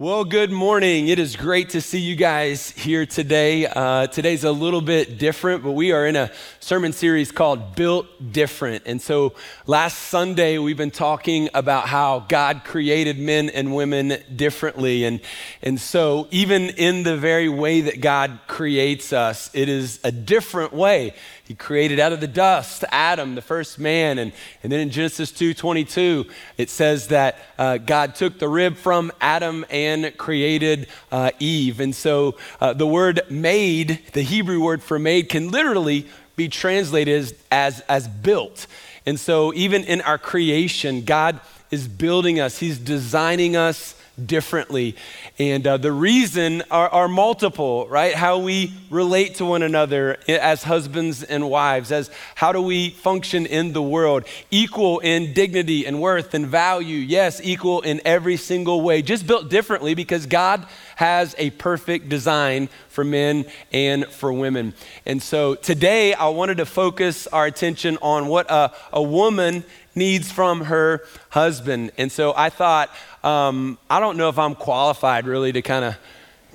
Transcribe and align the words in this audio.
Well, 0.00 0.24
good 0.24 0.50
morning. 0.50 1.06
It 1.06 1.20
is 1.20 1.36
great 1.36 1.68
to 1.68 1.80
see 1.80 2.00
you 2.00 2.16
guys 2.16 2.70
here 2.70 3.06
today. 3.06 3.64
Uh, 3.64 4.08
today's 4.08 4.42
a 4.42 4.50
little 4.50 4.80
bit 4.80 5.18
different, 5.18 5.62
but 5.62 5.70
we 5.70 5.92
are 5.92 6.04
in 6.04 6.16
a 6.16 6.32
sermon 6.58 6.92
series 6.92 7.30
called 7.30 7.76
Built 7.76 8.32
Different. 8.32 8.82
And 8.86 9.00
so 9.00 9.34
last 9.68 9.96
Sunday, 9.96 10.58
we've 10.58 10.76
been 10.76 10.90
talking 10.90 11.48
about 11.54 11.86
how 11.86 12.26
God 12.28 12.62
created 12.64 13.20
men 13.20 13.48
and 13.50 13.72
women 13.72 14.20
differently. 14.34 15.04
And, 15.04 15.20
and 15.62 15.80
so, 15.80 16.26
even 16.32 16.70
in 16.70 17.04
the 17.04 17.16
very 17.16 17.48
way 17.48 17.82
that 17.82 18.00
God 18.00 18.40
creates 18.48 19.12
us, 19.12 19.48
it 19.54 19.68
is 19.68 20.00
a 20.02 20.10
different 20.10 20.72
way. 20.72 21.14
He 21.44 21.54
created 21.54 22.00
out 22.00 22.12
of 22.12 22.20
the 22.20 22.26
dust 22.26 22.84
Adam, 22.90 23.34
the 23.34 23.42
first 23.42 23.78
man. 23.78 24.18
And, 24.18 24.32
and 24.62 24.72
then 24.72 24.80
in 24.80 24.90
Genesis 24.90 25.30
2.22, 25.30 26.30
it 26.56 26.70
says 26.70 27.08
that 27.08 27.38
uh, 27.58 27.76
God 27.76 28.14
took 28.14 28.38
the 28.38 28.48
rib 28.48 28.76
from 28.76 29.12
Adam 29.20 29.66
and 29.68 30.16
created 30.16 30.88
uh, 31.12 31.32
Eve. 31.38 31.80
And 31.80 31.94
so 31.94 32.36
uh, 32.62 32.72
the 32.72 32.86
word 32.86 33.20
made, 33.28 34.00
the 34.14 34.22
Hebrew 34.22 34.62
word 34.62 34.82
for 34.82 34.98
made, 34.98 35.28
can 35.28 35.50
literally 35.50 36.06
be 36.34 36.48
translated 36.48 37.14
as, 37.14 37.34
as, 37.52 37.80
as 37.88 38.08
built. 38.08 38.66
And 39.04 39.20
so 39.20 39.52
even 39.52 39.84
in 39.84 40.00
our 40.00 40.18
creation, 40.18 41.02
God 41.02 41.40
is 41.70 41.86
building 41.88 42.40
us. 42.40 42.58
He's 42.58 42.78
designing 42.78 43.54
us 43.54 44.00
differently. 44.22 44.96
And 45.38 45.66
uh, 45.66 45.76
the 45.76 45.92
reason 45.92 46.62
are, 46.70 46.88
are, 46.88 47.08
multiple, 47.08 47.88
right? 47.88 48.14
How 48.14 48.38
we 48.38 48.72
relate 48.90 49.36
to 49.36 49.44
one 49.44 49.62
another 49.62 50.18
as 50.28 50.62
husbands 50.62 51.22
and 51.22 51.50
wives, 51.50 51.90
as 51.90 52.10
how 52.34 52.52
do 52.52 52.62
we 52.62 52.90
function 52.90 53.46
in 53.46 53.72
the 53.72 53.82
world, 53.82 54.24
equal 54.50 55.00
in 55.00 55.32
dignity 55.32 55.86
and 55.86 56.00
worth 56.00 56.34
and 56.34 56.46
value. 56.46 56.98
Yes, 56.98 57.40
equal 57.42 57.80
in 57.80 58.00
every 58.04 58.36
single 58.36 58.82
way, 58.82 59.02
just 59.02 59.26
built 59.26 59.50
differently 59.50 59.94
because 59.94 60.26
God 60.26 60.66
has 60.96 61.34
a 61.38 61.50
perfect 61.50 62.08
design 62.08 62.68
for 62.88 63.04
men 63.04 63.44
and 63.72 64.06
for 64.06 64.32
women. 64.32 64.74
And 65.04 65.22
so 65.22 65.56
today 65.56 66.14
I 66.14 66.28
wanted 66.28 66.58
to 66.58 66.66
focus 66.66 67.26
our 67.26 67.46
attention 67.46 67.98
on 68.00 68.28
what 68.28 68.50
a, 68.50 68.72
a 68.92 69.02
woman 69.02 69.64
needs 69.94 70.30
from 70.30 70.62
her 70.62 71.04
husband. 71.30 71.92
And 71.98 72.10
so 72.10 72.34
I 72.36 72.50
thought, 72.50 72.90
um, 73.22 73.78
I 73.88 74.00
don't 74.00 74.16
know 74.16 74.28
if 74.28 74.38
I'm 74.38 74.54
qualified 74.54 75.26
really 75.26 75.52
to 75.52 75.62
kind 75.62 75.84
of 75.84 75.96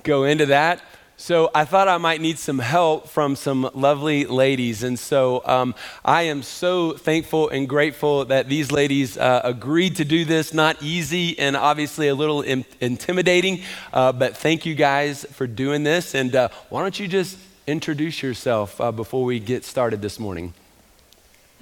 go 0.02 0.24
into 0.24 0.46
that. 0.46 0.82
So 1.20 1.50
I 1.54 1.66
thought 1.66 1.86
I 1.86 1.98
might 1.98 2.22
need 2.22 2.38
some 2.38 2.58
help 2.58 3.10
from 3.10 3.36
some 3.36 3.68
lovely 3.74 4.24
ladies. 4.24 4.82
And 4.82 4.98
so 4.98 5.42
um, 5.44 5.74
I 6.02 6.22
am 6.22 6.42
so 6.42 6.92
thankful 6.92 7.50
and 7.50 7.68
grateful 7.68 8.24
that 8.24 8.48
these 8.48 8.72
ladies 8.72 9.18
uh, 9.18 9.42
agreed 9.44 9.96
to 9.96 10.06
do 10.06 10.24
this. 10.24 10.54
Not 10.54 10.82
easy 10.82 11.38
and 11.38 11.58
obviously 11.58 12.08
a 12.08 12.14
little 12.14 12.40
in- 12.40 12.64
intimidating, 12.80 13.60
uh, 13.92 14.12
but 14.12 14.34
thank 14.34 14.64
you 14.64 14.74
guys 14.74 15.26
for 15.32 15.46
doing 15.46 15.82
this. 15.82 16.14
And 16.14 16.34
uh, 16.34 16.48
why 16.70 16.80
don't 16.80 16.98
you 16.98 17.06
just 17.06 17.36
introduce 17.66 18.22
yourself 18.22 18.80
uh, 18.80 18.90
before 18.90 19.22
we 19.22 19.40
get 19.40 19.66
started 19.66 20.00
this 20.00 20.18
morning? 20.18 20.54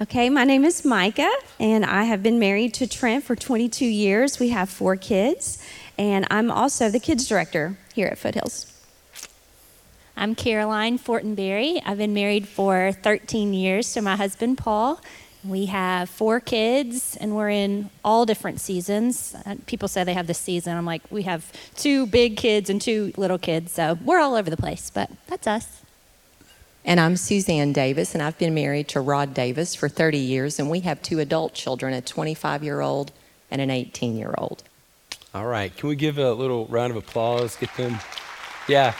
Okay, 0.01 0.29
my 0.29 0.45
name 0.45 0.63
is 0.63 0.85
Micah, 0.85 1.29
and 1.59 1.83
I 1.83 2.05
have 2.05 2.23
been 2.23 2.39
married 2.39 2.73
to 2.75 2.87
Trent 2.87 3.25
for 3.25 3.35
22 3.35 3.85
years. 3.85 4.39
We 4.39 4.47
have 4.47 4.69
four 4.69 4.95
kids, 4.95 5.61
and 5.97 6.25
I'm 6.31 6.49
also 6.49 6.89
the 6.89 7.01
kids 7.01 7.27
director 7.27 7.77
here 7.93 8.07
at 8.07 8.17
Foothills. 8.17 8.71
I'm 10.15 10.35
Caroline 10.35 10.99
Fortenberry. 10.99 11.81
I've 11.85 11.97
been 11.97 12.13
married 12.13 12.47
for 12.47 12.93
13 12.93 13.53
years 13.53 13.91
to 13.91 14.01
my 14.01 14.15
husband, 14.15 14.57
Paul. 14.57 15.01
We 15.43 15.65
have 15.65 16.09
four 16.09 16.39
kids, 16.39 17.17
and 17.17 17.35
we're 17.35 17.49
in 17.49 17.89
all 18.01 18.25
different 18.25 18.61
seasons. 18.61 19.35
Uh, 19.45 19.55
people 19.65 19.89
say 19.89 20.05
they 20.05 20.13
have 20.13 20.27
the 20.27 20.33
season. 20.33 20.77
I'm 20.77 20.85
like, 20.85 21.01
we 21.11 21.23
have 21.23 21.51
two 21.75 22.07
big 22.07 22.37
kids 22.37 22.69
and 22.69 22.81
two 22.81 23.11
little 23.17 23.37
kids, 23.37 23.73
so 23.73 23.97
we're 24.05 24.19
all 24.19 24.35
over 24.35 24.49
the 24.49 24.55
place, 24.55 24.89
but 24.89 25.09
that's 25.27 25.45
us. 25.45 25.81
And 26.85 26.99
I'm 26.99 27.17
Suzanne 27.17 27.73
Davis, 27.73 28.13
and 28.13 28.23
I've 28.23 28.37
been 28.37 28.53
married 28.53 28.87
to 28.89 29.01
Rod 29.01 29.33
Davis 29.33 29.75
for 29.75 29.89
30 29.89 30.17
years, 30.17 30.59
and 30.59 30.69
we 30.69 30.79
have 30.81 31.01
two 31.01 31.19
adult 31.19 31.53
children 31.53 31.93
a 31.93 32.01
25 32.01 32.63
year 32.63 32.79
old 32.79 33.11
and 33.51 33.61
an 33.61 33.69
18 33.69 34.17
year 34.17 34.33
old. 34.37 34.63
All 35.33 35.45
right. 35.45 35.75
Can 35.75 35.89
we 35.89 35.95
give 35.95 36.17
a 36.17 36.31
little 36.33 36.65
round 36.67 36.91
of 36.91 36.97
applause? 36.97 37.57
Get 37.57 37.75
them. 37.75 37.97
Yeah. 38.67 38.95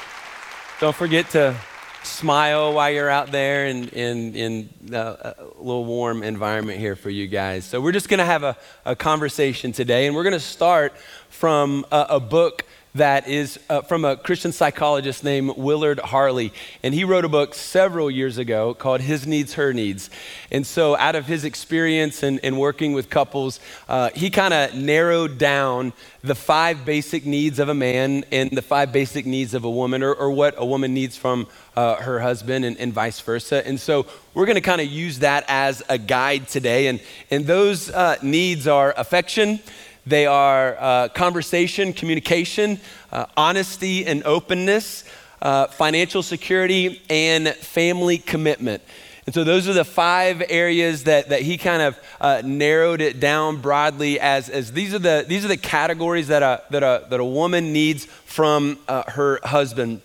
Don't 0.81 0.95
forget 0.95 1.29
to 1.31 1.55
smile 2.03 2.73
while 2.73 2.91
you're 2.91 3.09
out 3.09 3.31
there 3.31 3.65
in, 3.65 3.87
in, 3.89 4.35
in 4.35 4.69
a 4.91 4.97
uh, 4.97 5.33
little 5.57 5.85
warm 5.85 6.21
environment 6.21 6.79
here 6.79 6.95
for 6.95 7.09
you 7.09 7.27
guys. 7.27 7.65
So, 7.65 7.79
we're 7.81 7.91
just 7.91 8.09
going 8.09 8.19
to 8.19 8.25
have 8.25 8.43
a, 8.43 8.57
a 8.85 8.95
conversation 8.95 9.71
today, 9.71 10.05
and 10.05 10.15
we're 10.15 10.23
going 10.23 10.33
to 10.33 10.39
start 10.39 10.93
from 11.29 11.85
a, 11.91 12.07
a 12.11 12.19
book 12.19 12.65
that 12.95 13.27
is 13.27 13.59
uh, 13.69 13.81
from 13.81 14.03
a 14.03 14.17
Christian 14.17 14.51
psychologist 14.51 15.23
named 15.23 15.55
Willard 15.57 15.99
Harley. 15.99 16.51
And 16.81 16.93
he 16.93 17.03
wrote 17.03 17.23
a 17.23 17.29
book 17.29 17.53
several 17.53 18.09
years 18.09 18.37
ago 18.37 18.73
called 18.73 19.01
His 19.01 19.27
Needs, 19.27 19.53
Her 19.53 19.73
Needs. 19.73 20.09
And 20.51 20.65
so, 20.65 20.97
out 20.97 21.15
of 21.15 21.27
his 21.27 21.45
experience 21.45 22.23
in 22.23 22.57
working 22.57 22.93
with 22.93 23.09
couples, 23.09 23.59
uh, 23.87 24.09
he 24.15 24.29
kind 24.29 24.53
of 24.53 24.73
narrowed 24.73 25.37
down 25.37 25.93
the 26.21 26.35
five 26.35 26.83
basic 26.83 27.25
needs 27.25 27.59
of 27.59 27.69
a 27.69 27.73
man 27.73 28.25
and 28.31 28.49
the 28.51 28.61
five 28.61 28.91
basic 28.91 29.25
needs 29.25 29.53
of 29.53 29.63
a 29.63 29.69
woman, 29.69 30.03
or, 30.03 30.13
or 30.13 30.31
what 30.31 30.55
a 30.57 30.65
woman 30.65 30.93
needs 30.93 31.15
from 31.15 31.47
uh, 31.75 31.95
her 31.95 32.19
husband, 32.19 32.65
and, 32.65 32.77
and, 32.77 32.91
vice 32.91 33.19
versa. 33.21 33.65
And 33.65 33.79
so, 33.79 34.07
we're 34.33 34.45
going 34.45 34.55
to 34.55 34.61
kind 34.61 34.81
of 34.81 34.87
use 34.87 35.19
that 35.19 35.45
as 35.47 35.83
a 35.89 35.97
guide 35.97 36.47
today. 36.47 36.87
And, 36.87 36.99
and 37.29 37.45
those 37.45 37.89
uh, 37.91 38.17
needs 38.23 38.67
are 38.67 38.93
affection. 38.97 39.59
They 40.05 40.25
are 40.25 40.75
uh, 40.79 41.07
conversation, 41.09 41.93
communication, 41.93 42.79
uh, 43.11 43.25
honesty 43.37 44.05
and 44.05 44.23
openness, 44.23 45.03
uh, 45.41 45.67
financial 45.67 46.23
security, 46.23 47.01
and 47.09 47.49
family 47.49 48.17
commitment. 48.17 48.81
And 49.25 49.33
so 49.35 49.43
those 49.43 49.67
are 49.67 49.73
the 49.73 49.85
five 49.85 50.41
areas 50.49 51.03
that, 51.03 51.29
that 51.29 51.43
he 51.43 51.57
kind 51.57 51.83
of 51.83 51.99
uh, 52.19 52.41
narrowed 52.43 52.99
it 52.99 53.19
down 53.19 53.57
broadly 53.61 54.19
as, 54.19 54.49
as 54.49 54.71
these, 54.71 54.95
are 54.95 54.99
the, 54.99 55.23
these 55.27 55.45
are 55.45 55.49
the 55.49 55.55
categories 55.57 56.29
that 56.29 56.41
a, 56.41 56.63
that 56.71 56.81
a, 56.81 57.05
that 57.09 57.19
a 57.19 57.25
woman 57.25 57.71
needs 57.71 58.05
from 58.05 58.79
uh, 58.87 59.03
her 59.11 59.39
husband. 59.43 60.01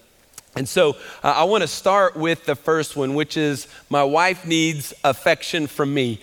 And 0.56 0.68
so 0.68 0.90
uh, 1.22 1.32
I 1.36 1.44
want 1.44 1.62
to 1.62 1.68
start 1.68 2.16
with 2.16 2.44
the 2.44 2.54
first 2.54 2.96
one, 2.96 3.14
which 3.14 3.36
is 3.36 3.66
my 3.88 4.04
wife 4.04 4.44
needs 4.44 4.92
affection 5.02 5.68
from 5.68 5.94
me. 5.94 6.20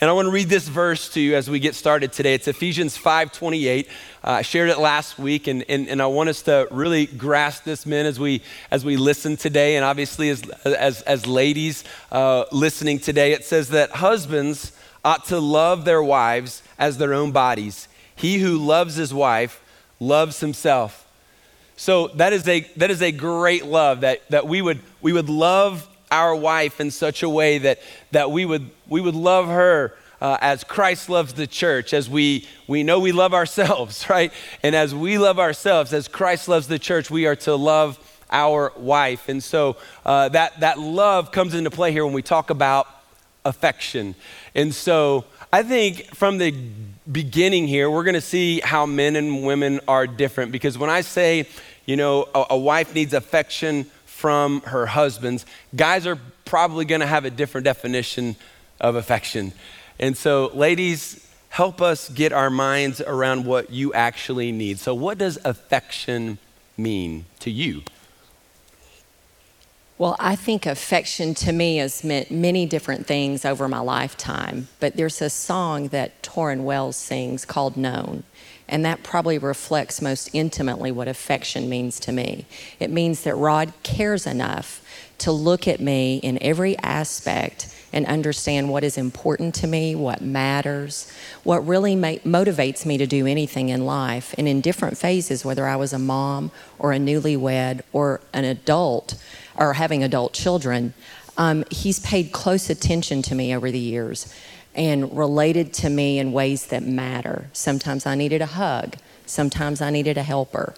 And 0.00 0.08
I 0.08 0.14
want 0.14 0.24
to 0.24 0.32
read 0.32 0.48
this 0.48 0.66
verse 0.66 1.10
to 1.10 1.20
you 1.20 1.36
as 1.36 1.50
we 1.50 1.60
get 1.60 1.74
started 1.74 2.10
today. 2.10 2.32
It's 2.32 2.48
Ephesians 2.48 2.96
5:28. 2.96 3.86
Uh, 4.24 4.30
I 4.30 4.42
shared 4.42 4.70
it 4.70 4.78
last 4.78 5.18
week, 5.18 5.46
and, 5.46 5.62
and, 5.68 5.88
and 5.88 6.00
I 6.00 6.06
want 6.06 6.30
us 6.30 6.40
to 6.42 6.66
really 6.70 7.04
grasp 7.04 7.64
this, 7.64 7.84
men, 7.84 8.06
as 8.06 8.18
we 8.18 8.40
as 8.70 8.82
we 8.82 8.96
listen 8.96 9.36
today, 9.36 9.76
and 9.76 9.84
obviously 9.84 10.30
as 10.30 10.48
as, 10.64 11.02
as 11.02 11.26
ladies 11.26 11.84
uh, 12.10 12.44
listening 12.50 12.98
today. 12.98 13.32
It 13.32 13.44
says 13.44 13.68
that 13.70 13.90
husbands 13.90 14.72
ought 15.04 15.26
to 15.26 15.38
love 15.38 15.84
their 15.84 16.02
wives 16.02 16.62
as 16.78 16.96
their 16.96 17.12
own 17.12 17.30
bodies. 17.30 17.86
He 18.16 18.38
who 18.38 18.56
loves 18.56 18.94
his 18.94 19.12
wife 19.12 19.62
loves 19.98 20.40
himself. 20.40 21.06
So 21.76 22.08
that 22.08 22.32
is 22.32 22.48
a 22.48 22.60
that 22.76 22.90
is 22.90 23.02
a 23.02 23.12
great 23.12 23.66
love 23.66 24.00
that 24.00 24.26
that 24.30 24.46
we 24.46 24.62
would 24.62 24.80
we 25.02 25.12
would 25.12 25.28
love 25.28 25.86
our 26.10 26.34
wife 26.34 26.80
in 26.80 26.90
such 26.90 27.22
a 27.22 27.28
way 27.28 27.58
that, 27.58 27.80
that 28.10 28.30
we, 28.30 28.44
would, 28.44 28.70
we 28.88 29.00
would 29.00 29.14
love 29.14 29.46
her 29.46 29.94
uh, 30.20 30.36
as 30.40 30.64
Christ 30.64 31.08
loves 31.08 31.32
the 31.32 31.46
church, 31.46 31.94
as 31.94 32.10
we, 32.10 32.46
we 32.66 32.82
know 32.82 33.00
we 33.00 33.12
love 33.12 33.32
ourselves, 33.32 34.06
right? 34.10 34.32
And 34.62 34.74
as 34.74 34.94
we 34.94 35.18
love 35.18 35.38
ourselves, 35.38 35.92
as 35.92 36.08
Christ 36.08 36.48
loves 36.48 36.68
the 36.68 36.78
church, 36.78 37.10
we 37.10 37.26
are 37.26 37.36
to 37.36 37.54
love 37.54 37.98
our 38.30 38.72
wife. 38.76 39.28
And 39.28 39.42
so 39.42 39.76
uh, 40.04 40.28
that, 40.30 40.60
that 40.60 40.78
love 40.78 41.32
comes 41.32 41.54
into 41.54 41.70
play 41.70 41.92
here 41.92 42.04
when 42.04 42.14
we 42.14 42.22
talk 42.22 42.50
about 42.50 42.86
affection. 43.44 44.14
And 44.54 44.74
so 44.74 45.24
I 45.52 45.62
think 45.62 46.14
from 46.14 46.38
the 46.38 46.54
beginning 47.10 47.66
here, 47.66 47.90
we're 47.90 48.04
going 48.04 48.14
to 48.14 48.20
see 48.20 48.60
how 48.60 48.86
men 48.86 49.16
and 49.16 49.44
women 49.44 49.80
are 49.88 50.06
different. 50.06 50.52
Because 50.52 50.78
when 50.78 50.90
I 50.90 51.00
say, 51.00 51.48
you 51.86 51.96
know, 51.96 52.28
a, 52.34 52.44
a 52.50 52.58
wife 52.58 52.94
needs 52.94 53.14
affection 53.14 53.90
from 54.20 54.60
her 54.66 54.84
husbands. 54.84 55.46
Guys 55.74 56.06
are 56.06 56.18
probably 56.44 56.84
going 56.84 57.00
to 57.00 57.06
have 57.06 57.24
a 57.24 57.30
different 57.30 57.64
definition 57.64 58.36
of 58.78 58.94
affection. 58.94 59.54
And 59.98 60.14
so, 60.14 60.50
ladies, 60.52 61.26
help 61.48 61.80
us 61.80 62.10
get 62.10 62.30
our 62.30 62.50
minds 62.50 63.00
around 63.00 63.46
what 63.46 63.70
you 63.70 63.94
actually 63.94 64.52
need. 64.52 64.78
So, 64.78 64.94
what 64.94 65.16
does 65.16 65.38
affection 65.42 66.36
mean 66.76 67.24
to 67.38 67.50
you? 67.50 67.80
Well, 69.96 70.16
I 70.18 70.36
think 70.36 70.66
affection 70.66 71.32
to 71.36 71.52
me 71.52 71.78
has 71.78 72.04
meant 72.04 72.30
many 72.30 72.66
different 72.66 73.06
things 73.06 73.46
over 73.46 73.68
my 73.68 73.80
lifetime, 73.80 74.68
but 74.80 74.96
there's 74.96 75.22
a 75.22 75.30
song 75.30 75.88
that 75.88 76.22
Tauren 76.22 76.64
Wells 76.64 76.96
sings 76.96 77.46
called 77.46 77.78
Known. 77.78 78.24
And 78.70 78.84
that 78.84 79.02
probably 79.02 79.36
reflects 79.36 80.00
most 80.00 80.30
intimately 80.32 80.92
what 80.92 81.08
affection 81.08 81.68
means 81.68 81.98
to 82.00 82.12
me. 82.12 82.46
It 82.78 82.90
means 82.90 83.24
that 83.24 83.34
Rod 83.34 83.72
cares 83.82 84.26
enough 84.26 84.80
to 85.18 85.32
look 85.32 85.68
at 85.68 85.80
me 85.80 86.18
in 86.18 86.42
every 86.42 86.78
aspect 86.78 87.76
and 87.92 88.06
understand 88.06 88.70
what 88.70 88.84
is 88.84 88.96
important 88.96 89.56
to 89.56 89.66
me, 89.66 89.96
what 89.96 90.22
matters, 90.22 91.12
what 91.42 91.66
really 91.66 91.96
ma- 91.96 92.22
motivates 92.24 92.86
me 92.86 92.96
to 92.96 93.06
do 93.06 93.26
anything 93.26 93.68
in 93.68 93.84
life. 93.84 94.34
And 94.38 94.46
in 94.46 94.60
different 94.60 94.96
phases, 94.96 95.44
whether 95.44 95.66
I 95.66 95.74
was 95.74 95.92
a 95.92 95.98
mom 95.98 96.52
or 96.78 96.92
a 96.92 96.98
newlywed 96.98 97.82
or 97.92 98.20
an 98.32 98.44
adult 98.44 99.20
or 99.56 99.74
having 99.74 100.04
adult 100.04 100.32
children, 100.32 100.94
um, 101.36 101.64
he's 101.70 101.98
paid 102.00 102.30
close 102.32 102.70
attention 102.70 103.22
to 103.22 103.34
me 103.34 103.54
over 103.54 103.70
the 103.70 103.78
years 103.78 104.32
and 104.74 105.16
related 105.16 105.72
to 105.74 105.90
me 105.90 106.18
in 106.18 106.32
ways 106.32 106.66
that 106.66 106.82
matter. 106.82 107.50
Sometimes 107.52 108.06
I 108.06 108.14
needed 108.14 108.40
a 108.40 108.46
hug, 108.46 108.96
sometimes 109.26 109.80
I 109.80 109.90
needed 109.90 110.16
a 110.18 110.22
helper. 110.22 110.74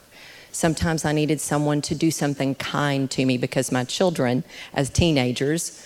Sometimes 0.54 1.06
I 1.06 1.12
needed 1.12 1.40
someone 1.40 1.80
to 1.80 1.94
do 1.94 2.10
something 2.10 2.54
kind 2.56 3.10
to 3.12 3.24
me 3.24 3.38
because 3.38 3.72
my 3.72 3.84
children, 3.84 4.44
as 4.74 4.90
teenagers, 4.90 5.82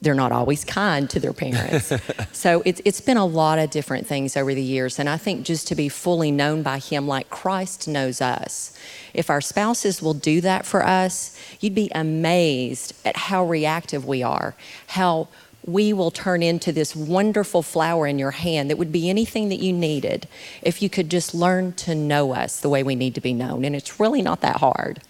they're 0.00 0.14
not 0.14 0.32
always 0.32 0.64
kind 0.64 1.10
to 1.10 1.20
their 1.20 1.32
parents. 1.32 1.92
so 2.32 2.62
it's, 2.64 2.80
it's 2.84 3.00
been 3.00 3.16
a 3.16 3.26
lot 3.26 3.58
of 3.58 3.70
different 3.70 4.06
things 4.06 4.36
over 4.36 4.54
the 4.54 4.62
years. 4.62 4.98
And 4.98 5.08
I 5.08 5.16
think 5.16 5.44
just 5.44 5.66
to 5.68 5.74
be 5.74 5.88
fully 5.88 6.30
known 6.30 6.62
by 6.62 6.78
Him 6.78 7.06
like 7.06 7.30
Christ 7.30 7.88
knows 7.88 8.20
us, 8.20 8.78
if 9.12 9.28
our 9.28 9.40
spouses 9.40 10.00
will 10.00 10.14
do 10.14 10.40
that 10.40 10.64
for 10.64 10.84
us, 10.84 11.38
you'd 11.60 11.74
be 11.74 11.90
amazed 11.94 12.94
at 13.04 13.16
how 13.16 13.44
reactive 13.44 14.06
we 14.06 14.22
are, 14.22 14.54
how 14.88 15.28
we 15.68 15.92
will 15.92 16.10
turn 16.10 16.42
into 16.42 16.72
this 16.72 16.96
wonderful 16.96 17.62
flower 17.62 18.06
in 18.06 18.18
your 18.18 18.30
hand 18.30 18.70
that 18.70 18.78
would 18.78 18.90
be 18.90 19.10
anything 19.10 19.50
that 19.50 19.60
you 19.60 19.72
needed 19.72 20.26
if 20.62 20.80
you 20.80 20.88
could 20.88 21.10
just 21.10 21.34
learn 21.34 21.72
to 21.74 21.94
know 21.94 22.34
us 22.34 22.60
the 22.60 22.68
way 22.68 22.82
we 22.82 22.94
need 22.94 23.14
to 23.14 23.20
be 23.20 23.34
known. 23.34 23.64
And 23.64 23.76
it's 23.76 24.00
really 24.00 24.22
not 24.22 24.40
that 24.40 24.56
hard. 24.56 25.00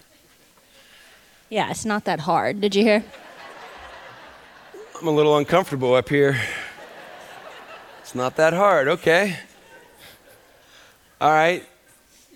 Yeah, 1.49 1.71
it's 1.71 1.85
not 1.85 2.05
that 2.07 2.21
hard. 2.21 2.61
Did 2.61 2.75
you 2.75 2.83
hear? 2.83 3.05
I'm 5.01 5.07
a 5.07 5.13
little 5.13 5.39
uncomfortable 5.39 5.95
up 5.95 6.09
here. 6.09 6.41
It's 8.01 8.15
not 8.15 8.37
that 8.37 8.53
hard. 8.53 8.89
Okay. 8.89 9.37
All 11.21 11.31
right. 11.31 11.65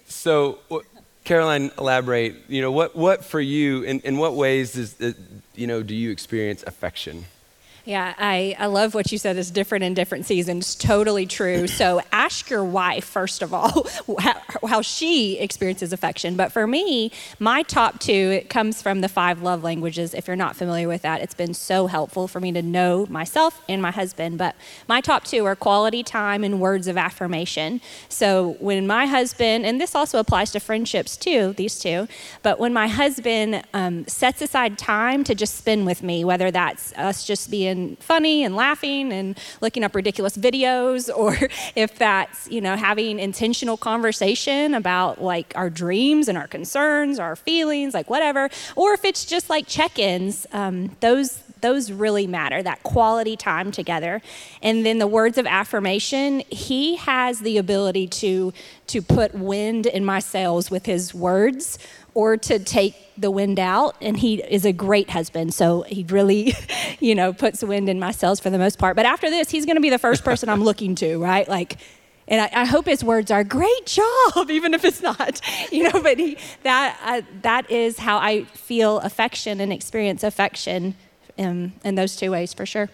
So, 0.06 0.60
Caroline, 1.24 1.72
elaborate. 1.76 2.36
You 2.48 2.62
know, 2.62 2.70
what, 2.70 2.94
what 2.94 3.24
for 3.24 3.40
you, 3.40 3.82
in, 3.82 4.00
in 4.00 4.16
what 4.16 4.34
ways 4.34 4.74
does, 4.74 5.00
uh, 5.00 5.12
you 5.56 5.66
know, 5.66 5.82
do 5.82 5.94
you 5.94 6.10
experience 6.10 6.62
affection? 6.66 7.24
Yeah, 7.84 8.14
I, 8.16 8.54
I 8.60 8.66
love 8.66 8.94
what 8.94 9.10
you 9.10 9.18
said 9.18 9.36
is 9.36 9.50
different 9.50 9.82
in 9.82 9.92
different 9.92 10.24
seasons. 10.24 10.74
Totally 10.74 11.26
true. 11.26 11.66
So 11.82 12.00
ask 12.12 12.48
your 12.48 12.64
wife, 12.64 13.04
first 13.04 13.42
of 13.42 13.52
all, 13.52 13.88
how, 14.20 14.40
how, 14.68 14.82
she 14.82 15.38
experiences 15.38 15.92
affection. 15.92 16.36
But 16.36 16.52
for 16.52 16.64
me, 16.66 17.10
my 17.40 17.62
top 17.62 17.98
two, 17.98 18.12
it 18.12 18.48
comes 18.48 18.80
from 18.80 19.00
the 19.00 19.08
five 19.08 19.42
love 19.42 19.64
languages. 19.64 20.14
If 20.14 20.28
you're 20.28 20.36
not 20.36 20.54
familiar 20.54 20.86
with 20.86 21.02
that, 21.02 21.20
it's 21.22 21.34
been 21.34 21.54
so 21.54 21.88
helpful 21.88 22.28
for 22.28 22.38
me 22.38 22.52
to 22.52 22.62
know 22.62 23.06
myself 23.08 23.60
and 23.68 23.82
my 23.82 23.90
husband. 23.90 24.38
But 24.38 24.54
my 24.86 25.00
top 25.00 25.24
two 25.24 25.44
are 25.44 25.56
quality 25.56 26.04
time 26.04 26.44
and 26.44 26.60
words 26.60 26.86
of 26.86 26.96
affirmation. 26.96 27.80
So 28.08 28.56
when 28.60 28.86
my 28.86 29.06
husband, 29.06 29.66
and 29.66 29.80
this 29.80 29.96
also 29.96 30.20
applies 30.20 30.52
to 30.52 30.60
friendships 30.60 31.16
too, 31.16 31.54
these 31.54 31.80
two, 31.80 32.06
but 32.42 32.60
when 32.60 32.72
my 32.72 32.86
husband 32.86 33.64
um, 33.74 34.06
sets 34.06 34.40
aside 34.40 34.78
time 34.78 35.24
to 35.24 35.34
just 35.34 35.56
spend 35.56 35.86
with 35.86 36.02
me, 36.02 36.24
whether 36.24 36.52
that's 36.52 36.92
us 36.96 37.24
just 37.24 37.50
being 37.50 37.71
being 37.72 37.96
funny 37.96 38.44
and 38.44 38.54
laughing 38.56 39.12
and 39.12 39.38
looking 39.60 39.84
up 39.84 39.94
ridiculous 39.94 40.36
videos, 40.36 41.10
or 41.16 41.36
if 41.74 41.98
that's, 41.98 42.50
you 42.50 42.60
know, 42.60 42.76
having 42.76 43.18
intentional 43.18 43.76
conversation 43.76 44.74
about 44.74 45.22
like 45.22 45.52
our 45.56 45.70
dreams 45.70 46.28
and 46.28 46.38
our 46.38 46.46
concerns, 46.46 47.18
our 47.18 47.36
feelings, 47.36 47.94
like 47.94 48.08
whatever, 48.10 48.48
or 48.76 48.92
if 48.92 49.04
it's 49.04 49.24
just 49.24 49.50
like 49.50 49.66
check 49.66 49.98
ins, 49.98 50.46
um, 50.52 50.96
those 51.00 51.42
those 51.60 51.92
really 51.92 52.26
matter 52.26 52.60
that 52.60 52.82
quality 52.82 53.36
time 53.36 53.70
together. 53.70 54.20
And 54.62 54.84
then 54.84 54.98
the 54.98 55.06
words 55.06 55.38
of 55.38 55.46
affirmation 55.46 56.42
he 56.50 56.96
has 56.96 57.38
the 57.38 57.56
ability 57.56 58.08
to 58.08 58.52
to 58.88 59.00
put 59.00 59.32
wind 59.32 59.86
in 59.86 60.04
my 60.04 60.18
sails 60.18 60.72
with 60.72 60.86
his 60.86 61.14
words 61.14 61.78
or 62.14 62.36
to 62.36 62.58
take 62.58 62.94
the 63.16 63.30
wind 63.30 63.58
out 63.58 63.96
and 64.00 64.16
he 64.16 64.42
is 64.42 64.64
a 64.64 64.72
great 64.72 65.10
husband. 65.10 65.54
So 65.54 65.82
he 65.82 66.04
really 66.04 66.54
you 67.00 67.14
know 67.14 67.32
puts 67.32 67.62
wind 67.62 67.88
in 67.88 67.98
my 67.98 68.12
sails 68.12 68.40
for 68.40 68.50
the 68.50 68.58
most 68.58 68.78
part. 68.78 68.96
But 68.96 69.06
after 69.06 69.30
this 69.30 69.50
he's 69.50 69.66
going 69.66 69.76
to 69.76 69.82
be 69.82 69.90
the 69.90 69.98
first 69.98 70.24
person 70.32 70.48
i'm 70.48 70.62
looking 70.62 70.94
to 70.96 71.18
right? 71.18 71.48
Like 71.48 71.78
and 72.28 72.40
I, 72.40 72.62
I, 72.62 72.64
hope 72.64 72.86
his 72.86 73.02
words 73.02 73.32
are 73.32 73.42
great 73.42 73.86
job 73.86 74.48
even 74.48 74.74
if 74.74 74.84
it's 74.84 75.02
not 75.02 75.40
you 75.72 75.90
know 75.90 76.02
but 76.02 76.18
he 76.18 76.38
that 76.62 76.98
uh, 77.04 77.22
that 77.42 77.70
is 77.70 77.98
how 77.98 78.16
i 78.18 78.44
feel 78.44 79.00
affection 79.00 79.60
and 79.60 79.72
experience 79.72 80.22
affection 80.22 80.94
in, 81.36 81.72
in 81.84 81.94
those 81.94 82.16
two 82.16 82.30
ways 82.30 82.52
for 82.52 82.66
sure. 82.66 82.90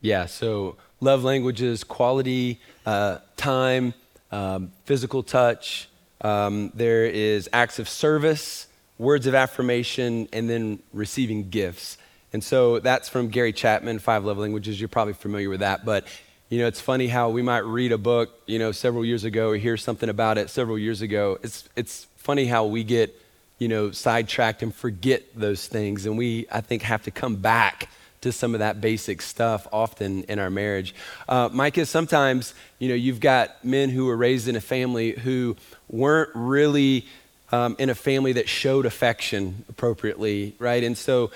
Yeah 0.00 0.26
so 0.26 0.76
love 1.00 1.24
languages 1.24 1.84
quality 1.84 2.60
uh, 2.86 3.18
time 3.36 3.94
um, 4.30 4.72
physical 4.84 5.22
touch 5.22 5.88
um, 6.20 6.72
there 6.74 7.06
is 7.06 7.48
acts 7.52 7.78
of 7.78 7.88
service, 7.88 8.66
words 8.98 9.26
of 9.26 9.34
affirmation, 9.34 10.28
and 10.32 10.48
then 10.50 10.80
receiving 10.92 11.50
gifts. 11.50 11.98
And 12.32 12.42
so 12.42 12.78
that's 12.80 13.08
from 13.08 13.28
Gary 13.28 13.52
Chapman, 13.52 14.00
Five 14.00 14.24
Love 14.24 14.38
Languages. 14.38 14.80
You're 14.80 14.88
probably 14.88 15.14
familiar 15.14 15.48
with 15.48 15.60
that. 15.60 15.84
But, 15.84 16.06
you 16.50 16.58
know, 16.58 16.66
it's 16.66 16.80
funny 16.80 17.06
how 17.06 17.30
we 17.30 17.42
might 17.42 17.64
read 17.64 17.92
a 17.92 17.98
book, 17.98 18.30
you 18.46 18.58
know, 18.58 18.72
several 18.72 19.04
years 19.04 19.24
ago 19.24 19.50
or 19.50 19.56
hear 19.56 19.76
something 19.76 20.08
about 20.08 20.36
it 20.36 20.50
several 20.50 20.78
years 20.78 21.00
ago. 21.00 21.38
It's, 21.42 21.68
it's 21.76 22.06
funny 22.16 22.44
how 22.46 22.66
we 22.66 22.84
get, 22.84 23.18
you 23.58 23.68
know, 23.68 23.92
sidetracked 23.92 24.62
and 24.62 24.74
forget 24.74 25.22
those 25.34 25.66
things. 25.66 26.04
And 26.04 26.18
we, 26.18 26.46
I 26.52 26.60
think, 26.60 26.82
have 26.82 27.04
to 27.04 27.10
come 27.10 27.36
back 27.36 27.88
to 28.20 28.32
some 28.32 28.54
of 28.54 28.60
that 28.60 28.80
basic 28.80 29.22
stuff 29.22 29.66
often 29.72 30.24
in 30.24 30.38
our 30.38 30.50
marriage. 30.50 30.94
Uh, 31.28 31.48
Micah, 31.52 31.86
sometimes, 31.86 32.54
you 32.78 32.88
know, 32.88 32.94
you've 32.94 33.20
got 33.20 33.64
men 33.64 33.90
who 33.90 34.06
were 34.06 34.16
raised 34.16 34.48
in 34.48 34.56
a 34.56 34.60
family 34.60 35.12
who 35.12 35.56
weren't 35.88 36.30
really 36.34 37.06
um, 37.52 37.76
in 37.78 37.90
a 37.90 37.94
family 37.94 38.32
that 38.32 38.48
showed 38.48 38.86
affection 38.86 39.64
appropriately, 39.68 40.54
right? 40.58 40.82
And 40.82 40.98
so 40.98 41.30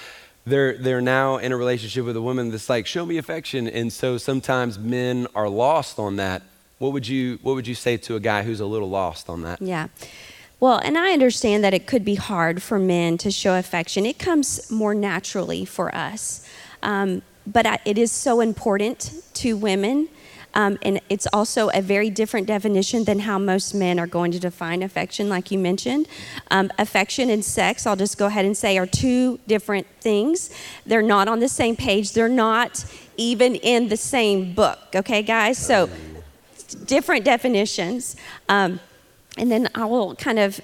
they're, 0.44 0.76
they're 0.76 1.00
now 1.00 1.36
in 1.36 1.52
a 1.52 1.56
relationship 1.56 2.04
with 2.04 2.16
a 2.16 2.22
woman 2.22 2.50
that's 2.50 2.68
like, 2.68 2.86
show 2.86 3.06
me 3.06 3.16
affection. 3.16 3.68
And 3.68 3.92
so 3.92 4.18
sometimes 4.18 4.78
men 4.78 5.26
are 5.34 5.48
lost 5.48 5.98
on 5.98 6.16
that. 6.16 6.42
What 6.78 6.92
would 6.92 7.06
you, 7.06 7.38
what 7.42 7.54
would 7.54 7.66
you 7.66 7.76
say 7.76 7.96
to 7.98 8.16
a 8.16 8.20
guy 8.20 8.42
who's 8.42 8.60
a 8.60 8.66
little 8.66 8.90
lost 8.90 9.30
on 9.30 9.42
that? 9.42 9.62
Yeah. 9.62 9.88
Well, 10.58 10.78
and 10.78 10.98
I 10.98 11.12
understand 11.12 11.64
that 11.64 11.74
it 11.74 11.86
could 11.86 12.04
be 12.04 12.16
hard 12.16 12.62
for 12.62 12.78
men 12.78 13.18
to 13.18 13.30
show 13.30 13.58
affection. 13.58 14.04
It 14.06 14.18
comes 14.18 14.70
more 14.70 14.94
naturally 14.94 15.64
for 15.64 15.94
us. 15.94 16.46
Um, 16.82 17.22
but 17.46 17.66
I, 17.66 17.78
it 17.84 17.98
is 17.98 18.12
so 18.12 18.40
important 18.40 19.12
to 19.34 19.56
women. 19.56 20.08
Um, 20.54 20.78
and 20.82 21.00
it's 21.08 21.26
also 21.32 21.70
a 21.70 21.80
very 21.80 22.10
different 22.10 22.46
definition 22.46 23.04
than 23.04 23.20
how 23.20 23.38
most 23.38 23.74
men 23.74 23.98
are 23.98 24.06
going 24.06 24.32
to 24.32 24.38
define 24.38 24.82
affection, 24.82 25.28
like 25.28 25.50
you 25.50 25.58
mentioned. 25.58 26.06
Um, 26.50 26.70
affection 26.78 27.30
and 27.30 27.44
sex, 27.44 27.86
I'll 27.86 27.96
just 27.96 28.18
go 28.18 28.26
ahead 28.26 28.44
and 28.44 28.56
say, 28.56 28.76
are 28.76 28.86
two 28.86 29.40
different 29.46 29.86
things. 30.00 30.50
They're 30.84 31.00
not 31.00 31.26
on 31.26 31.40
the 31.40 31.48
same 31.48 31.74
page, 31.74 32.12
they're 32.12 32.28
not 32.28 32.84
even 33.16 33.54
in 33.56 33.88
the 33.88 33.96
same 33.96 34.52
book, 34.52 34.78
okay, 34.94 35.22
guys? 35.22 35.58
So, 35.58 35.88
different 36.84 37.24
definitions. 37.24 38.16
Um, 38.48 38.80
and 39.38 39.50
then 39.50 39.68
I 39.74 39.84
will 39.84 40.14
kind 40.16 40.38
of 40.38 40.60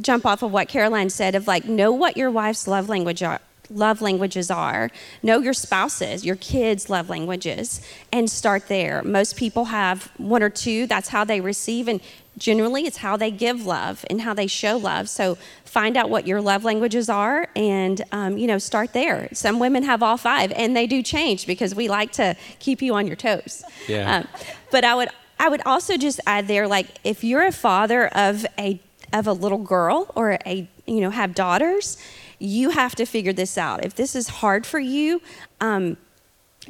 jump 0.00 0.26
off 0.26 0.42
of 0.42 0.52
what 0.52 0.68
Caroline 0.68 1.10
said 1.10 1.34
of 1.34 1.46
like, 1.46 1.64
know 1.64 1.92
what 1.92 2.16
your 2.16 2.30
wife's 2.30 2.66
love 2.66 2.88
language 2.88 3.22
are, 3.22 3.40
love 3.70 4.02
languages 4.02 4.50
are. 4.50 4.90
Know 5.22 5.38
your 5.38 5.52
spouses, 5.54 6.24
your 6.24 6.36
kids' 6.36 6.90
love 6.90 7.08
languages, 7.08 7.80
and 8.12 8.28
start 8.30 8.68
there. 8.68 9.02
Most 9.02 9.36
people 9.36 9.66
have 9.66 10.10
one 10.18 10.42
or 10.42 10.50
two, 10.50 10.86
that's 10.86 11.08
how 11.08 11.24
they 11.24 11.40
receive, 11.40 11.88
and 11.88 12.00
generally 12.36 12.86
it's 12.86 12.98
how 12.98 13.16
they 13.16 13.30
give 13.30 13.66
love 13.66 14.04
and 14.08 14.22
how 14.22 14.34
they 14.34 14.46
show 14.46 14.76
love. 14.76 15.08
So 15.08 15.36
find 15.64 15.96
out 15.96 16.10
what 16.10 16.26
your 16.26 16.40
love 16.40 16.64
languages 16.64 17.08
are 17.08 17.48
and, 17.54 18.02
um, 18.12 18.38
you 18.38 18.46
know, 18.46 18.58
start 18.58 18.92
there. 18.92 19.28
Some 19.32 19.58
women 19.58 19.82
have 19.84 20.02
all 20.02 20.16
five, 20.16 20.52
and 20.52 20.76
they 20.76 20.86
do 20.86 21.02
change 21.02 21.46
because 21.46 21.74
we 21.74 21.88
like 21.88 22.12
to 22.12 22.36
keep 22.58 22.82
you 22.82 22.94
on 22.94 23.06
your 23.06 23.16
toes. 23.16 23.62
Yeah. 23.88 24.16
Um, 24.16 24.28
but 24.70 24.84
I 24.84 24.94
would, 24.94 25.08
I 25.38 25.48
would 25.48 25.62
also 25.64 25.96
just 25.96 26.20
add 26.26 26.48
there, 26.48 26.66
like, 26.68 26.86
if 27.04 27.24
you're 27.24 27.46
a 27.46 27.52
father 27.52 28.08
of 28.08 28.44
a 28.58 28.80
of 29.12 29.26
a 29.26 29.32
little 29.32 29.58
girl 29.58 30.10
or 30.14 30.38
a 30.46 30.68
you 30.86 31.00
know 31.00 31.10
have 31.10 31.34
daughters 31.34 31.98
you 32.40 32.70
have 32.70 32.94
to 32.96 33.06
figure 33.06 33.32
this 33.32 33.56
out. 33.56 33.84
If 33.84 33.94
this 33.94 34.16
is 34.16 34.28
hard 34.28 34.66
for 34.66 34.80
you, 34.80 35.22
um, 35.60 35.96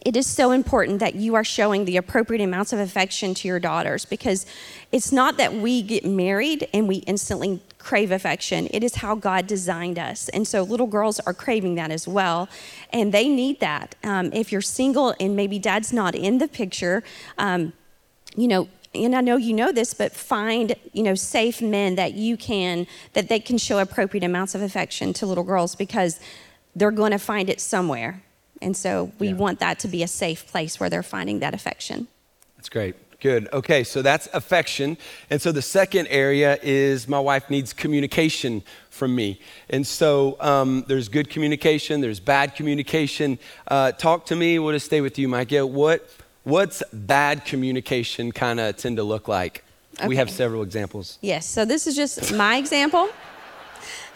it 0.04 0.16
is 0.16 0.26
so 0.26 0.52
important 0.52 1.00
that 1.00 1.14
you 1.16 1.34
are 1.34 1.44
showing 1.44 1.84
the 1.84 1.96
appropriate 1.96 2.42
amounts 2.42 2.72
of 2.72 2.78
affection 2.78 3.34
to 3.34 3.48
your 3.48 3.58
daughters 3.58 4.04
because 4.04 4.46
it's 4.92 5.10
not 5.12 5.36
that 5.36 5.52
we 5.52 5.82
get 5.82 6.04
married 6.04 6.68
and 6.72 6.86
we 6.86 6.96
instantly 6.96 7.60
crave 7.78 8.10
affection. 8.10 8.68
It 8.70 8.84
is 8.84 8.96
how 8.96 9.14
God 9.14 9.46
designed 9.46 9.98
us. 9.98 10.28
And 10.30 10.46
so 10.46 10.62
little 10.62 10.86
girls 10.86 11.18
are 11.20 11.34
craving 11.34 11.74
that 11.74 11.90
as 11.90 12.06
well. 12.06 12.48
And 12.92 13.12
they 13.12 13.28
need 13.28 13.60
that. 13.60 13.96
Um, 14.04 14.32
if 14.32 14.52
you're 14.52 14.62
single 14.62 15.14
and 15.18 15.34
maybe 15.34 15.58
dad's 15.58 15.92
not 15.92 16.14
in 16.14 16.38
the 16.38 16.48
picture, 16.48 17.02
um, 17.36 17.72
you 18.36 18.46
know, 18.46 18.68
and 18.94 19.14
I 19.14 19.20
know 19.20 19.36
you 19.36 19.52
know 19.52 19.70
this, 19.72 19.94
but 19.94 20.12
find, 20.12 20.74
you 20.92 21.02
know, 21.02 21.14
safe 21.14 21.62
men 21.62 21.94
that 21.94 22.14
you 22.14 22.36
can, 22.36 22.86
that 23.12 23.28
they 23.28 23.38
can 23.38 23.56
show 23.56 23.78
appropriate 23.78 24.24
amounts 24.24 24.54
of 24.54 24.62
affection 24.62 25.12
to 25.14 25.26
little 25.26 25.44
girls 25.44 25.74
because 25.76 26.18
they're 26.74 26.90
going 26.90 27.12
to 27.12 27.18
find 27.18 27.48
it 27.48 27.60
somewhere. 27.60 28.22
And 28.60 28.76
so 28.76 29.12
we 29.18 29.28
Yeah. 29.28 29.34
want 29.34 29.60
that 29.60 29.78
to 29.80 29.88
be 29.88 30.02
a 30.02 30.08
safe 30.08 30.46
place 30.46 30.80
where 30.80 30.90
they're 30.90 31.02
finding 31.02 31.38
that 31.38 31.54
affection. 31.54 32.08
That's 32.56 32.68
great. 32.68 32.94
Good. 33.20 33.48
Okay, 33.52 33.84
so 33.84 34.00
that's 34.00 34.28
affection. 34.32 34.96
And 35.28 35.42
so 35.42 35.52
the 35.52 35.62
second 35.62 36.08
area 36.08 36.58
is 36.62 37.06
my 37.06 37.20
wife 37.20 37.50
needs 37.50 37.74
communication 37.74 38.62
from 38.88 39.14
me. 39.14 39.40
And 39.68 39.86
so 39.86 40.38
um, 40.40 40.84
there's 40.88 41.08
good 41.08 41.28
communication, 41.28 42.00
there's 42.00 42.18
bad 42.18 42.54
communication. 42.54 43.38
Uh, 43.68 43.92
talk 43.92 44.24
to 44.26 44.36
me. 44.36 44.58
We'll 44.58 44.72
just 44.72 44.86
stay 44.86 45.02
with 45.02 45.18
you, 45.18 45.28
Micah. 45.28 45.66
What, 45.66 46.08
what's 46.44 46.82
bad 46.92 47.44
communication 47.44 48.32
kind 48.32 48.60
of 48.60 48.76
tend 48.76 48.96
to 48.96 49.02
look 49.02 49.28
like? 49.28 49.64
We 50.06 50.16
have 50.16 50.30
several 50.30 50.62
examples. 50.62 51.18
Yes, 51.20 51.46
so 51.46 51.64
this 51.64 51.86
is 51.86 51.94
just 51.94 52.32
my 52.32 52.56
example. 52.56 53.10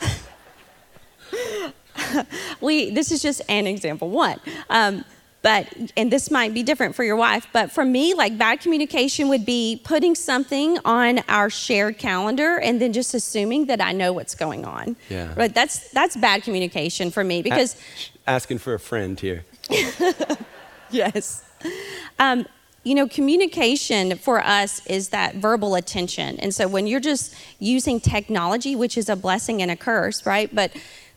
we 2.61 2.91
this 2.91 3.13
is 3.13 3.23
just 3.23 3.43
an 3.49 3.67
example 3.67 4.09
one. 4.09 4.41
Um, 4.71 5.05
but 5.43 5.69
and 5.99 6.11
this 6.11 6.31
might 6.31 6.55
be 6.55 6.63
different 6.63 6.95
for 6.95 7.05
your 7.05 7.17
wife, 7.17 7.47
but 7.53 7.71
for 7.71 7.85
me, 7.85 8.15
like 8.15 8.39
bad 8.39 8.61
communication 8.61 9.29
would 9.29 9.45
be 9.45 9.79
putting 9.85 10.15
something 10.15 10.79
on 10.87 11.19
our 11.29 11.51
shared 11.51 11.99
calendar 11.99 12.59
and 12.59 12.81
then 12.81 12.95
just 12.95 13.13
assuming 13.13 13.67
that 13.67 13.83
I 13.83 13.93
know 13.93 14.15
what's 14.15 14.35
going 14.35 14.65
on. 14.65 14.97
Yeah. 15.11 15.35
Right. 15.37 15.55
That's 15.55 15.91
that's 15.91 16.17
bad 16.17 16.45
communication 16.45 17.11
for 17.11 17.23
me 17.23 17.43
because 17.43 17.77
A- 18.27 18.31
asking 18.31 18.59
for 18.59 18.73
a 18.73 18.81
friend 18.81 19.21
here. 19.21 19.45
yes. 20.91 21.44
Um, 22.21 22.47
you 22.85 22.95
know, 22.95 23.09
communication 23.09 24.17
for 24.19 24.41
us 24.41 24.87
is 24.87 25.09
that 25.09 25.35
verbal 25.35 25.75
attention. 25.75 26.39
And 26.39 26.55
so 26.55 26.69
when 26.69 26.87
you're 26.87 27.01
just 27.01 27.35
using 27.59 27.99
technology, 27.99 28.77
which 28.77 28.97
is 28.97 29.09
a 29.09 29.17
blessing 29.17 29.61
and 29.63 29.71
a 29.71 29.77
curse, 29.77 30.25
right? 30.25 30.55
But 30.55 30.71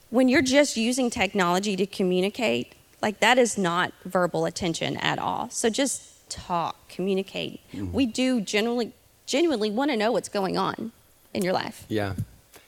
when 0.10 0.30
you're 0.30 0.42
just 0.42 0.78
using 0.78 1.10
technology 1.10 1.76
to 1.76 1.86
communicate, 1.86 2.74
like 3.02 3.20
that 3.20 3.38
is 3.38 3.58
not 3.58 3.94
verbal 4.06 4.46
attention 4.46 4.98
at 4.98 5.20
all. 5.20 5.50
So 5.50 5.70
just 5.70 6.30
talk, 6.30 6.88
communicate. 6.90 7.60
We 7.92 8.06
do 8.06 8.42
generally 8.42 8.94
genuinely 9.26 9.70
want 9.70 9.92
to 9.92 9.98
know 9.98 10.12
what's 10.12 10.30
going 10.30 10.58
on 10.58 10.94
in 11.34 11.44
your 11.44 11.54
life. 11.54 11.86
Yeah. 11.90 12.14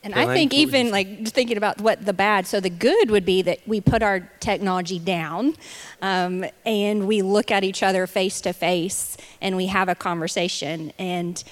And 0.03 0.13
Caroline, 0.13 0.31
I 0.31 0.33
think 0.33 0.53
even 0.53 0.91
like 0.91 1.27
thinking 1.27 1.57
about 1.57 1.81
what 1.81 2.05
the 2.05 2.13
bad, 2.13 2.47
so 2.47 2.59
the 2.61 2.69
good 2.69 3.11
would 3.11 3.25
be 3.25 3.41
that 3.41 3.59
we 3.67 3.81
put 3.81 4.01
our 4.01 4.21
technology 4.39 4.97
down 4.97 5.55
um, 6.01 6.45
and 6.65 7.05
we 7.05 7.21
look 7.21 7.51
at 7.51 7.65
each 7.65 7.83
other 7.83 8.07
face 8.07 8.39
to 8.41 8.53
face 8.53 9.17
and 9.41 9.57
we 9.57 9.65
have 9.65 9.89
a 9.89 9.95
conversation. 9.95 10.93
And, 10.97 11.43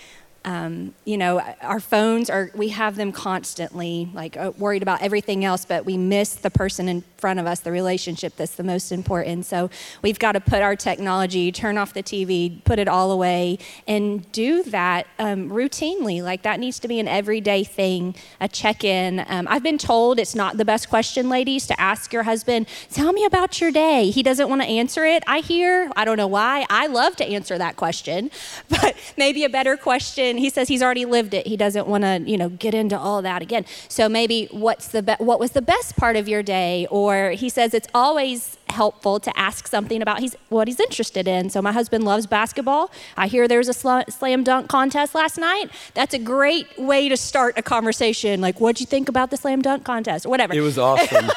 um, 0.45 0.95
you 1.03 1.17
know, 1.17 1.41
our 1.61 1.81
phones 1.81 2.29
are, 2.29 2.49
we 2.55 2.69
have 2.69 2.95
them 2.95 3.11
constantly, 3.11 4.09
like 4.13 4.37
uh, 4.37 4.53
worried 4.57 4.81
about 4.81 5.01
everything 5.01 5.43
else, 5.43 5.65
but 5.65 5.83
we 5.85 5.97
miss 5.97 6.35
the 6.35 6.49
person 6.49 6.87
in 6.87 7.01
front 7.17 7.39
of 7.39 7.45
us, 7.45 7.59
the 7.59 7.71
relationship 7.71 8.35
that's 8.35 8.55
the 8.55 8.63
most 8.63 8.91
important. 8.91 9.45
So 9.45 9.69
we've 10.01 10.19
got 10.19 10.33
to 10.33 10.39
put 10.39 10.61
our 10.61 10.75
technology, 10.75 11.51
turn 11.51 11.77
off 11.77 11.93
the 11.93 12.03
TV, 12.03 12.63
put 12.63 12.79
it 12.79 12.87
all 12.87 13.11
away, 13.11 13.59
and 13.87 14.29
do 14.31 14.63
that 14.63 15.07
um, 15.19 15.49
routinely. 15.49 16.21
Like 16.21 16.43
that 16.43 16.59
needs 16.59 16.79
to 16.79 16.87
be 16.87 16.99
an 16.99 17.07
everyday 17.07 17.63
thing, 17.63 18.15
a 18.39 18.47
check 18.47 18.83
in. 18.83 19.25
Um, 19.27 19.47
I've 19.49 19.63
been 19.63 19.77
told 19.77 20.19
it's 20.19 20.35
not 20.35 20.57
the 20.57 20.65
best 20.65 20.89
question, 20.89 21.29
ladies, 21.29 21.67
to 21.67 21.79
ask 21.79 22.13
your 22.13 22.23
husband, 22.23 22.67
tell 22.91 23.13
me 23.13 23.25
about 23.25 23.59
your 23.59 23.71
day. 23.71 24.09
He 24.09 24.23
doesn't 24.23 24.49
want 24.49 24.61
to 24.61 24.67
answer 24.67 25.05
it. 25.05 25.23
I 25.27 25.39
hear, 25.39 25.89
I 25.95 26.05
don't 26.05 26.17
know 26.17 26.27
why. 26.27 26.65
I 26.69 26.87
love 26.87 27.15
to 27.17 27.25
answer 27.25 27.57
that 27.57 27.75
question, 27.75 28.29
but 28.69 28.95
maybe 29.17 29.43
a 29.43 29.49
better 29.49 29.77
question. 29.77 30.37
He 30.37 30.49
says 30.49 30.67
he's 30.67 30.83
already 30.83 31.05
lived 31.05 31.33
it. 31.33 31.47
He 31.47 31.57
doesn't 31.57 31.87
want 31.87 32.03
to, 32.03 32.23
you 32.25 32.37
know, 32.37 32.49
get 32.49 32.73
into 32.73 32.97
all 32.97 33.21
that 33.21 33.41
again. 33.41 33.65
So 33.87 34.07
maybe 34.07 34.47
what's 34.51 34.89
the 34.89 35.01
be- 35.01 35.15
what 35.19 35.39
was 35.39 35.51
the 35.51 35.61
best 35.61 35.95
part 35.97 36.15
of 36.15 36.27
your 36.27 36.43
day? 36.43 36.87
Or 36.91 37.06
he 37.11 37.49
says 37.49 37.73
it's 37.73 37.87
always 37.93 38.57
helpful 38.69 39.19
to 39.19 39.31
ask 39.39 39.67
something 39.67 40.01
about 40.01 40.19
he's 40.19 40.35
what 40.49 40.67
he's 40.67 40.79
interested 40.79 41.27
in. 41.27 41.49
So 41.49 41.61
my 41.61 41.71
husband 41.71 42.03
loves 42.03 42.27
basketball. 42.27 42.91
I 43.15 43.27
hear 43.27 43.47
there's 43.47 43.67
a 43.69 43.73
sla- 43.73 44.11
slam 44.11 44.43
dunk 44.43 44.67
contest 44.69 45.15
last 45.15 45.37
night. 45.37 45.69
That's 45.93 46.13
a 46.13 46.19
great 46.19 46.67
way 46.77 47.09
to 47.09 47.17
start 47.17 47.53
a 47.57 47.61
conversation. 47.61 48.41
Like, 48.41 48.59
what'd 48.59 48.79
you 48.79 48.85
think 48.85 49.09
about 49.09 49.31
the 49.31 49.37
slam 49.37 49.61
dunk 49.61 49.83
contest? 49.83 50.25
Or 50.25 50.29
whatever. 50.29 50.53
It 50.53 50.61
was 50.61 50.77
awesome. 50.77 51.27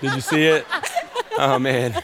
Did 0.00 0.14
you 0.14 0.20
see 0.20 0.44
it? 0.44 0.66
Oh, 1.36 1.58
man. 1.58 2.00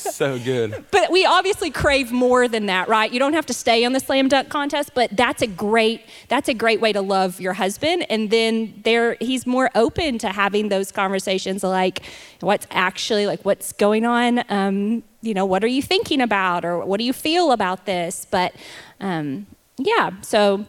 So 0.00 0.38
good. 0.38 0.84
but 0.90 1.10
we 1.10 1.24
obviously 1.24 1.70
crave 1.70 2.12
more 2.12 2.48
than 2.48 2.66
that, 2.66 2.88
right? 2.88 3.12
You 3.12 3.18
don't 3.18 3.34
have 3.34 3.46
to 3.46 3.54
stay 3.54 3.84
on 3.84 3.92
the 3.92 4.00
slam 4.00 4.28
dunk 4.28 4.48
contest, 4.48 4.92
but 4.94 5.16
that's 5.16 5.42
a 5.42 5.46
great 5.46 6.02
that's 6.28 6.48
a 6.48 6.54
great 6.54 6.80
way 6.80 6.92
to 6.92 7.00
love 7.00 7.40
your 7.40 7.54
husband 7.54 8.06
and 8.10 8.30
then 8.30 8.80
there 8.84 9.16
he's 9.20 9.46
more 9.46 9.70
open 9.74 10.18
to 10.18 10.28
having 10.28 10.68
those 10.68 10.92
conversations 10.92 11.62
like 11.62 12.02
what's 12.40 12.66
actually 12.70 13.26
like 13.26 13.44
what's 13.44 13.72
going 13.72 14.04
on 14.04 14.44
um, 14.48 15.02
you 15.24 15.34
know, 15.34 15.46
what 15.46 15.64
are 15.64 15.68
you 15.68 15.82
thinking 15.82 16.20
about 16.20 16.64
or 16.64 16.84
what 16.84 16.98
do 16.98 17.04
you 17.04 17.12
feel 17.12 17.52
about 17.52 17.86
this? 17.86 18.26
But 18.30 18.54
um, 19.00 19.46
yeah, 19.78 20.10
so 20.20 20.66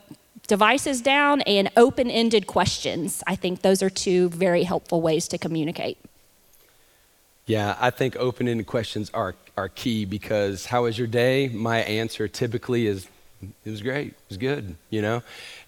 devices 0.47 1.01
down 1.01 1.41
and 1.41 1.69
open-ended 1.75 2.47
questions. 2.47 3.23
I 3.27 3.35
think 3.35 3.61
those 3.61 3.83
are 3.83 3.89
two 3.89 4.29
very 4.29 4.63
helpful 4.63 5.01
ways 5.01 5.27
to 5.29 5.37
communicate. 5.37 5.97
Yeah, 7.47 7.77
I 7.79 7.91
think 7.91 8.15
open 8.15 8.47
ended 8.47 8.65
questions 8.65 9.11
are, 9.13 9.35
are 9.55 9.69
key 9.69 10.05
because 10.05 10.65
how 10.65 10.83
was 10.83 10.97
your 10.97 11.05
day? 11.05 11.47
My 11.47 11.81
answer 11.81 12.27
typically 12.27 12.87
is, 12.87 13.07
it 13.63 13.69
was 13.69 13.83
great, 13.83 14.07
it 14.07 14.15
was 14.29 14.37
good, 14.37 14.75
you 14.89 15.03
know? 15.03 15.21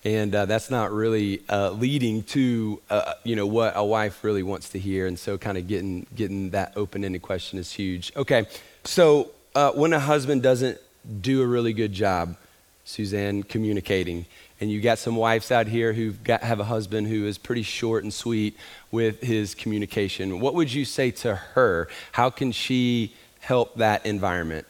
And 0.03 0.33
uh, 0.33 0.47
that's 0.47 0.71
not 0.71 0.91
really 0.91 1.43
uh, 1.47 1.69
leading 1.69 2.23
to, 2.23 2.81
uh, 2.89 3.13
you 3.23 3.35
know, 3.35 3.45
what 3.45 3.73
a 3.75 3.83
wife 3.83 4.23
really 4.23 4.41
wants 4.41 4.69
to 4.69 4.79
hear. 4.79 5.05
And 5.05 5.19
so 5.19 5.37
kind 5.37 5.55
of 5.55 5.67
getting, 5.67 6.07
getting 6.15 6.49
that 6.49 6.73
open 6.75 7.03
ended 7.05 7.21
question 7.21 7.59
is 7.59 7.71
huge. 7.71 8.11
Okay, 8.15 8.47
so 8.83 9.29
uh, 9.53 9.71
when 9.73 9.93
a 9.93 9.99
husband 9.99 10.41
doesn't 10.41 10.79
do 11.21 11.43
a 11.43 11.45
really 11.45 11.73
good 11.73 11.93
job, 11.93 12.37
Suzanne, 12.85 13.43
communicating, 13.43 14.25
and 14.59 14.71
you 14.71 14.81
got 14.81 14.97
some 14.97 15.15
wives 15.15 15.51
out 15.51 15.67
here 15.67 15.93
who 15.93 16.13
have 16.27 16.59
a 16.59 16.63
husband 16.63 17.07
who 17.07 17.25
is 17.25 17.37
pretty 17.37 17.63
short 17.63 18.03
and 18.03 18.13
sweet 18.13 18.57
with 18.91 19.21
his 19.21 19.53
communication. 19.53 20.39
What 20.39 20.55
would 20.55 20.73
you 20.73 20.85
say 20.85 21.11
to 21.11 21.35
her? 21.35 21.87
How 22.11 22.29
can 22.29 22.51
she 22.51 23.13
help 23.39 23.75
that 23.75 24.05
environment? 24.05 24.65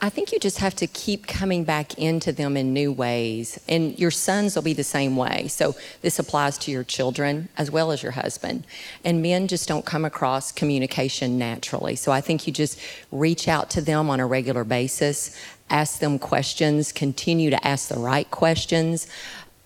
I 0.00 0.10
think 0.10 0.30
you 0.30 0.38
just 0.38 0.58
have 0.58 0.76
to 0.76 0.86
keep 0.86 1.26
coming 1.26 1.64
back 1.64 1.98
into 1.98 2.30
them 2.30 2.56
in 2.56 2.72
new 2.72 2.92
ways. 2.92 3.58
And 3.68 3.98
your 3.98 4.12
sons 4.12 4.54
will 4.54 4.62
be 4.62 4.72
the 4.72 4.84
same 4.84 5.16
way. 5.16 5.48
So 5.48 5.74
this 6.02 6.20
applies 6.20 6.56
to 6.58 6.70
your 6.70 6.84
children 6.84 7.48
as 7.58 7.68
well 7.68 7.90
as 7.90 8.00
your 8.00 8.12
husband. 8.12 8.64
And 9.04 9.22
men 9.22 9.48
just 9.48 9.66
don't 9.66 9.84
come 9.84 10.04
across 10.04 10.52
communication 10.52 11.36
naturally. 11.36 11.96
So 11.96 12.12
I 12.12 12.20
think 12.20 12.46
you 12.46 12.52
just 12.52 12.78
reach 13.10 13.48
out 13.48 13.70
to 13.70 13.80
them 13.80 14.08
on 14.08 14.20
a 14.20 14.26
regular 14.26 14.62
basis, 14.62 15.36
ask 15.68 15.98
them 15.98 16.20
questions, 16.20 16.92
continue 16.92 17.50
to 17.50 17.66
ask 17.66 17.88
the 17.88 17.98
right 17.98 18.30
questions 18.30 19.08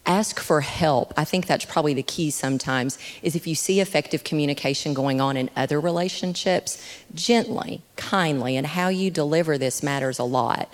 ask 0.04 0.40
for 0.40 0.62
help 0.62 1.14
i 1.16 1.25
think 1.25 1.47
that's 1.47 1.64
probably 1.64 1.94
the 1.94 2.02
key 2.02 2.28
sometimes 2.28 2.99
is 3.23 3.37
if 3.37 3.47
you 3.47 3.54
see 3.54 3.78
effective 3.78 4.25
communication 4.25 4.92
going 4.94 5.21
on 5.21 5.37
in 5.37 5.49
other 5.56 5.80
relationships 5.80 6.85
gently 7.14 7.82
kindly 8.02 8.56
and 8.56 8.66
how 8.66 8.88
you 8.88 9.11
deliver 9.11 9.56
this 9.56 9.82
matters 9.82 10.18
a 10.18 10.25
lot. 10.25 10.73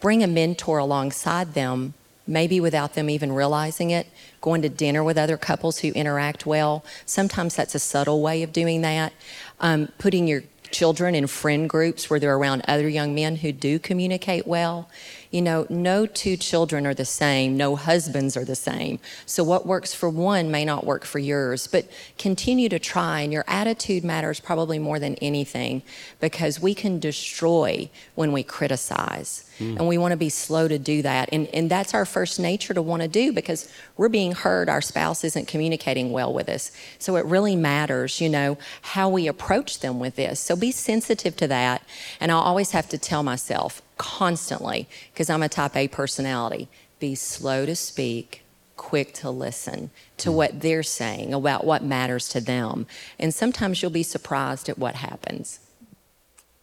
Bring 0.00 0.22
a 0.22 0.26
mentor 0.26 0.78
alongside 0.78 1.54
them 1.54 1.94
maybe 2.26 2.60
without 2.60 2.94
them 2.94 3.10
even 3.10 3.32
realizing 3.32 3.90
it. 3.90 4.06
Going 4.40 4.62
to 4.62 4.68
dinner 4.68 5.02
with 5.02 5.18
other 5.18 5.36
couples 5.36 5.78
who 5.78 5.88
interact 5.92 6.44
well 6.44 6.84
sometimes 7.06 7.56
that's 7.56 7.74
a 7.74 7.78
subtle 7.78 8.20
way 8.20 8.42
of 8.42 8.52
doing 8.52 8.82
that. 8.82 9.12
Um, 9.60 9.88
putting 9.98 10.26
your 10.26 10.42
children 10.70 11.14
in 11.14 11.26
friend 11.26 11.68
groups 11.68 12.10
where 12.10 12.20
they're 12.20 12.36
around 12.36 12.62
other 12.68 12.88
young 12.88 13.14
men 13.14 13.36
who 13.36 13.52
do 13.52 13.78
communicate 13.78 14.46
well 14.46 14.88
you 15.30 15.40
know, 15.40 15.64
no 15.70 16.06
two 16.06 16.36
children 16.36 16.86
are 16.86 16.94
the 16.94 17.04
same, 17.04 17.56
no 17.56 17.76
husbands 17.76 18.36
are 18.36 18.44
the 18.44 18.56
same. 18.56 18.98
So, 19.26 19.44
what 19.44 19.64
works 19.64 19.94
for 19.94 20.08
one 20.10 20.50
may 20.50 20.64
not 20.64 20.84
work 20.84 21.04
for 21.04 21.20
yours, 21.20 21.68
but 21.68 21.88
continue 22.18 22.68
to 22.68 22.80
try. 22.80 23.20
And 23.20 23.32
your 23.32 23.44
attitude 23.46 24.04
matters 24.04 24.40
probably 24.40 24.80
more 24.80 24.98
than 24.98 25.14
anything 25.16 25.82
because 26.18 26.60
we 26.60 26.74
can 26.74 26.98
destroy 26.98 27.88
when 28.16 28.32
we 28.32 28.42
criticize. 28.42 29.48
Hmm. 29.58 29.76
And 29.78 29.86
we 29.86 29.98
want 29.98 30.12
to 30.12 30.16
be 30.16 30.30
slow 30.30 30.66
to 30.66 30.78
do 30.78 31.02
that. 31.02 31.28
And, 31.30 31.46
and 31.48 31.70
that's 31.70 31.94
our 31.94 32.06
first 32.06 32.40
nature 32.40 32.74
to 32.74 32.82
want 32.82 33.02
to 33.02 33.08
do 33.08 33.32
because 33.32 33.70
we're 33.96 34.08
being 34.08 34.32
heard. 34.32 34.68
Our 34.68 34.80
spouse 34.80 35.22
isn't 35.22 35.46
communicating 35.46 36.10
well 36.10 36.32
with 36.32 36.48
us. 36.48 36.72
So, 36.98 37.14
it 37.14 37.24
really 37.24 37.54
matters, 37.54 38.20
you 38.20 38.28
know, 38.28 38.58
how 38.82 39.08
we 39.08 39.28
approach 39.28 39.78
them 39.78 40.00
with 40.00 40.16
this. 40.16 40.40
So, 40.40 40.56
be 40.56 40.72
sensitive 40.72 41.36
to 41.36 41.46
that. 41.46 41.82
And 42.18 42.32
I'll 42.32 42.40
always 42.40 42.72
have 42.72 42.88
to 42.88 42.98
tell 42.98 43.22
myself, 43.22 43.80
constantly 44.00 44.88
because 45.12 45.28
I'm 45.28 45.42
a 45.42 45.48
type 45.48 45.76
A 45.76 45.86
personality. 45.86 46.68
Be 47.00 47.14
slow 47.14 47.66
to 47.66 47.76
speak, 47.76 48.42
quick 48.78 49.12
to 49.12 49.28
listen 49.28 49.90
to 50.16 50.30
hmm. 50.30 50.36
what 50.36 50.60
they're 50.62 50.82
saying 50.82 51.34
about 51.34 51.66
what 51.66 51.84
matters 51.84 52.26
to 52.30 52.40
them. 52.40 52.86
And 53.18 53.34
sometimes 53.34 53.82
you'll 53.82 53.90
be 53.90 54.02
surprised 54.02 54.70
at 54.70 54.78
what 54.78 54.94
happens. 54.94 55.60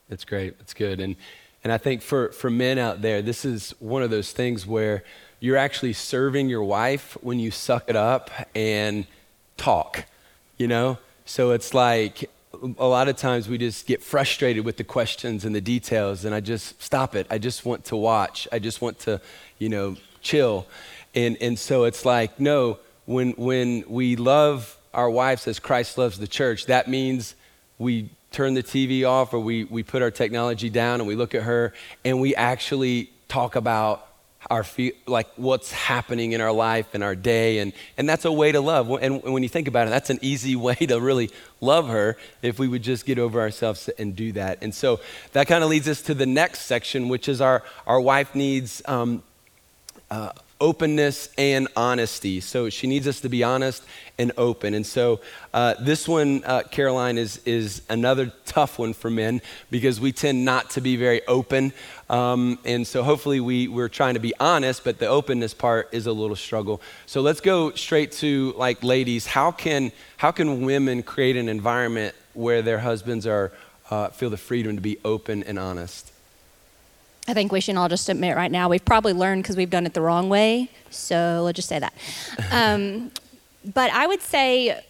That's 0.09 0.25
great. 0.25 0.57
That's 0.57 0.73
good. 0.73 0.99
And 0.99 1.15
and 1.63 1.71
I 1.71 1.77
think 1.77 2.01
for 2.01 2.31
for 2.31 2.49
men 2.49 2.79
out 2.79 3.03
there, 3.03 3.21
this 3.21 3.45
is 3.45 3.75
one 3.77 4.01
of 4.01 4.09
those 4.09 4.31
things 4.31 4.65
where 4.65 5.03
you're 5.39 5.57
actually 5.57 5.93
serving 5.93 6.49
your 6.49 6.63
wife 6.63 7.17
when 7.21 7.39
you 7.39 7.51
suck 7.51 7.87
it 7.87 7.95
up 7.95 8.31
and 8.55 9.05
talk. 9.57 10.05
You 10.57 10.67
know? 10.67 10.97
So 11.25 11.51
it's 11.51 11.75
like 11.75 12.31
a 12.77 12.87
lot 12.87 13.07
of 13.07 13.17
times 13.17 13.47
we 13.47 13.57
just 13.57 13.85
get 13.85 14.01
frustrated 14.01 14.65
with 14.65 14.77
the 14.77 14.83
questions 14.83 15.45
and 15.45 15.55
the 15.55 15.61
details, 15.61 16.25
and 16.25 16.33
I 16.33 16.39
just 16.39 16.81
stop 16.81 17.15
it. 17.15 17.27
I 17.29 17.37
just 17.37 17.65
want 17.65 17.85
to 17.85 17.95
watch. 17.95 18.47
I 18.51 18.59
just 18.59 18.81
want 18.81 18.99
to, 18.99 19.21
you 19.59 19.69
know, 19.69 19.95
chill. 20.21 20.67
And, 21.15 21.37
and 21.41 21.57
so 21.57 21.85
it's 21.85 22.05
like, 22.05 22.39
no, 22.39 22.79
when, 23.05 23.31
when 23.31 23.83
we 23.87 24.15
love 24.15 24.77
our 24.93 25.09
wives 25.09 25.47
as 25.47 25.59
Christ 25.59 25.97
loves 25.97 26.19
the 26.19 26.27
church, 26.27 26.65
that 26.65 26.87
means 26.87 27.35
we 27.77 28.09
turn 28.31 28.53
the 28.53 28.63
TV 28.63 29.07
off 29.07 29.33
or 29.33 29.39
we, 29.39 29.63
we 29.65 29.83
put 29.83 30.01
our 30.01 30.11
technology 30.11 30.69
down 30.69 30.99
and 30.99 31.07
we 31.07 31.15
look 31.15 31.33
at 31.33 31.43
her 31.43 31.73
and 32.03 32.19
we 32.19 32.35
actually 32.35 33.09
talk 33.27 33.55
about 33.55 34.06
our 34.49 34.65
like 35.05 35.27
what's 35.35 35.71
happening 35.71 36.31
in 36.31 36.41
our 36.41 36.51
life 36.51 36.87
and 36.93 37.03
our 37.03 37.15
day 37.15 37.59
and, 37.59 37.73
and 37.97 38.07
that's 38.07 38.25
a 38.25 38.31
way 38.31 38.51
to 38.51 38.61
love. 38.61 38.89
And 39.01 39.21
when 39.23 39.43
you 39.43 39.49
think 39.49 39.67
about 39.67 39.87
it 39.87 39.89
that's 39.89 40.09
an 40.09 40.19
easy 40.21 40.55
way 40.67 40.75
to 40.75 40.99
really 40.99 41.29
love 41.61 41.87
her 41.89 42.17
if 42.41 42.59
we 42.59 42.67
would 42.67 42.83
just 42.83 43.05
get 43.05 43.19
over 43.19 43.39
ourselves 43.39 43.89
and 43.97 44.15
do 44.15 44.31
that. 44.33 44.59
And 44.61 44.73
so 44.73 44.99
that 45.33 45.47
kind 45.47 45.63
of 45.63 45.69
leads 45.69 45.87
us 45.87 46.01
to 46.03 46.13
the 46.13 46.25
next 46.25 46.61
section 46.61 47.09
which 47.09 47.27
is 47.27 47.41
our, 47.41 47.63
our 47.85 47.99
wife 47.99 48.35
needs 48.35 48.81
um, 48.85 49.23
uh, 50.09 50.31
openness 50.59 51.29
and 51.37 51.67
honesty. 51.75 52.39
So 52.39 52.69
she 52.69 52.87
needs 52.87 53.07
us 53.07 53.21
to 53.21 53.29
be 53.29 53.43
honest 53.43 53.83
and 54.17 54.31
open. 54.37 54.73
And 54.73 54.85
so 54.85 55.19
uh, 55.53 55.75
this 55.79 56.07
one, 56.07 56.43
uh, 56.45 56.63
Caroline, 56.71 57.17
is, 57.17 57.39
is 57.45 57.83
another 57.89 58.31
tough 58.45 58.79
one 58.79 58.93
for 58.93 59.09
men 59.09 59.41
because 59.69 59.99
we 59.99 60.11
tend 60.11 60.45
not 60.45 60.71
to 60.71 60.81
be 60.81 60.95
very 60.95 61.25
open. 61.27 61.73
Um, 62.09 62.57
and 62.65 62.87
so 62.87 63.03
hopefully 63.03 63.39
we, 63.39 63.67
we're 63.67 63.89
trying 63.89 64.15
to 64.15 64.19
be 64.19 64.33
honest, 64.39 64.83
but 64.83 64.97
the 64.97 65.07
openness 65.07 65.53
part 65.53 65.89
is 65.91 66.07
a 66.07 66.11
little 66.11 66.35
struggle. 66.35 66.81
So 67.05 67.21
let's 67.21 67.41
go 67.41 67.71
straight 67.71 68.11
to 68.13 68.53
like 68.57 68.83
ladies. 68.83 69.27
How 69.27 69.51
can, 69.51 69.91
how 70.17 70.31
can 70.31 70.65
women 70.65 71.03
create 71.03 71.37
an 71.37 71.49
environment 71.49 72.15
where 72.33 72.61
their 72.61 72.79
husbands 72.79 73.27
are, 73.27 73.51
uh, 73.91 74.09
feel 74.09 74.29
the 74.29 74.37
freedom 74.37 74.75
to 74.75 74.81
be 74.81 74.97
open 75.05 75.43
and 75.43 75.59
honest? 75.59 76.11
I 77.27 77.33
think 77.33 77.51
we 77.51 77.59
should 77.59 77.75
all 77.75 77.89
just 77.89 78.07
admit 78.07 78.35
right 78.37 78.51
now 78.51 78.69
we've 78.69 78.85
probably 78.85 79.13
learned 79.13 79.43
because 79.43 79.57
we've 79.57 79.69
done 79.69 79.85
it 79.85 79.93
the 79.93 80.01
wrong 80.01 80.29
way. 80.29 80.69
So 80.89 81.41
let's 81.43 81.57
just 81.57 81.69
say 81.69 81.79
that. 81.79 81.93
Um, 82.51 83.11
but 83.73 83.91
I 83.91 84.07
would 84.07 84.21
say 84.21 84.81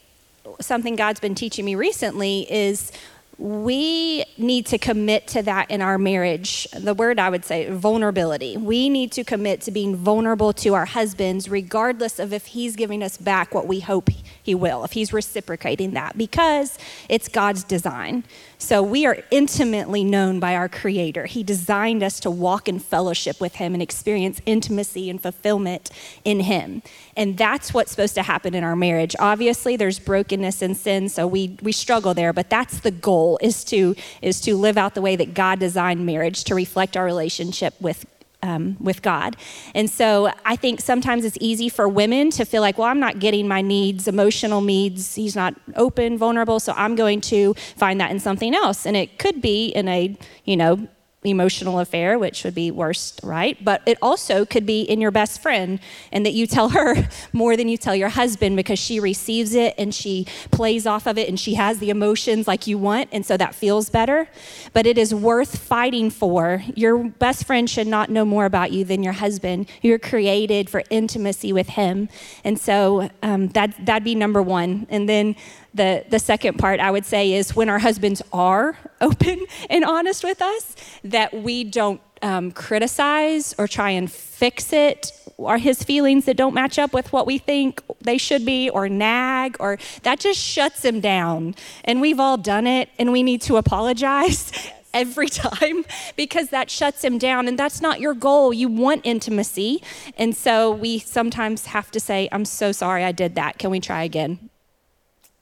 something 0.61 0.95
God's 0.95 1.19
been 1.19 1.33
teaching 1.33 1.65
me 1.65 1.73
recently 1.75 2.51
is 2.51 2.91
we 3.37 4.25
need 4.37 4.65
to 4.67 4.79
commit 4.79 5.27
to 5.27 5.43
that 5.43 5.69
in 5.69 5.81
our 5.81 5.99
marriage. 5.99 6.67
The 6.71 6.95
word 6.95 7.19
I 7.19 7.29
would 7.29 7.45
say, 7.45 7.69
vulnerability. 7.69 8.57
We 8.57 8.89
need 8.89 9.11
to 9.11 9.23
commit 9.23 9.61
to 9.61 9.71
being 9.71 9.95
vulnerable 9.95 10.53
to 10.53 10.73
our 10.73 10.85
husbands, 10.85 11.47
regardless 11.47 12.17
of 12.17 12.33
if 12.33 12.47
he's 12.47 12.75
giving 12.75 13.03
us 13.03 13.17
back 13.17 13.53
what 13.53 13.67
we 13.67 13.79
hope 13.81 14.09
he 14.41 14.55
will, 14.55 14.83
if 14.83 14.93
he's 14.93 15.13
reciprocating 15.13 15.91
that, 15.91 16.17
because 16.17 16.79
it's 17.09 17.27
God's 17.27 17.63
design. 17.63 18.23
So 18.59 18.81
we 18.81 19.05
are 19.05 19.19
intimately 19.29 20.03
known 20.03 20.39
by 20.39 20.55
our 20.55 20.67
Creator. 20.67 21.27
He 21.27 21.43
designed 21.43 22.01
us 22.01 22.19
to 22.21 22.31
walk 22.31 22.67
in 22.67 22.79
fellowship 22.79 23.39
with 23.39 23.55
Him 23.55 23.73
and 23.73 23.83
experience 23.83 24.41
intimacy 24.47 25.11
and 25.11 25.21
fulfillment 25.21 25.91
in 26.25 26.39
Him. 26.39 26.81
And 27.15 27.37
that's 27.37 27.71
what's 27.71 27.91
supposed 27.91 28.15
to 28.15 28.23
happen 28.23 28.55
in 28.55 28.63
our 28.63 28.75
marriage. 28.75 29.15
Obviously, 29.19 29.75
there's 29.75 29.99
brokenness 29.99 30.63
and 30.63 30.75
sin, 30.75 31.07
so 31.07 31.27
we, 31.27 31.55
we 31.61 31.71
struggle 31.71 32.15
there, 32.15 32.33
but 32.33 32.49
that's 32.49 32.79
the 32.79 32.89
goal 32.89 33.26
is 33.41 33.65
to, 33.65 33.95
is 34.21 34.39
to 34.41 34.55
live 34.55 34.77
out 34.77 34.95
the 34.95 35.01
way 35.01 35.17
that 35.17 35.33
God 35.33 35.59
designed 35.59 36.05
marriage 36.05 36.45
to 36.45 36.55
reflect 36.55 36.95
our 36.95 37.03
relationship 37.03 37.73
with 37.81 38.05
um, 38.43 38.77
with 38.79 39.01
God. 39.01 39.35
And 39.73 39.89
so 39.89 40.31
I 40.45 40.55
think 40.55 40.79
sometimes 40.79 41.25
it's 41.25 41.37
easy 41.41 41.69
for 41.69 41.87
women 41.87 42.29
to 42.31 42.45
feel 42.45 42.61
like, 42.61 42.77
well, 42.77 42.87
I'm 42.87 42.99
not 42.99 43.19
getting 43.19 43.47
my 43.47 43.61
needs, 43.61 44.07
emotional 44.07 44.61
needs. 44.61 45.15
He's 45.15 45.35
not 45.35 45.55
open, 45.75 46.17
vulnerable, 46.17 46.59
so 46.59 46.73
I'm 46.77 46.95
going 46.95 47.21
to 47.21 47.53
find 47.75 47.99
that 47.99 48.11
in 48.11 48.19
something 48.19 48.53
else. 48.53 48.85
And 48.85 48.95
it 48.95 49.19
could 49.19 49.41
be 49.41 49.69
in 49.69 49.87
a, 49.87 50.15
you 50.45 50.55
know, 50.55 50.87
emotional 51.23 51.79
affair, 51.79 52.19
which 52.19 52.43
would 52.43 52.53
be 52.53 52.69
worst, 52.69 53.19
right? 53.23 53.57
But 53.63 53.81
it 53.87 53.97
also 54.01 54.45
could 54.45 54.65
be 54.65 54.81
in 54.81 55.01
your 55.01 55.09
best 55.09 55.41
friend 55.41 55.79
and 56.11 56.25
that 56.25 56.33
you 56.33 56.45
tell 56.45 56.69
her 56.69 57.07
more 57.33 57.57
than 57.57 57.67
you 57.67 57.77
tell 57.77 57.95
your 57.95 58.09
husband 58.09 58.55
because 58.55 58.77
she 58.77 58.99
receives 58.99 59.55
it 59.55 59.73
and 59.79 59.93
she 59.93 60.27
plays 60.51 60.85
off 60.85 61.07
of 61.07 61.17
it 61.17 61.27
and 61.27 61.39
she 61.39 61.55
has 61.55 61.79
the 61.79 61.89
emotions 61.89 62.47
like 62.47 62.67
you 62.67 62.77
want. 62.77 63.09
And 63.11 63.25
so 63.25 63.35
that 63.35 63.55
feels 63.55 63.89
better. 63.89 64.29
But 64.73 64.85
it 64.85 64.97
is 64.97 65.13
worth 65.13 65.57
fighting 65.57 66.11
for. 66.11 66.63
Your 66.75 67.09
best 67.09 67.45
friend 67.45 67.67
should 67.67 67.87
not 67.87 68.09
know 68.11 68.23
more 68.23 68.45
about 68.45 68.71
you 68.71 68.85
than 68.85 69.01
your 69.01 69.13
husband. 69.13 69.67
You're 69.81 69.99
created 69.99 70.69
for 70.69 70.83
intimacy 70.91 71.51
with 71.51 71.69
him. 71.69 72.09
And 72.43 72.59
so 72.59 73.09
um, 73.23 73.47
that, 73.49 73.73
that'd 73.83 74.03
be 74.03 74.15
number 74.15 74.41
one. 74.41 74.85
And 74.89 75.09
then 75.09 75.35
the, 75.77 76.03
the 76.09 76.19
second 76.19 76.57
part 76.57 76.79
I 76.79 76.91
would 76.91 77.05
say 77.05 77.33
is 77.33 77.55
when 77.55 77.69
our 77.69 77.79
husbands 77.79 78.21
are 78.33 78.77
open 79.01 79.45
and 79.69 79.85
honest 79.85 80.23
with 80.23 80.41
us, 80.41 80.75
that 81.03 81.33
we 81.33 81.63
don't 81.63 82.01
um, 82.21 82.51
criticize 82.51 83.55
or 83.57 83.67
try 83.67 83.91
and 83.91 84.11
fix 84.11 84.73
it. 84.73 85.11
Or 85.37 85.59
his 85.59 85.83
feelings 85.83 86.25
that 86.25 86.35
don't 86.35 86.55
match 86.55 86.79
up 86.79 86.93
with 86.93 87.13
what 87.13 87.27
we 87.27 87.37
think 87.37 87.83
they 88.01 88.17
should 88.17 88.43
be 88.43 88.71
or 88.71 88.89
nag 88.89 89.55
or 89.59 89.77
that 90.01 90.19
just 90.19 90.39
shuts 90.39 90.83
him 90.83 90.99
down. 90.99 91.53
And 91.83 92.01
we've 92.01 92.19
all 92.19 92.37
done 92.37 92.65
it 92.65 92.89
and 92.97 93.11
we 93.11 93.21
need 93.21 93.43
to 93.43 93.57
apologize 93.57 94.51
every 94.95 95.27
time 95.27 95.85
because 96.15 96.49
that 96.49 96.71
shuts 96.71 97.03
him 97.03 97.19
down 97.19 97.47
and 97.47 97.59
that's 97.59 97.81
not 97.81 97.99
your 97.99 98.15
goal. 98.15 98.51
You 98.51 98.67
want 98.67 99.01
intimacy. 99.03 99.83
And 100.17 100.35
so 100.35 100.71
we 100.71 100.97
sometimes 100.97 101.67
have 101.67 101.91
to 101.91 101.99
say 101.99 102.27
i'm 102.31 102.43
so 102.43 102.71
sorry 102.71 103.03
i 103.03 103.11
did 103.11 103.35
that. 103.35 103.59
Can 103.59 103.69
we 103.69 103.79
try 103.79 104.01
again 104.01 104.49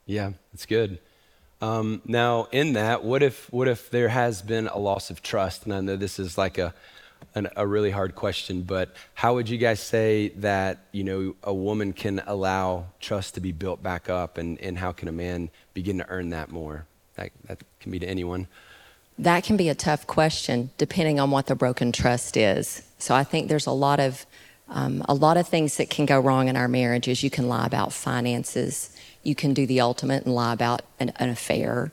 yeah, 0.05 0.31
that's 0.51 0.65
good. 0.65 0.99
Um, 1.61 2.01
now, 2.05 2.47
in 2.51 2.73
that, 2.73 3.03
what 3.03 3.23
if 3.23 3.51
what 3.51 3.67
if 3.67 3.89
there 3.89 4.09
has 4.09 4.41
been 4.41 4.67
a 4.67 4.77
loss 4.77 5.09
of 5.09 5.21
trust? 5.21 5.65
And 5.65 5.73
I 5.73 5.81
know 5.81 5.95
this 5.95 6.19
is 6.19 6.37
like 6.37 6.57
a 6.57 6.73
an, 7.33 7.49
a 7.55 7.65
really 7.65 7.91
hard 7.91 8.15
question, 8.15 8.61
but 8.61 8.93
how 9.13 9.33
would 9.35 9.49
you 9.49 9.57
guys 9.57 9.79
say 9.79 10.29
that 10.37 10.79
you 10.91 11.03
know 11.03 11.35
a 11.43 11.53
woman 11.53 11.93
can 11.93 12.21
allow 12.27 12.85
trust 12.99 13.33
to 13.35 13.41
be 13.41 13.51
built 13.51 13.81
back 13.81 14.09
up, 14.09 14.37
and, 14.37 14.59
and 14.61 14.77
how 14.77 14.91
can 14.91 15.07
a 15.07 15.11
man 15.11 15.49
begin 15.73 15.97
to 15.97 16.09
earn 16.09 16.29
that 16.29 16.51
more? 16.51 16.85
That 17.15 17.31
that 17.45 17.63
can 17.79 17.91
be 17.91 17.99
to 17.99 18.07
anyone. 18.07 18.47
That 19.17 19.45
can 19.45 19.55
be 19.55 19.69
a 19.69 19.75
tough 19.75 20.05
question, 20.07 20.71
depending 20.77 21.21
on 21.21 21.31
what 21.31 21.47
the 21.47 21.55
broken 21.55 21.93
trust 21.93 22.35
is. 22.35 22.83
So 22.99 23.15
I 23.15 23.23
think 23.23 23.47
there's 23.47 23.65
a 23.65 23.71
lot 23.71 24.01
of 24.01 24.25
um, 24.67 25.03
a 25.07 25.13
lot 25.13 25.37
of 25.37 25.47
things 25.47 25.77
that 25.77 25.89
can 25.89 26.05
go 26.05 26.19
wrong 26.19 26.49
in 26.49 26.57
our 26.57 26.67
marriages. 26.67 27.23
You 27.23 27.29
can 27.29 27.47
lie 27.47 27.65
about 27.65 27.93
finances 27.93 28.95
you 29.25 29.35
can 29.35 29.53
do 29.53 29.65
the 29.65 29.81
ultimate 29.81 30.25
and 30.25 30.33
lie 30.33 30.53
about 30.53 30.83
an, 30.99 31.11
an 31.17 31.29
affair. 31.29 31.91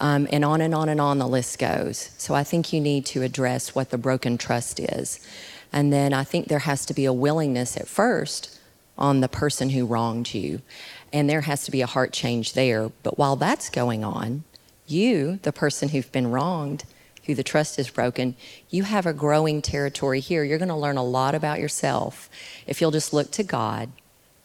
Um, 0.00 0.26
and 0.32 0.44
on 0.44 0.60
and 0.60 0.74
on 0.74 0.88
and 0.88 1.00
on 1.00 1.18
the 1.18 1.28
list 1.28 1.58
goes. 1.58 2.10
So 2.18 2.34
I 2.34 2.42
think 2.42 2.72
you 2.72 2.80
need 2.80 3.06
to 3.06 3.22
address 3.22 3.74
what 3.74 3.90
the 3.90 3.98
broken 3.98 4.36
trust 4.36 4.80
is. 4.80 5.20
And 5.72 5.92
then 5.92 6.12
I 6.12 6.24
think 6.24 6.48
there 6.48 6.60
has 6.60 6.84
to 6.86 6.94
be 6.94 7.04
a 7.04 7.12
willingness 7.12 7.76
at 7.76 7.88
first 7.88 8.58
on 8.98 9.20
the 9.20 9.28
person 9.28 9.70
who 9.70 9.86
wronged 9.86 10.34
you. 10.34 10.60
And 11.12 11.30
there 11.30 11.42
has 11.42 11.64
to 11.64 11.70
be 11.70 11.82
a 11.82 11.86
heart 11.86 12.12
change 12.12 12.54
there. 12.54 12.90
But 13.02 13.16
while 13.16 13.36
that's 13.36 13.70
going 13.70 14.02
on, 14.02 14.44
you, 14.86 15.38
the 15.42 15.52
person 15.52 15.90
who've 15.90 16.10
been 16.10 16.30
wronged, 16.30 16.84
who 17.24 17.34
the 17.34 17.44
trust 17.44 17.78
is 17.78 17.88
broken, 17.88 18.34
you 18.70 18.82
have 18.82 19.06
a 19.06 19.12
growing 19.12 19.62
territory 19.62 20.20
here. 20.20 20.42
You're 20.42 20.58
going 20.58 20.68
to 20.68 20.74
learn 20.74 20.96
a 20.96 21.04
lot 21.04 21.34
about 21.34 21.60
yourself 21.60 22.28
if 22.66 22.80
you'll 22.80 22.90
just 22.90 23.12
look 23.12 23.30
to 23.32 23.44
God 23.44 23.90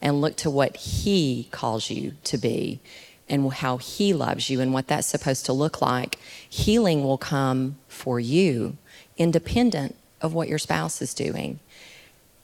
and 0.00 0.20
look 0.20 0.36
to 0.36 0.50
what 0.50 0.76
He 0.76 1.48
calls 1.50 1.90
you 1.90 2.12
to 2.24 2.38
be 2.38 2.80
and 3.28 3.52
how 3.52 3.76
He 3.76 4.12
loves 4.12 4.50
you 4.50 4.60
and 4.60 4.72
what 4.72 4.88
that's 4.88 5.06
supposed 5.06 5.46
to 5.46 5.52
look 5.52 5.82
like, 5.82 6.18
healing 6.48 7.04
will 7.04 7.18
come 7.18 7.76
for 7.88 8.18
you 8.18 8.76
independent 9.16 9.96
of 10.20 10.32
what 10.32 10.48
your 10.48 10.58
spouse 10.58 11.02
is 11.02 11.12
doing. 11.12 11.60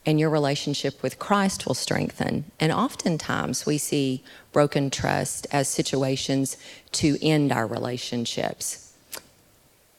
And 0.07 0.21
your 0.21 0.29
relationship 0.29 1.03
with 1.03 1.19
Christ 1.19 1.67
will 1.67 1.75
strengthen. 1.75 2.45
And 2.61 2.71
oftentimes 2.71 3.65
we 3.65 3.79
see 3.79 4.23
broken 4.53 4.91
trust 4.91 5.47
as 5.51 5.67
situations 5.67 6.59
to 6.93 7.17
end 7.23 7.51
our 7.53 7.67
relationships. 7.67 8.93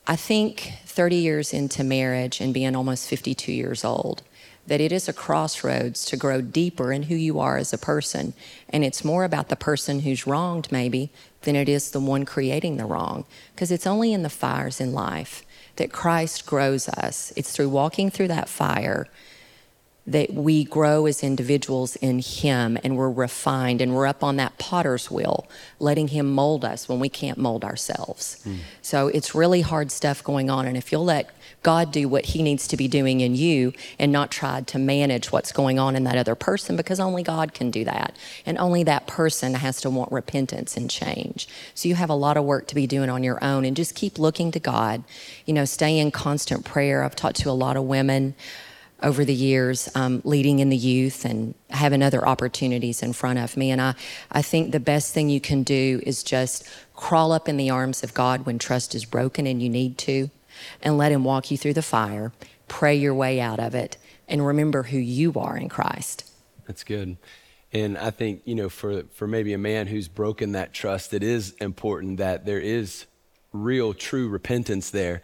I 0.05 0.15
think 0.15 0.73
30 0.85 1.15
years 1.15 1.53
into 1.53 1.83
marriage 1.83 2.39
and 2.39 2.53
being 2.53 2.75
almost 2.75 3.09
52 3.09 3.51
years 3.51 3.83
old, 3.83 4.21
that 4.67 4.81
it 4.81 4.91
is 4.91 5.07
a 5.07 5.13
crossroads 5.13 6.05
to 6.05 6.17
grow 6.17 6.41
deeper 6.41 6.91
in 6.91 7.03
who 7.03 7.15
you 7.15 7.39
are 7.39 7.57
as 7.57 7.73
a 7.73 7.77
person. 7.77 8.33
And 8.69 8.83
it's 8.83 9.05
more 9.05 9.23
about 9.23 9.49
the 9.49 9.55
person 9.55 10.01
who's 10.01 10.25
wronged, 10.25 10.71
maybe, 10.71 11.11
than 11.41 11.55
it 11.55 11.69
is 11.69 11.91
the 11.91 11.99
one 11.99 12.25
creating 12.25 12.77
the 12.77 12.85
wrong. 12.85 13.25
Because 13.53 13.71
it's 13.71 13.87
only 13.87 14.11
in 14.11 14.23
the 14.23 14.29
fires 14.29 14.81
in 14.81 14.93
life 14.93 15.45
that 15.75 15.91
Christ 15.91 16.45
grows 16.45 16.89
us. 16.89 17.31
It's 17.35 17.51
through 17.51 17.69
walking 17.69 18.09
through 18.09 18.29
that 18.29 18.49
fire 18.49 19.07
that 20.07 20.31
we 20.31 20.63
grow 20.63 21.07
as 21.07 21.23
individuals 21.23 21.95
in 21.95 22.19
Him 22.19 22.77
and 22.83 22.95
we're 22.95 23.09
refined 23.09 23.81
and 23.81 23.95
we're 23.95 24.05
up 24.05 24.23
on 24.23 24.35
that 24.35 24.57
potter's 24.59 25.09
wheel, 25.09 25.47
letting 25.79 26.09
Him 26.09 26.31
mold 26.31 26.63
us 26.63 26.87
when 26.87 26.99
we 26.99 27.09
can't 27.09 27.39
mold 27.39 27.63
ourselves. 27.63 28.39
Mm. 28.45 28.57
So 28.83 29.07
it's 29.07 29.33
really 29.33 29.61
hard 29.61 29.91
stuff 29.91 30.23
going 30.23 30.49
on. 30.49 30.67
And 30.67 30.77
if 30.77 30.91
you'll 30.91 31.05
let 31.05 31.34
God 31.65 31.91
do 31.91 32.07
what 32.07 32.25
He 32.27 32.43
needs 32.43 32.67
to 32.67 32.77
be 32.77 32.87
doing 32.87 33.21
in 33.21 33.33
you 33.33 33.73
and 33.97 34.11
not 34.11 34.29
try 34.29 34.61
to 34.61 34.77
manage 34.77 35.31
what's 35.31 35.51
going 35.51 35.79
on 35.79 35.95
in 35.95 36.03
that 36.03 36.15
other 36.15 36.35
person, 36.35 36.75
because 36.75 36.99
only 36.99 37.23
God 37.23 37.55
can 37.55 37.71
do 37.71 37.83
that. 37.85 38.15
And 38.45 38.59
only 38.59 38.83
that 38.83 39.07
person 39.07 39.55
has 39.55 39.81
to 39.81 39.89
want 39.89 40.11
repentance 40.11 40.77
and 40.77 40.91
change. 40.91 41.47
So 41.73 41.89
you 41.89 41.95
have 41.95 42.11
a 42.11 42.13
lot 42.13 42.37
of 42.37 42.43
work 42.43 42.67
to 42.67 42.75
be 42.75 42.85
doing 42.85 43.09
on 43.09 43.23
your 43.23 43.43
own 43.43 43.65
and 43.65 43.75
just 43.75 43.95
keep 43.95 44.19
looking 44.19 44.51
to 44.51 44.59
God. 44.59 45.03
You 45.47 45.55
know, 45.55 45.65
stay 45.65 45.97
in 45.97 46.11
constant 46.11 46.65
prayer. 46.65 47.03
I've 47.03 47.15
talked 47.15 47.37
to 47.37 47.49
a 47.49 47.57
lot 47.65 47.77
of 47.77 47.83
women 47.85 48.35
over 49.01 49.25
the 49.25 49.33
years, 49.33 49.89
um, 49.95 50.21
leading 50.23 50.59
in 50.59 50.69
the 50.69 50.77
youth 50.77 51.25
and 51.25 51.55
having 51.71 52.03
other 52.03 52.27
opportunities 52.27 53.01
in 53.01 53.11
front 53.11 53.39
of 53.39 53.57
me. 53.57 53.71
And 53.71 53.81
I, 53.81 53.95
I 54.31 54.43
think 54.43 54.71
the 54.71 54.79
best 54.79 55.15
thing 55.15 55.29
you 55.29 55.41
can 55.41 55.63
do 55.63 55.99
is 56.05 56.21
just 56.21 56.69
crawl 56.95 57.31
up 57.31 57.49
in 57.49 57.57
the 57.57 57.71
arms 57.71 58.03
of 58.03 58.13
God 58.13 58.45
when 58.45 58.59
trust 58.59 58.93
is 58.93 59.03
broken 59.03 59.47
and 59.47 59.63
you 59.63 59.69
need 59.69 59.97
to, 59.97 60.29
and 60.81 60.97
let 60.97 61.11
Him 61.11 61.23
walk 61.23 61.51
you 61.51 61.57
through 61.57 61.73
the 61.73 61.81
fire, 61.81 62.31
pray 62.67 62.95
your 62.95 63.13
way 63.13 63.39
out 63.39 63.59
of 63.59 63.75
it, 63.75 63.97
and 64.27 64.45
remember 64.45 64.83
who 64.83 64.97
you 64.97 65.33
are 65.35 65.57
in 65.57 65.69
Christ. 65.69 66.31
That's 66.67 66.83
good. 66.83 67.17
And 67.71 67.97
I 67.97 68.09
think, 68.09 68.41
you 68.45 68.55
know, 68.55 68.69
for, 68.69 69.03
for 69.13 69.27
maybe 69.27 69.53
a 69.53 69.57
man 69.57 69.87
who's 69.87 70.07
broken 70.07 70.53
that 70.53 70.73
trust, 70.73 71.13
it 71.13 71.23
is 71.23 71.51
important 71.59 72.17
that 72.17 72.45
there 72.45 72.59
is 72.59 73.05
real, 73.51 73.93
true 73.93 74.29
repentance 74.29 74.91
there. 74.91 75.23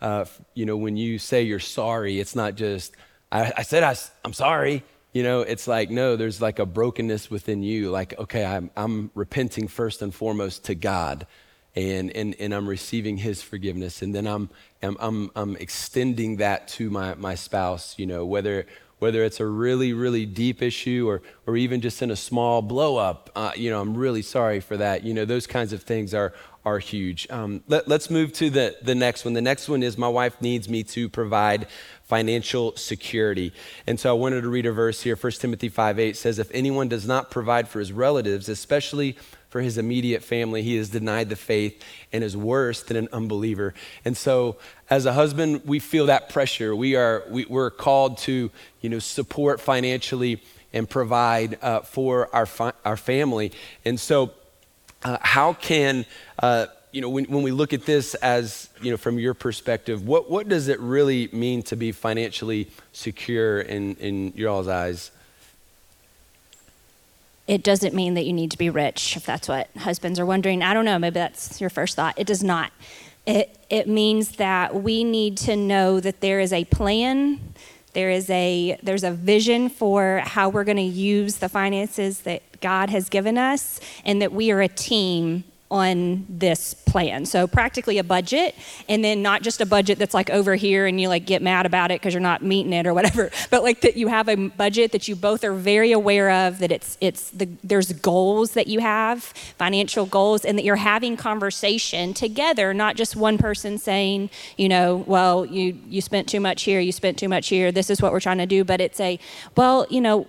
Uh, 0.00 0.24
you 0.54 0.66
know, 0.66 0.76
when 0.76 0.96
you 0.96 1.18
say 1.18 1.42
you're 1.42 1.60
sorry, 1.60 2.18
it's 2.18 2.34
not 2.34 2.56
just, 2.56 2.96
I, 3.30 3.52
I 3.58 3.62
said 3.62 3.84
I, 3.84 3.94
I'm 4.24 4.32
sorry. 4.32 4.82
You 5.12 5.22
know, 5.22 5.42
it's 5.42 5.68
like, 5.68 5.90
no, 5.90 6.16
there's 6.16 6.42
like 6.42 6.58
a 6.58 6.66
brokenness 6.66 7.30
within 7.30 7.62
you. 7.62 7.90
Like, 7.90 8.18
okay, 8.18 8.44
I'm, 8.44 8.70
I'm 8.76 9.10
repenting 9.14 9.68
first 9.68 10.02
and 10.02 10.12
foremost 10.12 10.64
to 10.64 10.74
God 10.74 11.26
and, 11.74 12.10
and, 12.10 12.34
and 12.38 12.52
I'm 12.52 12.68
receiving 12.68 13.16
his 13.16 13.42
forgiveness. 13.42 14.02
And 14.02 14.14
then 14.14 14.26
I'm, 14.26 14.50
I'm, 14.82 14.96
I'm, 15.00 15.30
I'm 15.34 15.56
extending 15.56 16.36
that 16.36 16.68
to 16.68 16.90
my, 16.90 17.14
my 17.14 17.34
spouse, 17.34 17.94
you 17.98 18.06
know, 18.06 18.26
whether, 18.26 18.66
whether 18.98 19.24
it's 19.24 19.40
a 19.40 19.46
really, 19.46 19.92
really 19.92 20.26
deep 20.26 20.62
issue 20.62 21.06
or, 21.08 21.22
or 21.46 21.56
even 21.56 21.80
just 21.80 22.02
in 22.02 22.10
a 22.10 22.16
small 22.16 22.62
blow 22.62 22.98
up, 22.98 23.30
uh, 23.34 23.52
you 23.56 23.70
know, 23.70 23.80
I'm 23.80 23.96
really 23.96 24.22
sorry 24.22 24.60
for 24.60 24.76
that. 24.76 25.02
You 25.02 25.14
know, 25.14 25.24
those 25.24 25.46
kinds 25.46 25.72
of 25.72 25.82
things 25.82 26.12
are, 26.12 26.34
are 26.64 26.78
huge. 26.78 27.26
Um, 27.30 27.62
let, 27.66 27.90
us 27.90 28.10
move 28.10 28.32
to 28.34 28.50
the, 28.50 28.76
the 28.82 28.94
next 28.94 29.24
one. 29.24 29.34
The 29.34 29.42
next 29.42 29.68
one 29.68 29.82
is 29.82 29.96
my 29.96 30.08
wife 30.08 30.40
needs 30.40 30.68
me 30.68 30.84
to 30.84 31.08
provide 31.08 31.66
financial 32.04 32.76
security. 32.76 33.52
And 33.86 33.98
so 33.98 34.10
I 34.10 34.12
wanted 34.12 34.42
to 34.42 34.48
read 34.48 34.66
a 34.66 34.72
verse 34.72 35.02
here. 35.02 35.16
1 35.16 35.32
Timothy 35.32 35.68
5 35.68 35.98
8 35.98 36.16
says, 36.16 36.38
If 36.38 36.50
anyone 36.52 36.88
does 36.88 37.06
not 37.06 37.30
provide 37.30 37.68
for 37.68 37.78
his 37.78 37.92
relatives, 37.92 38.48
especially 38.48 39.16
for 39.52 39.60
his 39.60 39.76
immediate 39.76 40.24
family, 40.24 40.62
he 40.62 40.78
is 40.78 40.88
denied 40.88 41.28
the 41.28 41.36
faith 41.36 41.84
and 42.10 42.24
is 42.24 42.34
worse 42.34 42.82
than 42.82 42.96
an 42.96 43.06
unbeliever. 43.12 43.74
And 44.02 44.16
so, 44.16 44.56
as 44.88 45.04
a 45.04 45.12
husband, 45.12 45.60
we 45.66 45.78
feel 45.78 46.06
that 46.06 46.30
pressure. 46.30 46.74
We 46.74 46.96
are, 46.96 47.22
we, 47.28 47.44
we're 47.44 47.68
called 47.68 48.16
to, 48.18 48.50
you 48.80 48.88
know, 48.88 48.98
support 48.98 49.60
financially 49.60 50.42
and 50.72 50.88
provide 50.88 51.58
uh, 51.60 51.80
for 51.80 52.34
our, 52.34 52.46
fi- 52.46 52.72
our 52.82 52.96
family. 52.96 53.52
And 53.84 54.00
so, 54.00 54.30
uh, 55.04 55.18
how 55.20 55.52
can 55.52 56.06
uh, 56.38 56.68
you 56.90 57.02
know, 57.02 57.10
when, 57.10 57.26
when 57.26 57.42
we 57.42 57.50
look 57.50 57.74
at 57.74 57.84
this 57.84 58.14
as, 58.14 58.70
you 58.80 58.90
know, 58.90 58.96
from 58.96 59.18
your 59.18 59.34
perspective, 59.34 60.06
what, 60.06 60.30
what 60.30 60.48
does 60.48 60.68
it 60.68 60.80
really 60.80 61.28
mean 61.30 61.62
to 61.64 61.76
be 61.76 61.92
financially 61.92 62.70
secure 62.92 63.60
in, 63.60 63.96
in 63.96 64.32
your 64.34 64.48
all's 64.48 64.68
eyes? 64.68 65.10
It 67.52 67.62
doesn't 67.62 67.92
mean 67.92 68.14
that 68.14 68.24
you 68.24 68.32
need 68.32 68.50
to 68.52 68.56
be 68.56 68.70
rich, 68.70 69.14
if 69.14 69.26
that's 69.26 69.46
what 69.46 69.68
husbands 69.76 70.18
are 70.18 70.24
wondering. 70.24 70.62
I 70.62 70.72
don't 70.72 70.86
know, 70.86 70.98
maybe 70.98 71.12
that's 71.20 71.60
your 71.60 71.68
first 71.68 71.96
thought. 71.96 72.14
It 72.16 72.26
does 72.26 72.42
not. 72.42 72.72
It, 73.26 73.58
it 73.68 73.86
means 73.86 74.36
that 74.36 74.74
we 74.74 75.04
need 75.04 75.36
to 75.38 75.54
know 75.54 76.00
that 76.00 76.22
there 76.22 76.40
is 76.40 76.54
a 76.54 76.64
plan 76.64 77.52
there 77.92 78.08
is 78.08 78.30
a 78.30 78.78
there's 78.82 79.04
a 79.04 79.10
vision 79.10 79.68
for 79.68 80.22
how 80.24 80.48
we're 80.48 80.64
going 80.64 80.78
to 80.78 80.82
use 80.82 81.36
the 81.36 81.48
finances 81.50 82.20
that 82.20 82.42
God 82.62 82.88
has 82.88 83.10
given 83.10 83.36
us 83.36 83.80
and 84.02 84.22
that 84.22 84.32
we 84.32 84.50
are 84.50 84.62
a 84.62 84.68
team 84.68 85.44
on 85.72 86.26
this 86.28 86.74
plan. 86.74 87.24
So 87.24 87.46
practically 87.46 87.96
a 87.96 88.04
budget, 88.04 88.54
and 88.90 89.02
then 89.02 89.22
not 89.22 89.40
just 89.40 89.62
a 89.62 89.66
budget 89.66 89.98
that's 89.98 90.12
like 90.12 90.28
over 90.28 90.54
here 90.54 90.86
and 90.86 91.00
you 91.00 91.08
like 91.08 91.24
get 91.24 91.40
mad 91.40 91.64
about 91.64 91.90
it 91.90 91.98
because 91.98 92.12
you're 92.12 92.20
not 92.20 92.42
meeting 92.42 92.74
it 92.74 92.86
or 92.86 92.92
whatever, 92.92 93.30
but 93.50 93.62
like 93.62 93.80
that 93.80 93.96
you 93.96 94.08
have 94.08 94.28
a 94.28 94.36
budget 94.36 94.92
that 94.92 95.08
you 95.08 95.16
both 95.16 95.42
are 95.44 95.54
very 95.54 95.90
aware 95.90 96.30
of. 96.30 96.58
That 96.58 96.70
it's 96.70 96.98
it's 97.00 97.30
the 97.30 97.48
there's 97.64 97.90
goals 97.94 98.52
that 98.52 98.66
you 98.66 98.80
have, 98.80 99.24
financial 99.24 100.04
goals, 100.04 100.44
and 100.44 100.58
that 100.58 100.64
you're 100.64 100.76
having 100.76 101.16
conversation 101.16 102.12
together, 102.12 102.74
not 102.74 102.94
just 102.96 103.16
one 103.16 103.38
person 103.38 103.78
saying, 103.78 104.28
you 104.58 104.68
know, 104.68 104.96
well 105.06 105.46
you 105.46 105.78
you 105.88 106.02
spent 106.02 106.28
too 106.28 106.40
much 106.40 106.64
here, 106.64 106.80
you 106.80 106.92
spent 106.92 107.18
too 107.18 107.30
much 107.30 107.48
here. 107.48 107.72
This 107.72 107.88
is 107.88 108.02
what 108.02 108.12
we're 108.12 108.20
trying 108.20 108.38
to 108.38 108.46
do, 108.46 108.62
but 108.62 108.82
it's 108.82 109.00
a 109.00 109.18
well, 109.56 109.86
you 109.88 110.02
know, 110.02 110.26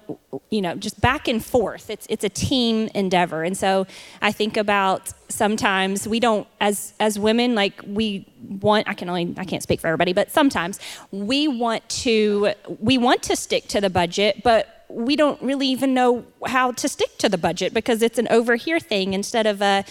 you 0.50 0.62
know, 0.62 0.76
just 0.76 1.00
back 1.02 1.28
and 1.28 1.44
forth. 1.44 1.90
It's 1.90 2.06
it's 2.10 2.24
a 2.24 2.30
team 2.30 2.90
endeavor, 2.94 3.44
and 3.44 3.58
so 3.58 3.88
I 4.22 4.32
think 4.32 4.58
about 4.58 5.14
sometimes 5.30 6.08
we 6.08 6.20
don't 6.20 6.48
as 6.62 6.94
as 7.00 7.18
women 7.18 7.56
like 7.56 7.82
we 7.88 8.26
want 8.60 8.88
i 8.88 8.94
can 8.94 9.10
only 9.10 9.34
i 9.38 9.44
can't 9.44 9.64
speak 9.64 9.80
for 9.82 9.88
everybody 9.88 10.14
but 10.14 10.30
sometimes 10.30 10.80
we 11.12 11.48
want 11.48 11.88
to 11.90 12.54
we 12.80 13.00
want 13.00 13.24
to 13.24 13.36
stick 13.36 13.68
to 13.68 13.82
the 13.82 13.90
budget 13.90 14.42
but 14.44 14.86
we 14.90 15.16
don't 15.16 15.42
really 15.42 15.68
even 15.68 15.94
know 15.94 16.24
how 16.46 16.72
to 16.72 16.88
stick 16.88 17.18
to 17.18 17.28
the 17.28 17.38
budget 17.38 17.74
because 17.74 18.02
it's 18.02 18.20
an 18.20 18.28
over 18.30 18.56
here 18.56 18.80
thing 18.80 19.14
instead 19.14 19.48
of 19.48 19.62
a 19.62 19.84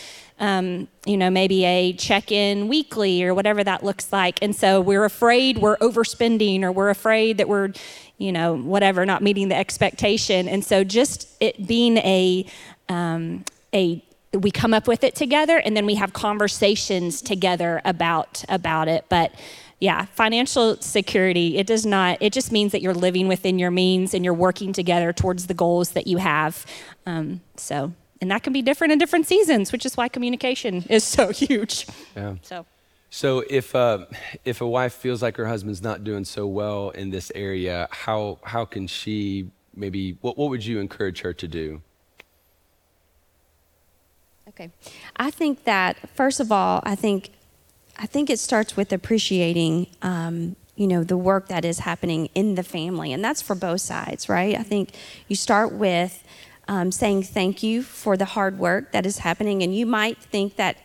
um, 0.43 0.89
you 1.07 1.17
know 1.17 1.31
maybe 1.31 1.65
a 1.65 1.93
check-in 1.95 2.69
weekly 2.69 3.23
or 3.23 3.33
whatever 3.33 3.65
that 3.65 3.83
looks 3.83 4.13
like. 4.13 4.43
And 4.43 4.55
so 4.55 4.81
we're 4.81 5.05
afraid 5.05 5.59
we're 5.59 5.79
overspending 5.79 6.63
or 6.65 6.73
we're 6.73 6.91
afraid 6.91 7.39
that 7.39 7.49
we're 7.49 7.73
you 8.19 8.33
know 8.33 8.57
whatever 8.57 9.07
not 9.07 9.23
meeting 9.23 9.49
the 9.49 9.55
expectation. 9.55 10.49
And 10.49 10.63
so 10.65 10.85
just 10.85 11.29
it 11.41 11.67
being 11.67 11.97
a 11.99 12.45
um, 12.89 13.45
a 13.73 14.05
we 14.35 14.51
come 14.51 14.75
up 14.75 14.89
with 14.89 15.05
it 15.05 15.15
together 15.15 15.59
and 15.59 15.77
then 15.77 15.87
we 15.87 15.95
have 15.95 16.13
conversations 16.13 17.23
together 17.23 17.81
about 17.85 18.45
about 18.49 18.89
it. 18.89 19.07
But 19.09 19.33
yeah 19.79 20.05
financial 20.05 20.77
security 20.77 21.59
it 21.59 21.67
does 21.67 21.85
not 21.85 22.17
it 22.21 22.33
just 22.33 22.53
means 22.53 22.71
that 22.71 22.81
you're 22.83 22.95
living 22.95 23.27
within 23.27 23.59
your 23.59 23.73
means 23.73 24.15
and 24.15 24.25
you're 24.25 24.33
working 24.33 24.73
together 24.73 25.13
towards 25.13 25.49
the 25.49 25.55
goals 25.55 25.91
that 25.93 26.07
you 26.07 26.19
have. 26.19 26.65
Um, 27.05 27.41
so 27.57 27.93
and 28.23 28.31
that 28.31 28.45
can 28.45 28.53
be 28.53 28.63
different 28.63 28.93
in 28.93 28.99
different 28.99 29.27
seasons 29.27 29.73
which 29.73 29.85
is 29.85 29.97
why 29.97 30.09
communication 30.09 30.85
is 30.89 31.05
so 31.05 31.29
huge. 31.45 31.87
Yeah. 32.17 32.37
So. 32.41 32.65
So 33.11 33.45
if 33.51 33.75
uh, 33.75 34.07
if 34.47 34.63
a 34.63 34.67
wife 34.67 34.95
feels 34.95 35.21
like 35.21 35.37
her 35.37 35.47
husband's 35.47 35.83
not 35.83 36.03
doing 36.03 36.25
so 36.25 36.47
well 36.47 36.91
in 36.91 37.11
this 37.11 37.31
area 37.35 37.89
how 37.91 38.39
how 38.45 38.65
can 38.65 38.87
she 38.87 39.51
maybe 39.75 40.17
what, 40.23 40.39
what 40.39 40.49
would 40.49 40.65
you 40.65 40.79
encourage 40.79 41.21
her 41.21 41.35
to 41.35 41.49
do? 41.49 41.83
Okay. 44.49 44.71
I 45.17 45.31
think 45.31 45.65
that 45.65 45.97
first 46.15 46.41
of 46.41 46.51
all, 46.53 46.81
I 46.85 46.95
think 46.95 47.31
I 47.99 48.07
think 48.07 48.31
it 48.31 48.39
starts 48.39 48.77
with 48.77 48.93
appreciating 48.93 49.89
um, 50.01 50.57
you 50.77 50.87
know 50.87 51.05
the 51.05 51.17
work 51.17 51.49
that 51.49 51.65
is 51.65 51.81
happening 51.81 52.29
in 52.35 52.55
the 52.55 52.63
family 52.63 53.13
and 53.13 53.23
that's 53.23 53.43
for 53.43 53.55
both 53.55 53.81
sides 53.81 54.29
right? 54.29 54.57
I 54.57 54.63
think 54.63 54.93
you 55.29 55.37
start 55.37 55.73
with 55.73 56.25
um, 56.69 56.93
saying 56.93 57.25
thank 57.25 57.63
you 57.63 57.83
for 57.83 58.17
the 58.17 58.25
hard 58.25 58.59
work 58.59 58.93
that 58.93 59.07
is 59.07 59.19
happening. 59.19 59.63
And 59.63 59.75
you 59.75 59.87
might 59.87 60.19
think 60.19 60.57
that 60.57 60.79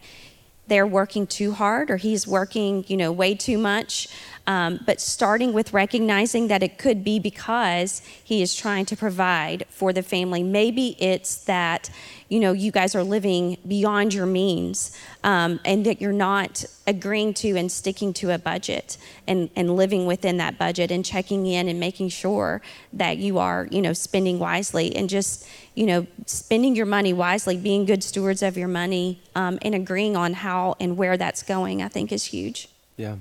they're 0.68 0.88
working 0.88 1.26
too 1.26 1.54
hard 1.54 1.90
or 1.90 1.98
he's 1.98 2.28
working 2.28 2.84
you 2.88 2.98
know 2.98 3.12
way 3.12 3.34
too 3.34 3.58
much 3.58 4.08
um, 4.48 4.80
but 4.86 5.02
starting 5.02 5.52
with 5.52 5.74
recognizing 5.74 6.48
that 6.48 6.64
it 6.64 6.78
could 6.78 7.04
be 7.04 7.20
because 7.20 8.02
he 8.24 8.42
is 8.42 8.56
trying 8.56 8.86
to 8.86 8.96
provide 8.96 9.66
for 9.70 9.92
the 9.92 10.02
family. 10.02 10.42
Maybe 10.42 10.96
it's 11.00 11.36
that, 11.44 11.90
you 12.30 12.40
know, 12.40 12.54
you 12.54 12.72
guys 12.72 12.96
are 12.96 13.04
living 13.04 13.58
beyond 13.68 14.14
your 14.14 14.26
means 14.26 14.98
um, 15.26 15.60
and 15.66 15.86
that 15.86 16.02
you're 16.02 16.14
not 16.14 16.64
agreeing 16.88 17.34
to 17.34 17.58
and 17.58 17.70
sticking 17.70 18.14
to 18.14 18.32
a 18.32 18.40
budget 18.40 18.98
and, 19.28 19.50
and 19.54 19.76
living 19.76 20.06
within 20.06 20.38
that 20.38 20.58
budget 20.58 20.92
and 20.92 21.04
checking 21.04 21.46
in 21.46 21.68
and 21.68 21.78
making 21.78 22.08
sure 22.08 22.62
that 22.94 23.18
you 23.18 23.38
are, 23.38 23.68
you 23.70 23.82
know, 23.82 23.92
spending 23.92 24.40
wisely 24.40 24.96
and 24.96 25.10
just, 25.10 25.46
you 25.76 25.86
know, 25.86 26.08
spending 26.26 26.74
your 26.74 26.86
money 26.86 27.12
wisely, 27.12 27.58
being 27.58 27.84
good 27.84 28.02
stewards 28.02 28.42
of 28.42 28.58
your 28.58 28.70
money 28.70 29.22
um, 29.36 29.60
and 29.62 29.76
agreeing 29.76 30.16
on 30.16 30.34
how 30.34 30.78
and 30.80 30.96
where 30.96 31.18
that's 31.18 31.44
going, 31.44 31.82
I 31.82 31.90
think 31.90 32.14
is 32.14 32.24
huge. 32.24 32.70
Yeah. 32.96 33.18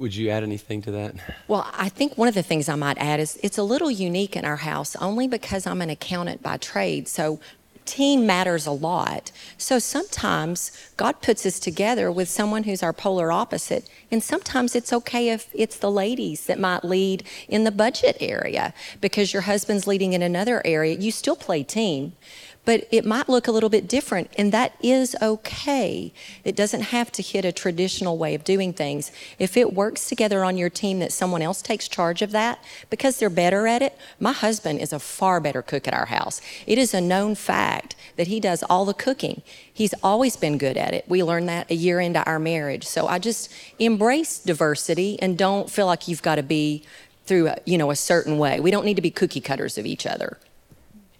Would 0.00 0.16
you 0.16 0.30
add 0.30 0.42
anything 0.42 0.80
to 0.82 0.90
that? 0.92 1.14
Well, 1.46 1.68
I 1.76 1.90
think 1.90 2.16
one 2.16 2.26
of 2.26 2.32
the 2.32 2.42
things 2.42 2.70
I 2.70 2.74
might 2.74 2.96
add 2.96 3.20
is 3.20 3.38
it's 3.42 3.58
a 3.58 3.62
little 3.62 3.90
unique 3.90 4.34
in 4.34 4.46
our 4.46 4.56
house 4.56 4.96
only 4.96 5.28
because 5.28 5.66
I'm 5.66 5.82
an 5.82 5.90
accountant 5.90 6.42
by 6.42 6.56
trade. 6.56 7.06
So 7.06 7.38
team 7.84 8.24
matters 8.26 8.66
a 8.66 8.70
lot. 8.70 9.30
So 9.58 9.78
sometimes 9.78 10.72
God 10.96 11.20
puts 11.20 11.44
us 11.44 11.60
together 11.60 12.10
with 12.10 12.30
someone 12.30 12.62
who's 12.62 12.82
our 12.82 12.94
polar 12.94 13.30
opposite. 13.30 13.90
And 14.10 14.22
sometimes 14.22 14.74
it's 14.74 14.90
okay 14.90 15.28
if 15.28 15.50
it's 15.52 15.76
the 15.76 15.90
ladies 15.90 16.46
that 16.46 16.58
might 16.58 16.82
lead 16.82 17.24
in 17.46 17.64
the 17.64 17.70
budget 17.70 18.16
area 18.20 18.72
because 19.02 19.34
your 19.34 19.42
husband's 19.42 19.86
leading 19.86 20.14
in 20.14 20.22
another 20.22 20.62
area. 20.64 20.96
You 20.96 21.10
still 21.10 21.36
play 21.36 21.62
team 21.62 22.14
but 22.64 22.86
it 22.90 23.04
might 23.06 23.28
look 23.28 23.48
a 23.48 23.52
little 23.52 23.70
bit 23.70 23.88
different, 23.88 24.30
and 24.36 24.52
that 24.52 24.74
is 24.82 25.16
okay. 25.22 26.12
It 26.44 26.54
doesn't 26.54 26.82
have 26.82 27.10
to 27.12 27.22
hit 27.22 27.44
a 27.44 27.52
traditional 27.52 28.18
way 28.18 28.34
of 28.34 28.44
doing 28.44 28.72
things. 28.72 29.10
If 29.38 29.56
it 29.56 29.72
works 29.72 30.08
together 30.08 30.44
on 30.44 30.58
your 30.58 30.70
team 30.70 30.98
that 30.98 31.12
someone 31.12 31.42
else 31.42 31.62
takes 31.62 31.88
charge 31.88 32.22
of 32.22 32.32
that 32.32 32.62
because 32.90 33.18
they're 33.18 33.30
better 33.30 33.66
at 33.66 33.82
it, 33.82 33.96
my 34.18 34.32
husband 34.32 34.80
is 34.80 34.92
a 34.92 34.98
far 34.98 35.40
better 35.40 35.62
cook 35.62 35.88
at 35.88 35.94
our 35.94 36.06
house. 36.06 36.40
It 36.66 36.78
is 36.78 36.92
a 36.92 37.00
known 37.00 37.34
fact 37.34 37.96
that 38.16 38.26
he 38.26 38.40
does 38.40 38.62
all 38.64 38.84
the 38.84 38.94
cooking. 38.94 39.42
He's 39.72 39.94
always 40.02 40.36
been 40.36 40.58
good 40.58 40.76
at 40.76 40.92
it. 40.92 41.06
We 41.08 41.22
learned 41.22 41.48
that 41.48 41.70
a 41.70 41.74
year 41.74 42.00
into 42.00 42.22
our 42.24 42.38
marriage. 42.38 42.86
So 42.86 43.06
I 43.06 43.18
just 43.18 43.52
embrace 43.78 44.38
diversity 44.38 45.20
and 45.22 45.38
don't 45.38 45.70
feel 45.70 45.86
like 45.86 46.06
you've 46.06 46.22
got 46.22 46.34
to 46.34 46.42
be 46.42 46.84
through, 47.24 47.48
a, 47.48 47.58
you 47.64 47.78
know, 47.78 47.90
a 47.90 47.96
certain 47.96 48.38
way. 48.38 48.60
We 48.60 48.70
don't 48.70 48.84
need 48.84 48.96
to 48.96 49.02
be 49.02 49.10
cookie 49.10 49.40
cutters 49.40 49.78
of 49.78 49.86
each 49.86 50.06
other. 50.06 50.38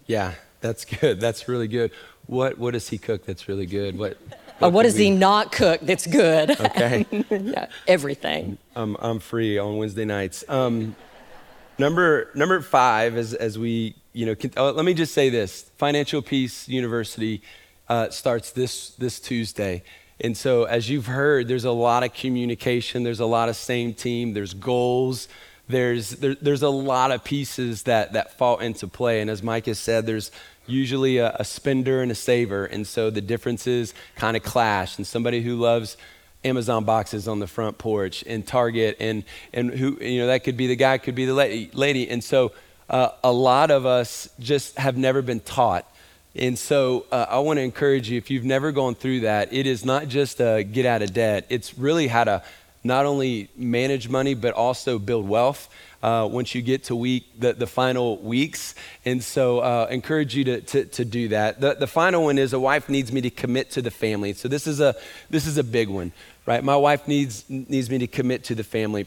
Yeah, 0.07 0.35
that's 0.61 0.85
good. 0.85 1.21
That's 1.21 1.49
really 1.49 1.69
good. 1.69 1.91
What 2.27 2.59
what 2.59 2.73
does 2.73 2.89
he 2.89 2.99
cook 2.99 3.25
that's 3.25 3.49
really 3.49 3.67
good? 3.67 3.99
What 3.99 4.17
what, 4.59 4.69
uh, 4.69 4.71
what 4.71 4.83
does 4.85 4.95
we... 4.95 5.05
he 5.05 5.11
not 5.11 5.53
cook 5.53 5.81
that's 5.83 6.07
good? 6.07 6.61
Okay. 6.61 7.07
yeah, 7.31 7.67
everything. 7.87 8.59
I'm 8.77 8.97
I'm 9.01 9.19
free 9.19 9.59
on 9.59 9.79
Wednesday 9.79 10.05
nights. 10.05 10.45
Um, 10.49 10.95
number 11.79 12.31
number 12.35 12.61
five, 12.61 13.17
as 13.17 13.35
as 13.35 13.59
we 13.59 13.95
you 14.13 14.27
know, 14.27 14.35
can, 14.35 14.51
oh, 14.57 14.71
let 14.71 14.85
me 14.85 14.95
just 14.95 15.15
say 15.15 15.31
this: 15.31 15.71
Financial 15.77 16.23
Peace 16.23 16.69
University 16.69 17.43
uh, 17.89 18.11
starts 18.11 18.51
this 18.51 18.91
this 18.91 19.21
Tuesday. 19.21 19.83
And 20.23 20.37
so, 20.37 20.65
as 20.65 20.91
you've 20.91 21.07
heard, 21.07 21.49
there's 21.49 21.65
a 21.65 21.71
lot 21.71 22.03
of 22.03 22.13
communication. 22.13 23.05
There's 23.05 23.21
a 23.21 23.27
lot 23.27 23.49
of 23.49 23.57
same 23.57 23.95
team. 23.95 24.35
There's 24.35 24.53
goals 24.53 25.29
there's, 25.71 26.11
there, 26.11 26.35
there's 26.35 26.63
a 26.63 26.69
lot 26.69 27.11
of 27.11 27.25
pieces 27.25 27.85
that, 27.85 28.13
that 28.13 28.37
fall 28.37 28.59
into 28.59 28.87
play. 28.87 29.21
And 29.21 29.31
as 29.31 29.43
Mike 29.43 29.67
has 29.67 29.79
said, 29.79 30.07
there's 30.07 30.31
usually 30.67 31.19
a, 31.19 31.35
a 31.37 31.45
spender 31.45 32.03
and 32.03 32.11
a 32.11 32.15
saver. 32.15 32.65
And 32.65 32.87
so 32.87 33.11
the 33.11 33.21
differences 33.21 33.95
kind 34.17 34.37
of 34.37 34.43
clash. 34.43 34.99
And 34.99 35.07
somebody 35.07 35.43
who 35.43 35.57
loves 35.57 35.97
Amazon 36.45 36.85
boxes 36.85 37.29
on 37.29 37.39
the 37.39 37.47
front 37.47 37.79
porch 37.79 38.25
and 38.27 38.47
Target 38.47 38.97
and, 39.01 39.25
and 39.53 39.71
who, 39.71 39.99
you 40.01 40.21
know, 40.21 40.27
that 40.29 40.45
could 40.45 40.57
be 40.57 40.67
the 40.67 40.77
guy, 40.77 40.99
could 40.99 41.15
be 41.15 41.27
the 41.27 41.35
lady. 41.73 42.09
And 42.09 42.23
so 42.23 42.53
uh, 42.89 43.11
a 43.23 43.33
lot 43.33 43.71
of 43.71 43.87
us 43.87 44.29
just 44.39 44.79
have 44.79 44.97
never 44.97 45.23
been 45.23 45.41
taught. 45.41 45.87
And 46.35 46.57
so 46.59 47.07
uh, 47.11 47.27
I 47.29 47.41
want 47.41 47.59
to 47.59 47.63
encourage 47.63 48.09
you, 48.09 48.17
if 48.17 48.31
you've 48.31 48.45
never 48.45 48.71
gone 48.71 48.95
through 48.95 49.21
that, 49.21 49.53
it 49.53 49.67
is 49.67 49.85
not 49.85 50.07
just 50.07 50.41
a 50.41 50.63
get 50.63 50.87
out 50.87 51.03
of 51.03 51.13
debt. 51.13 51.45
It's 51.49 51.77
really 51.77 52.07
how 52.07 52.25
to 52.25 52.43
not 52.83 53.07
only 53.07 53.49
manage 53.57 54.09
money, 54.09 54.35
but 54.35 54.55
also 54.55 54.99
build 54.99 55.29
wealth. 55.29 55.69
Uh, 56.03 56.27
once 56.33 56.55
you 56.55 56.63
get 56.63 56.85
to 56.85 56.97
week 56.97 57.27
the, 57.39 57.53
the 57.53 57.67
final 57.67 58.17
weeks. 58.23 58.75
And 59.05 59.23
so 59.23 59.59
uh, 59.59 59.87
encourage 59.91 60.35
you 60.35 60.45
to, 60.45 60.61
to, 60.63 60.85
to, 60.87 61.05
do 61.05 61.29
that. 61.29 61.61
The, 61.61 61.75
the 61.75 61.87
final 61.87 62.25
one 62.25 62.39
is 62.39 62.55
a 62.55 62.59
wife 62.59 62.89
needs 62.89 63.13
me 63.13 63.21
to 63.21 63.29
commit 63.29 63.73
to 63.73 63.83
the 63.83 63.91
family. 63.91 64.33
So 64.33 64.49
this 64.49 64.67
is 64.67 64.81
a 64.81 64.95
this 65.29 65.47
is 65.47 65.59
a 65.59 65.63
big 65.63 65.91
one 65.91 66.13
right? 66.51 66.65
My 66.65 66.77
wife 66.77 67.07
needs 67.07 67.49
needs 67.49 67.89
me 67.89 67.99
to 67.99 68.07
commit 68.07 68.45
to 68.45 68.55
the 68.55 68.65
family. 68.65 69.07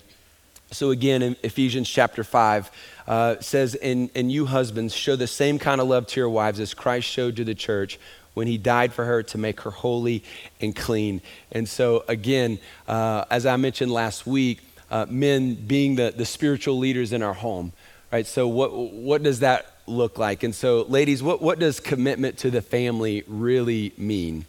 So 0.71 0.91
again 0.91 1.21
in 1.21 1.35
ephesians 1.43 1.89
chapter 1.89 2.23
5 2.23 2.71
uh, 3.07 3.35
says 3.41 3.75
and, 3.75 4.09
and 4.15 4.31
you 4.31 4.45
husbands 4.45 4.95
show 4.95 5.15
the 5.15 5.27
same 5.27 5.59
kind 5.59 5.79
of 5.81 5.87
love 5.87 6.07
to 6.07 6.19
your 6.19 6.29
wives 6.29 6.59
as 6.59 6.73
christ 6.73 7.07
showed 7.07 7.35
to 7.35 7.43
the 7.43 7.53
church 7.53 7.99
when 8.33 8.47
he 8.47 8.57
died 8.57 8.93
for 8.93 9.05
her 9.05 9.23
to 9.23 9.37
make 9.37 9.61
her 9.61 9.71
holy 9.71 10.23
and 10.61 10.75
clean. 10.75 11.21
And 11.51 11.67
so, 11.67 12.03
again, 12.07 12.59
uh, 12.87 13.25
as 13.29 13.45
I 13.45 13.55
mentioned 13.57 13.91
last 13.91 14.25
week, 14.25 14.61
uh, 14.89 15.05
men 15.09 15.55
being 15.55 15.95
the, 15.95 16.13
the 16.15 16.25
spiritual 16.25 16.77
leaders 16.77 17.13
in 17.13 17.23
our 17.23 17.33
home, 17.33 17.73
right? 18.11 18.27
So, 18.27 18.47
what, 18.47 18.73
what 18.73 19.23
does 19.23 19.39
that 19.39 19.65
look 19.87 20.17
like? 20.17 20.43
And 20.43 20.53
so, 20.53 20.83
ladies, 20.83 21.21
what, 21.23 21.41
what 21.41 21.59
does 21.59 21.79
commitment 21.79 22.37
to 22.39 22.51
the 22.51 22.61
family 22.61 23.23
really 23.27 23.93
mean? 23.97 24.45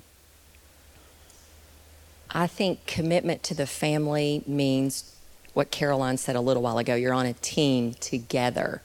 I 2.31 2.47
think 2.47 2.87
commitment 2.87 3.42
to 3.44 3.55
the 3.55 3.66
family 3.66 4.42
means 4.47 5.14
what 5.53 5.70
Caroline 5.70 6.16
said 6.16 6.35
a 6.35 6.40
little 6.40 6.62
while 6.62 6.79
ago 6.79 6.97
you're 6.97 7.14
on 7.14 7.27
a 7.27 7.33
team 7.35 7.94
together 7.94 8.83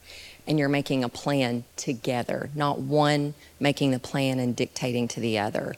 and 0.49 0.57
you're 0.57 0.67
making 0.67 1.03
a 1.03 1.09
plan 1.09 1.63
together, 1.77 2.49
not 2.55 2.79
one 2.79 3.35
making 3.59 3.91
the 3.91 3.99
plan 3.99 4.39
and 4.39 4.55
dictating 4.55 5.07
to 5.07 5.19
the 5.19 5.38
other. 5.38 5.75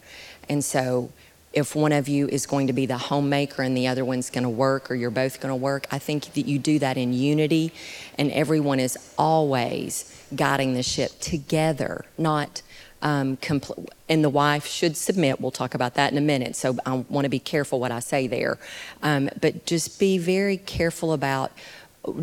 And 0.47 0.63
so, 0.63 1.11
if 1.53 1.75
one 1.75 1.91
of 1.91 2.07
you 2.07 2.29
is 2.29 2.45
going 2.45 2.67
to 2.67 2.73
be 2.73 2.85
the 2.85 2.97
homemaker 2.97 3.61
and 3.61 3.75
the 3.75 3.85
other 3.87 4.05
one's 4.05 4.29
going 4.29 4.45
to 4.45 4.49
work, 4.49 4.89
or 4.89 4.95
you're 4.95 5.11
both 5.11 5.41
going 5.41 5.51
to 5.51 5.55
work, 5.55 5.85
I 5.91 5.99
think 5.99 6.33
that 6.33 6.45
you 6.45 6.57
do 6.57 6.79
that 6.79 6.95
in 6.95 7.11
unity, 7.11 7.73
and 8.17 8.31
everyone 8.31 8.79
is 8.79 8.97
always 9.17 10.25
guiding 10.33 10.73
the 10.73 10.83
ship 10.83 11.19
together, 11.19 12.05
not. 12.17 12.61
Um, 13.03 13.37
compl- 13.37 13.87
and 14.07 14.23
the 14.23 14.29
wife 14.29 14.67
should 14.67 14.95
submit. 14.95 15.41
We'll 15.41 15.49
talk 15.49 15.73
about 15.73 15.95
that 15.95 16.11
in 16.11 16.19
a 16.19 16.21
minute. 16.21 16.55
So 16.55 16.77
I 16.85 17.03
want 17.09 17.25
to 17.25 17.29
be 17.29 17.39
careful 17.39 17.79
what 17.79 17.91
I 17.91 17.99
say 17.99 18.27
there. 18.27 18.59
Um, 19.01 19.27
but 19.41 19.65
just 19.65 19.99
be 19.99 20.19
very 20.19 20.57
careful 20.57 21.11
about 21.11 21.51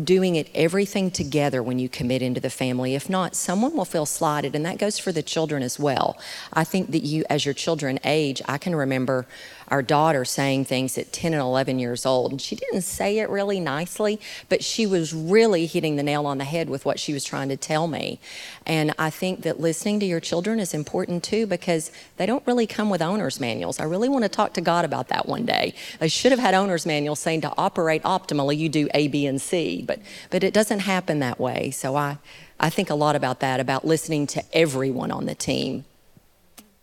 doing 0.03 0.35
it 0.35 0.49
everything 0.53 1.09
together 1.09 1.63
when 1.63 1.79
you 1.79 1.87
commit 1.87 2.21
into 2.21 2.41
the 2.41 2.49
family. 2.49 2.95
If 2.95 3.09
not, 3.09 3.35
someone 3.35 3.75
will 3.75 3.85
feel 3.85 4.05
slighted, 4.05 4.55
and 4.55 4.65
that 4.65 4.77
goes 4.77 4.99
for 4.99 5.11
the 5.11 5.23
children 5.23 5.63
as 5.63 5.79
well. 5.79 6.17
I 6.51 6.63
think 6.65 6.91
that 6.91 7.03
you, 7.03 7.23
as 7.29 7.45
your 7.45 7.53
children 7.53 7.99
age, 8.03 8.41
I 8.47 8.57
can 8.57 8.75
remember 8.75 9.25
our 9.69 9.81
daughter 9.81 10.25
saying 10.25 10.65
things 10.65 10.97
at 10.97 11.13
10 11.13 11.33
and 11.33 11.41
11 11.41 11.79
years 11.79 12.05
old. 12.05 12.31
And 12.31 12.41
she 12.41 12.55
didn't 12.55 12.81
say 12.81 13.19
it 13.19 13.29
really 13.29 13.59
nicely, 13.59 14.19
but 14.49 14.63
she 14.63 14.85
was 14.85 15.13
really 15.13 15.65
hitting 15.65 15.95
the 15.95 16.03
nail 16.03 16.25
on 16.25 16.37
the 16.37 16.43
head 16.43 16.69
with 16.69 16.85
what 16.85 16.99
she 16.99 17.13
was 17.13 17.23
trying 17.23 17.49
to 17.49 17.57
tell 17.57 17.87
me. 17.87 18.19
And 18.65 18.93
I 18.97 19.09
think 19.09 19.43
that 19.43 19.59
listening 19.59 19.99
to 20.01 20.05
your 20.05 20.19
children 20.19 20.59
is 20.59 20.73
important 20.73 21.23
too 21.23 21.45
because 21.45 21.91
they 22.17 22.25
don't 22.25 22.45
really 22.47 22.67
come 22.67 22.89
with 22.89 23.01
owner's 23.01 23.39
manuals. 23.39 23.79
I 23.79 23.83
really 23.83 24.09
want 24.09 24.23
to 24.23 24.29
talk 24.29 24.53
to 24.53 24.61
God 24.61 24.85
about 24.85 25.09
that 25.09 25.27
one 25.27 25.45
day. 25.45 25.73
They 25.99 26.07
should 26.07 26.31
have 26.31 26.39
had 26.39 26.53
owner's 26.53 26.85
manuals 26.85 27.19
saying 27.19 27.41
to 27.41 27.53
operate 27.57 28.03
optimally, 28.03 28.57
you 28.57 28.69
do 28.69 28.89
A, 28.93 29.07
B, 29.07 29.25
and 29.27 29.41
C, 29.41 29.68
but, 29.77 29.99
but 30.29 30.43
it 30.43 30.53
doesn't 30.53 30.79
happen 30.79 31.19
that 31.19 31.39
way. 31.39 31.71
So 31.71 31.95
I, 31.95 32.17
I 32.59 32.69
think 32.69 32.89
a 32.89 32.95
lot 32.95 33.15
about 33.15 33.39
that, 33.39 33.59
about 33.59 33.85
listening 33.85 34.27
to 34.27 34.43
everyone 34.53 35.11
on 35.11 35.25
the 35.25 35.35
team. 35.35 35.85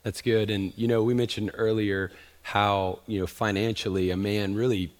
That's 0.02 0.22
good. 0.22 0.50
And, 0.50 0.72
you 0.76 0.88
know, 0.88 1.02
we 1.02 1.14
mentioned 1.14 1.50
earlier 1.54 2.12
how 2.46 3.00
you 3.08 3.18
know 3.18 3.26
financially 3.26 4.10
a 4.12 4.16
man 4.16 4.54
really 4.54 4.92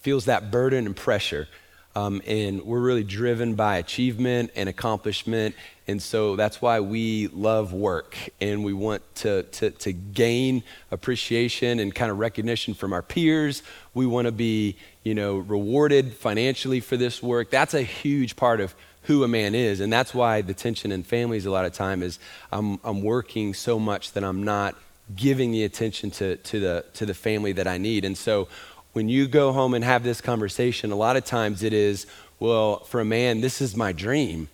feels 0.00 0.24
that 0.24 0.50
burden 0.50 0.86
and 0.86 0.96
pressure 0.96 1.46
um, 1.94 2.22
and 2.26 2.62
we're 2.62 2.80
really 2.80 3.04
driven 3.04 3.54
by 3.54 3.76
achievement 3.76 4.50
and 4.56 4.66
accomplishment 4.66 5.54
and 5.86 6.00
so 6.00 6.36
that's 6.36 6.62
why 6.62 6.80
we 6.80 7.26
love 7.28 7.74
work 7.74 8.16
and 8.40 8.64
we 8.64 8.72
want 8.72 9.02
to, 9.14 9.42
to, 9.42 9.70
to 9.72 9.92
gain 9.92 10.62
appreciation 10.90 11.80
and 11.80 11.94
kind 11.94 12.10
of 12.10 12.18
recognition 12.18 12.72
from 12.72 12.94
our 12.94 13.02
peers 13.02 13.62
we 13.92 14.06
want 14.06 14.24
to 14.24 14.32
be 14.32 14.74
you 15.06 15.14
know 15.14 15.36
rewarded 15.36 16.12
financially 16.12 16.80
for 16.80 16.96
this 16.96 17.22
work 17.22 17.50
that's 17.50 17.74
a 17.74 17.82
huge 17.82 18.34
part 18.34 18.60
of 18.60 18.74
who 19.02 19.22
a 19.22 19.28
man 19.28 19.54
is 19.54 19.80
and 19.80 19.92
that's 19.92 20.12
why 20.12 20.42
the 20.42 20.54
tension 20.54 20.90
in 20.90 21.02
families 21.02 21.46
a 21.46 21.50
lot 21.50 21.64
of 21.64 21.72
time 21.72 22.02
is 22.02 22.18
i'm, 22.50 22.80
I'm 22.82 23.02
working 23.02 23.54
so 23.54 23.78
much 23.78 24.12
that 24.12 24.24
i'm 24.24 24.42
not 24.42 24.74
giving 25.14 25.52
the 25.52 25.64
attention 25.64 26.10
to, 26.10 26.36
to, 26.36 26.60
the, 26.60 26.84
to 26.94 27.06
the 27.06 27.14
family 27.14 27.52
that 27.52 27.66
I 27.66 27.78
need. 27.78 28.04
And 28.04 28.16
so 28.16 28.48
when 28.92 29.08
you 29.08 29.28
go 29.28 29.52
home 29.52 29.74
and 29.74 29.84
have 29.84 30.02
this 30.02 30.20
conversation, 30.20 30.90
a 30.90 30.96
lot 30.96 31.16
of 31.16 31.24
times 31.24 31.62
it 31.62 31.72
is, 31.72 32.06
well, 32.40 32.80
for 32.80 33.00
a 33.00 33.04
man, 33.04 33.40
this 33.40 33.60
is 33.60 33.76
my 33.76 33.92
dream. 33.92 34.48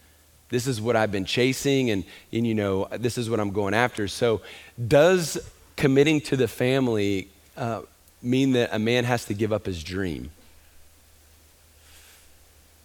This 0.50 0.66
is 0.66 0.80
what 0.80 0.96
I've 0.96 1.10
been 1.10 1.24
chasing, 1.24 1.90
and, 1.90 2.04
and 2.30 2.46
you 2.46 2.54
know, 2.54 2.86
this 2.98 3.16
is 3.16 3.30
what 3.30 3.40
I'm 3.40 3.52
going 3.52 3.72
after. 3.72 4.06
So, 4.06 4.42
does 4.86 5.38
committing 5.76 6.20
to 6.22 6.36
the 6.36 6.46
family 6.46 7.28
uh, 7.56 7.82
mean 8.20 8.52
that 8.52 8.68
a 8.70 8.78
man 8.78 9.04
has 9.04 9.24
to 9.26 9.34
give 9.34 9.50
up 9.50 9.64
his 9.64 9.82
dream? 9.82 10.30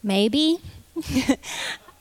Maybe. 0.03 0.60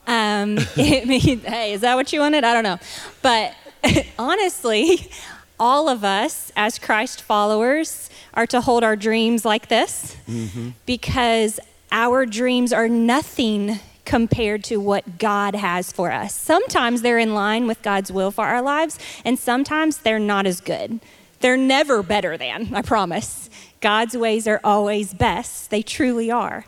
um, 0.07 0.57
it 0.77 1.07
means, 1.07 1.43
hey, 1.43 1.73
is 1.73 1.81
that 1.81 1.95
what 1.95 2.11
you 2.13 2.19
wanted? 2.19 2.43
I 2.43 2.53
don't 2.53 2.63
know. 2.63 2.79
But 3.21 3.53
honestly, 4.19 5.11
all 5.59 5.89
of 5.89 6.03
us 6.03 6.51
as 6.55 6.79
Christ 6.79 7.21
followers 7.21 8.09
are 8.33 8.47
to 8.47 8.61
hold 8.61 8.83
our 8.83 8.95
dreams 8.95 9.45
like 9.45 9.67
this 9.67 10.15
mm-hmm. 10.27 10.69
because 10.85 11.59
our 11.91 12.25
dreams 12.25 12.71
are 12.71 12.87
nothing 12.87 13.79
compared 14.05 14.63
to 14.63 14.77
what 14.77 15.17
God 15.17 15.55
has 15.55 15.91
for 15.91 16.11
us. 16.11 16.33
Sometimes 16.33 17.01
they're 17.01 17.19
in 17.19 17.33
line 17.33 17.67
with 17.67 17.81
God's 17.81 18.11
will 18.11 18.31
for 18.31 18.45
our 18.45 18.61
lives, 18.61 18.97
and 19.25 19.37
sometimes 19.37 19.97
they're 19.97 20.19
not 20.19 20.45
as 20.45 20.61
good. 20.61 20.99
They're 21.41 21.57
never 21.57 22.01
better 22.01 22.37
than, 22.37 22.73
I 22.73 22.81
promise. 22.81 23.49
God's 23.81 24.15
ways 24.17 24.47
are 24.47 24.61
always 24.63 25.13
best. 25.13 25.69
They 25.69 25.81
truly 25.81 26.31
are. 26.31 26.65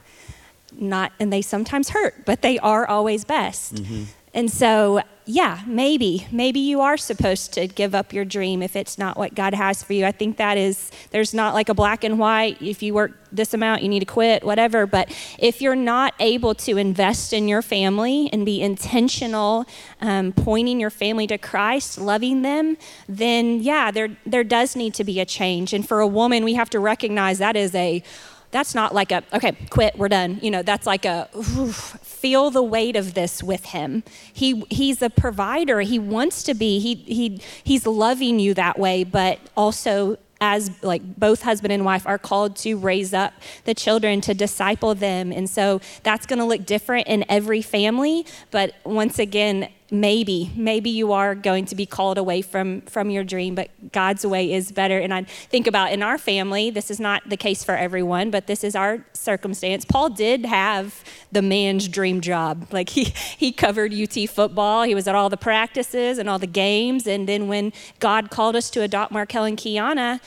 Not 0.73 1.11
and 1.19 1.31
they 1.33 1.41
sometimes 1.41 1.89
hurt, 1.89 2.25
but 2.25 2.41
they 2.41 2.59
are 2.59 2.87
always 2.87 3.25
best. 3.25 3.75
Mm-hmm. 3.75 4.03
And 4.31 4.51
so, 4.51 5.01
yeah, 5.25 5.61
maybe, 5.65 6.27
maybe 6.31 6.59
you 6.59 6.81
are 6.81 6.97
supposed 6.97 7.51
to 7.53 7.67
give 7.67 7.95
up 7.95 8.13
your 8.13 8.25
dream 8.25 8.61
if 8.61 8.75
it's 8.75 8.97
not 8.97 9.17
what 9.17 9.33
God 9.33 9.55
has 9.55 9.81
for 9.81 9.93
you. 9.93 10.05
I 10.05 10.11
think 10.11 10.37
that 10.37 10.55
is, 10.55 10.91
there's 11.09 11.33
not 11.33 11.55
like 11.55 11.67
a 11.67 11.73
black 11.73 12.03
and 12.03 12.19
white, 12.19 12.61
if 12.61 12.83
you 12.83 12.93
work 12.93 13.13
this 13.31 13.55
amount, 13.55 13.81
you 13.81 13.89
need 13.89 14.01
to 14.01 14.05
quit, 14.05 14.43
whatever. 14.43 14.85
But 14.85 15.09
if 15.39 15.61
you're 15.61 15.75
not 15.75 16.13
able 16.19 16.53
to 16.55 16.77
invest 16.77 17.33
in 17.33 17.47
your 17.47 17.63
family 17.63 18.29
and 18.31 18.45
be 18.45 18.61
intentional, 18.61 19.65
um, 19.99 20.31
pointing 20.31 20.79
your 20.79 20.91
family 20.91 21.25
to 21.27 21.39
Christ, 21.39 21.97
loving 21.97 22.43
them, 22.43 22.77
then 23.07 23.61
yeah, 23.61 23.89
there, 23.89 24.15
there 24.27 24.43
does 24.43 24.75
need 24.75 24.93
to 24.95 25.03
be 25.03 25.19
a 25.19 25.25
change. 25.25 25.73
And 25.73 25.87
for 25.87 26.01
a 26.01 26.07
woman, 26.07 26.43
we 26.43 26.53
have 26.53 26.69
to 26.71 26.79
recognize 26.79 27.39
that 27.39 27.55
is 27.55 27.73
a, 27.73 28.03
that's 28.51 28.73
not 28.73 28.93
like 28.93 29.11
a 29.11 29.23
okay 29.33 29.53
quit 29.69 29.97
we're 29.97 30.09
done. 30.09 30.39
You 30.41 30.51
know 30.51 30.63
that's 30.63 30.87
like 30.87 31.05
a 31.05 31.29
oof, 31.35 31.75
feel 32.01 32.49
the 32.49 32.63
weight 32.63 32.95
of 32.95 33.13
this 33.13 33.43
with 33.43 33.65
him. 33.65 34.03
He 34.33 34.63
he's 34.69 35.01
a 35.01 35.09
provider. 35.09 35.81
He 35.81 35.99
wants 35.99 36.43
to 36.43 36.53
be 36.53 36.79
he 36.79 36.95
he 36.95 37.41
he's 37.63 37.85
loving 37.85 38.39
you 38.39 38.53
that 38.55 38.79
way 38.79 39.03
but 39.03 39.39
also 39.55 40.17
as 40.41 40.71
like 40.83 41.01
both 41.17 41.41
husband 41.41 41.73
and 41.73 41.83
wife 41.83 42.07
are 42.07 42.17
called 42.17 42.55
to 42.55 42.75
raise 42.75 43.13
up 43.13 43.33
the 43.65 43.73
children 43.73 44.21
to 44.21 44.33
disciple 44.33 44.95
them. 44.95 45.33
And 45.33 45.49
so 45.49 45.81
that's 46.03 46.25
going 46.25 46.39
to 46.39 46.45
look 46.45 46.65
different 46.65 47.07
in 47.07 47.25
every 47.29 47.61
family 47.61 48.25
but 48.51 48.73
once 48.85 49.19
again 49.19 49.69
maybe 49.91 50.51
maybe 50.55 50.89
you 50.89 51.11
are 51.13 51.35
going 51.35 51.65
to 51.65 51.75
be 51.75 51.85
called 51.85 52.17
away 52.17 52.41
from 52.41 52.81
from 52.81 53.09
your 53.09 53.23
dream 53.23 53.55
but 53.55 53.69
god's 53.91 54.25
way 54.25 54.51
is 54.51 54.71
better. 54.71 54.99
And 54.99 55.13
i 55.13 55.23
think 55.23 55.67
about 55.67 55.91
in 55.91 56.03
our 56.03 56.17
family 56.17 56.69
this 56.69 56.91
is 56.91 56.99
not 56.99 57.27
the 57.27 57.37
case 57.37 57.63
for 57.63 57.75
everyone 57.75 58.31
but 58.31 58.47
this 58.47 58.63
is 58.63 58.75
our 58.75 59.05
circumstance. 59.13 59.85
Paul 59.85 60.09
did 60.09 60.45
have 60.45 61.03
the 61.31 61.41
man's 61.41 61.87
dream 61.87 62.21
job. 62.21 62.67
Like 62.71 62.89
he 62.89 63.05
he 63.37 63.51
covered 63.51 63.93
ut 63.93 64.29
football. 64.29 64.83
He 64.83 64.95
was 64.95 65.07
at 65.07 65.15
all 65.15 65.29
the 65.29 65.37
practices 65.37 66.17
and 66.17 66.29
all 66.29 66.39
the 66.39 66.47
games. 66.47 67.07
And 67.07 67.27
then 67.27 67.47
when 67.47 67.73
god 67.99 68.29
called 68.29 68.55
us 68.55 68.69
to 68.71 68.81
adopt 68.81 69.11
markel 69.11 69.43
and 69.43 69.57
kiana 69.57 70.19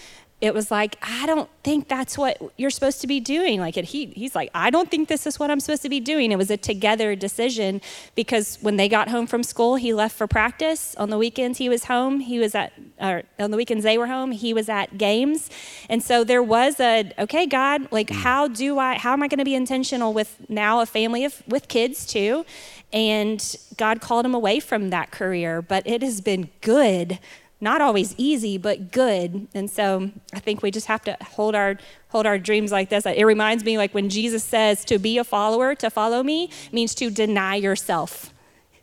it 0.43 0.53
was 0.53 0.73
like, 0.73 0.99
I 1.03 1.25
don't 1.25 1.49
think 1.63 1.87
that's 1.87 2.19
what 2.19 2.37
you're 2.59 2.69
supposed 2.69 3.01
to 3.03 3.07
be 3.07 3.21
doing. 3.21 3.61
Like 3.61 3.77
it, 3.77 3.85
he, 3.85 4.07
he's 4.07 4.35
like, 4.35 4.51
I 4.53 4.71
don't 4.71 4.91
think 4.91 5.09
this 5.09 5.25
is 5.25 5.39
what 5.39 5.53
I'm 5.53 5.61
supposed 5.61 5.83
to 5.83 5.89
be 5.89 6.01
doing. 6.01 6.33
It 6.33 6.37
was 6.37 6.51
a 6.51 6.57
together 6.57 7.15
decision 7.15 7.81
because 8.17 8.59
when 8.61 8.77
they 8.77 8.89
got 8.89 9.09
home 9.09 9.29
from 9.29 9.45
school, 9.45 9.77
he 9.77 9.95
left 9.95 10.17
for 10.17 10.27
practice. 10.27 10.97
On 10.97 11.11
the 11.11 11.17
weekends, 11.17 11.59
he 11.59 11.69
was 11.69 11.85
home. 11.85 12.19
He 12.19 12.41
was 12.41 12.57
at, 12.57 12.73
or 13.01 13.23
on 13.39 13.53
the 13.53 13.57
weekends 13.57 13.85
they 13.85 13.97
were 13.97 14.09
home. 14.09 14.33
He 14.33 14.53
was 14.53 14.69
at 14.69 14.99
games, 14.99 15.49
and 15.89 16.03
so 16.03 16.25
there 16.25 16.43
was 16.43 16.81
a, 16.81 17.13
okay, 17.21 17.47
God, 17.47 17.87
like 17.93 18.09
mm. 18.09 18.17
how 18.17 18.49
do 18.49 18.81
I, 18.81 18.99
how 18.99 19.13
am 19.13 19.23
I 19.23 19.29
going 19.29 19.39
to 19.39 19.45
be 19.45 19.55
intentional 19.55 20.13
with 20.13 20.37
now 20.49 20.81
a 20.81 20.87
family 20.87 21.25
of 21.25 21.41
with 21.47 21.69
kids 21.69 22.05
too? 22.05 22.45
And 22.93 23.57
God 23.77 24.01
called 24.01 24.27
him 24.27 24.35
away 24.35 24.61
from 24.61 24.91
that 24.91 25.13
career, 25.13 25.63
but 25.63 25.87
it 25.87 26.03
has 26.03 26.21
been 26.21 26.51
good 26.61 27.21
not 27.63 27.81
always 27.81 28.13
easy, 28.19 28.59
but 28.59 28.91
good. 28.91 29.47
And 29.55 29.71
so 29.71 30.11
I 30.35 30.41
think 30.41 30.63
we 30.63 30.73
just 30.73 30.89
have 30.89 31.03
to 31.03 31.17
hold 31.23 31.55
our 31.55 31.79
hold 32.09 32.27
our 32.27 32.37
dreams 32.37 32.73
like 32.73 32.91
this. 32.91 33.07
It 33.07 33.25
reminds 33.25 33.65
me 33.65 33.79
like 33.79 33.95
when 33.95 34.11
Jesus 34.11 34.43
says 34.43 34.85
to 34.87 34.99
be 34.99 35.17
a 35.17 35.25
follower, 35.25 35.75
to 35.77 35.89
follow 35.89 36.23
me, 36.25 36.51
means 36.73 36.95
to 36.97 37.09
deny 37.09 37.55
yourself. 37.55 38.35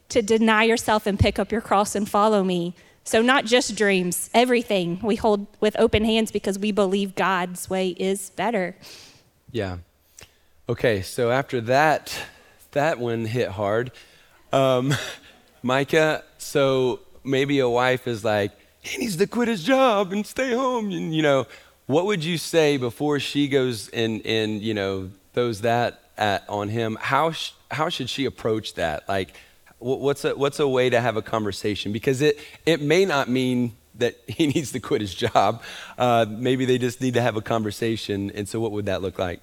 To 0.09 0.21
deny 0.21 0.63
yourself 0.63 1.05
and 1.05 1.19
pick 1.19 1.37
up 1.37 1.51
your 1.51 1.61
cross 1.61 1.93
and 1.93 2.09
follow 2.09 2.43
me. 2.43 2.73
So 3.03 3.21
not 3.21 3.45
just 3.45 3.75
dreams, 3.75 4.29
everything 4.33 4.99
we 5.03 5.17
hold 5.17 5.45
with 5.59 5.75
open 5.77 6.05
hands 6.05 6.31
because 6.31 6.57
we 6.57 6.71
believe 6.71 7.15
God's 7.15 7.69
way 7.69 7.89
is 7.89 8.29
better. 8.31 8.77
Yeah. 9.51 9.79
Okay, 10.69 11.01
so 11.01 11.31
after 11.31 11.59
that, 11.61 12.17
that 12.71 12.97
one 12.97 13.25
hit 13.25 13.49
hard. 13.49 13.91
Um, 14.53 14.93
Micah, 15.63 16.23
so 16.37 17.01
maybe 17.23 17.59
a 17.59 17.69
wife 17.69 18.07
is 18.07 18.23
like, 18.23 18.51
he 18.81 18.97
needs 18.97 19.15
to 19.17 19.27
quit 19.27 19.47
his 19.47 19.63
job 19.63 20.13
and 20.13 20.25
stay 20.25 20.53
home. 20.53 20.91
And, 20.91 21.13
you 21.13 21.21
know, 21.21 21.47
what 21.85 22.05
would 22.05 22.23
you 22.23 22.37
say 22.37 22.77
before 22.77 23.19
she 23.19 23.47
goes 23.47 23.89
and, 23.89 24.25
and 24.25 24.61
you 24.61 24.73
know, 24.73 25.09
throws 25.33 25.61
that 25.61 26.01
at, 26.17 26.47
on 26.47 26.69
him? 26.69 26.97
How, 26.99 27.31
sh- 27.31 27.51
how 27.71 27.89
should 27.89 28.09
she 28.09 28.25
approach 28.25 28.75
that? 28.75 29.07
Like, 29.09 29.33
what's 29.79 30.25
a, 30.25 30.35
what's 30.35 30.59
a 30.59 30.67
way 30.67 30.89
to 30.89 31.01
have 31.01 31.17
a 31.17 31.21
conversation? 31.21 31.91
Because 31.91 32.21
it, 32.21 32.39
it 32.65 32.81
may 32.81 33.05
not 33.05 33.29
mean 33.29 33.73
that 33.95 34.17
he 34.27 34.47
needs 34.47 34.71
to 34.71 34.79
quit 34.79 35.01
his 35.01 35.13
job. 35.13 35.61
Uh, 35.97 36.25
maybe 36.27 36.65
they 36.65 36.77
just 36.77 37.01
need 37.01 37.13
to 37.15 37.21
have 37.21 37.35
a 37.35 37.41
conversation. 37.41 38.31
And 38.31 38.47
so, 38.47 38.59
what 38.59 38.71
would 38.71 38.85
that 38.85 39.01
look 39.01 39.19
like? 39.19 39.41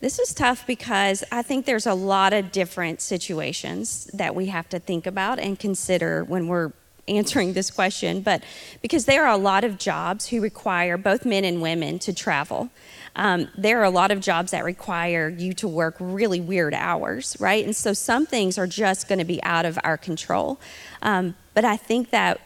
This 0.00 0.18
is 0.18 0.34
tough 0.34 0.66
because 0.66 1.24
I 1.32 1.40
think 1.40 1.64
there's 1.64 1.86
a 1.86 1.94
lot 1.94 2.34
of 2.34 2.52
different 2.52 3.00
situations 3.00 4.10
that 4.12 4.34
we 4.34 4.46
have 4.46 4.68
to 4.68 4.78
think 4.78 5.06
about 5.06 5.38
and 5.38 5.58
consider 5.58 6.22
when 6.22 6.48
we're 6.48 6.72
answering 7.08 7.52
this 7.52 7.70
question, 7.70 8.20
but 8.20 8.42
because 8.82 9.04
there 9.04 9.26
are 9.26 9.32
a 9.32 9.36
lot 9.36 9.64
of 9.64 9.78
jobs 9.78 10.28
who 10.28 10.40
require 10.40 10.96
both 10.96 11.24
men 11.24 11.44
and 11.44 11.62
women 11.62 11.98
to 12.00 12.12
travel. 12.12 12.70
Um, 13.14 13.48
there 13.56 13.80
are 13.80 13.84
a 13.84 13.90
lot 13.90 14.10
of 14.10 14.20
jobs 14.20 14.50
that 14.50 14.64
require 14.64 15.28
you 15.28 15.54
to 15.54 15.68
work 15.68 15.96
really 15.98 16.40
weird 16.40 16.74
hours, 16.74 17.36
right? 17.40 17.64
And 17.64 17.74
so 17.74 17.92
some 17.92 18.26
things 18.26 18.58
are 18.58 18.66
just 18.66 19.08
going 19.08 19.18
to 19.18 19.24
be 19.24 19.42
out 19.42 19.64
of 19.64 19.78
our 19.84 19.96
control. 19.96 20.60
Um, 21.00 21.34
but 21.54 21.64
I 21.64 21.76
think 21.76 22.10
that, 22.10 22.40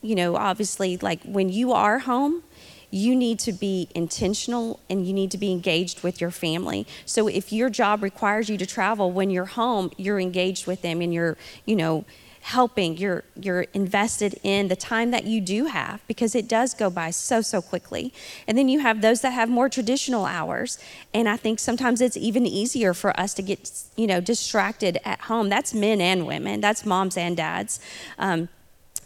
you 0.00 0.14
know, 0.14 0.36
obviously, 0.36 0.96
like 0.96 1.22
when 1.24 1.50
you 1.50 1.72
are 1.72 1.98
home, 1.98 2.42
you 2.90 3.16
need 3.16 3.40
to 3.40 3.52
be 3.52 3.88
intentional 3.94 4.78
and 4.88 5.04
you 5.04 5.12
need 5.12 5.32
to 5.32 5.38
be 5.38 5.50
engaged 5.50 6.04
with 6.04 6.20
your 6.20 6.30
family. 6.30 6.86
So 7.04 7.26
if 7.26 7.52
your 7.52 7.68
job 7.68 8.02
requires 8.04 8.48
you 8.48 8.56
to 8.56 8.66
travel 8.66 9.10
when 9.10 9.30
you're 9.30 9.46
home, 9.46 9.90
you're 9.96 10.20
engaged 10.20 10.68
with 10.68 10.82
them 10.82 11.00
and 11.00 11.12
you're, 11.12 11.36
you 11.66 11.74
know, 11.74 12.04
helping. 12.44 12.98
You're 12.98 13.24
you're 13.40 13.62
invested 13.72 14.38
in 14.42 14.68
the 14.68 14.76
time 14.76 15.12
that 15.12 15.24
you 15.24 15.40
do 15.40 15.64
have 15.64 16.06
because 16.06 16.34
it 16.34 16.46
does 16.46 16.74
go 16.74 16.90
by 16.90 17.10
so 17.10 17.40
so 17.40 17.62
quickly. 17.62 18.12
And 18.46 18.58
then 18.58 18.68
you 18.68 18.80
have 18.80 19.00
those 19.00 19.22
that 19.22 19.30
have 19.30 19.48
more 19.48 19.70
traditional 19.70 20.26
hours. 20.26 20.78
And 21.14 21.26
i 21.26 21.38
think 21.38 21.58
sometimes 21.58 22.02
it's 22.02 22.18
even 22.18 22.46
easier 22.46 22.92
for 22.92 23.18
us 23.18 23.32
to 23.34 23.42
get 23.42 23.70
you 23.96 24.06
know 24.06 24.20
distracted 24.20 24.98
at 25.06 25.22
home. 25.22 25.48
That's 25.48 25.72
men 25.72 26.02
and 26.02 26.26
women. 26.26 26.60
That's 26.60 26.84
moms 26.84 27.16
and 27.16 27.34
dads. 27.34 27.80
Um, 28.18 28.50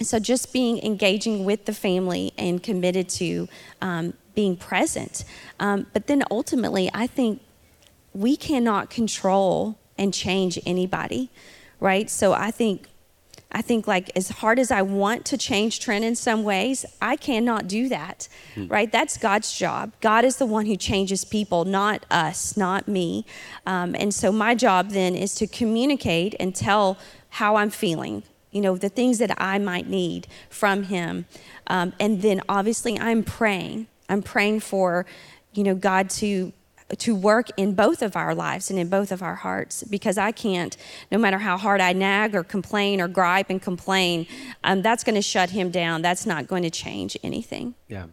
so 0.02 0.18
just 0.18 0.52
being 0.52 0.80
engaging 0.84 1.44
with 1.44 1.64
the 1.64 1.74
family 1.74 2.32
and 2.36 2.60
committed 2.60 3.08
to 3.20 3.48
um, 3.80 4.14
being 4.34 4.56
present. 4.56 5.24
Um, 5.60 5.86
but 5.92 6.08
then 6.08 6.24
ultimately 6.28 6.90
i 6.92 7.06
think 7.06 7.40
we 8.12 8.36
cannot 8.36 8.90
control 8.90 9.78
and 9.96 10.12
change 10.12 10.58
anybody 10.66 11.30
right? 11.80 12.10
So 12.10 12.32
i 12.32 12.50
think 12.50 12.88
I 13.50 13.62
think 13.62 13.86
like 13.86 14.10
as 14.14 14.28
hard 14.28 14.58
as 14.58 14.70
I 14.70 14.82
want 14.82 15.24
to 15.26 15.38
change 15.38 15.80
Trent 15.80 16.04
in 16.04 16.14
some 16.14 16.44
ways, 16.44 16.84
I 17.00 17.16
cannot 17.16 17.66
do 17.66 17.88
that. 17.88 18.28
Hmm. 18.54 18.66
Right? 18.66 18.92
That's 18.92 19.16
God's 19.16 19.56
job. 19.56 19.92
God 20.00 20.24
is 20.24 20.36
the 20.36 20.46
one 20.46 20.66
who 20.66 20.76
changes 20.76 21.24
people, 21.24 21.64
not 21.64 22.04
us, 22.10 22.56
not 22.56 22.88
me. 22.88 23.24
Um, 23.66 23.94
and 23.98 24.12
so 24.12 24.30
my 24.30 24.54
job 24.54 24.90
then 24.90 25.14
is 25.14 25.34
to 25.36 25.46
communicate 25.46 26.34
and 26.38 26.54
tell 26.54 26.98
how 27.30 27.56
I'm 27.56 27.70
feeling. 27.70 28.22
You 28.50 28.62
know 28.62 28.76
the 28.76 28.88
things 28.88 29.18
that 29.18 29.34
I 29.38 29.58
might 29.58 29.88
need 29.88 30.26
from 30.48 30.84
Him, 30.84 31.26
um, 31.66 31.92
and 32.00 32.22
then 32.22 32.40
obviously 32.48 32.98
I'm 32.98 33.22
praying. 33.22 33.88
I'm 34.08 34.22
praying 34.22 34.60
for, 34.60 35.04
you 35.52 35.62
know, 35.62 35.74
God 35.74 36.08
to 36.10 36.52
to 36.96 37.14
work 37.14 37.48
in 37.56 37.74
both 37.74 38.00
of 38.00 38.16
our 38.16 38.34
lives 38.34 38.70
and 38.70 38.78
in 38.78 38.88
both 38.88 39.12
of 39.12 39.22
our 39.22 39.34
hearts 39.34 39.84
because 39.84 40.16
I 40.16 40.32
can't, 40.32 40.76
no 41.12 41.18
matter 41.18 41.38
how 41.38 41.58
hard 41.58 41.80
I 41.80 41.92
nag 41.92 42.34
or 42.34 42.42
complain 42.42 43.00
or 43.00 43.08
gripe 43.08 43.50
and 43.50 43.60
complain, 43.60 44.26
um, 44.64 44.80
that's 44.80 45.04
going 45.04 45.14
to 45.14 45.22
shut 45.22 45.50
him 45.50 45.70
down. 45.70 46.00
That's 46.00 46.24
not 46.24 46.46
going 46.46 46.62
to 46.62 46.70
change 46.70 47.16
anything. 47.22 47.74
Yeah. 47.88 48.06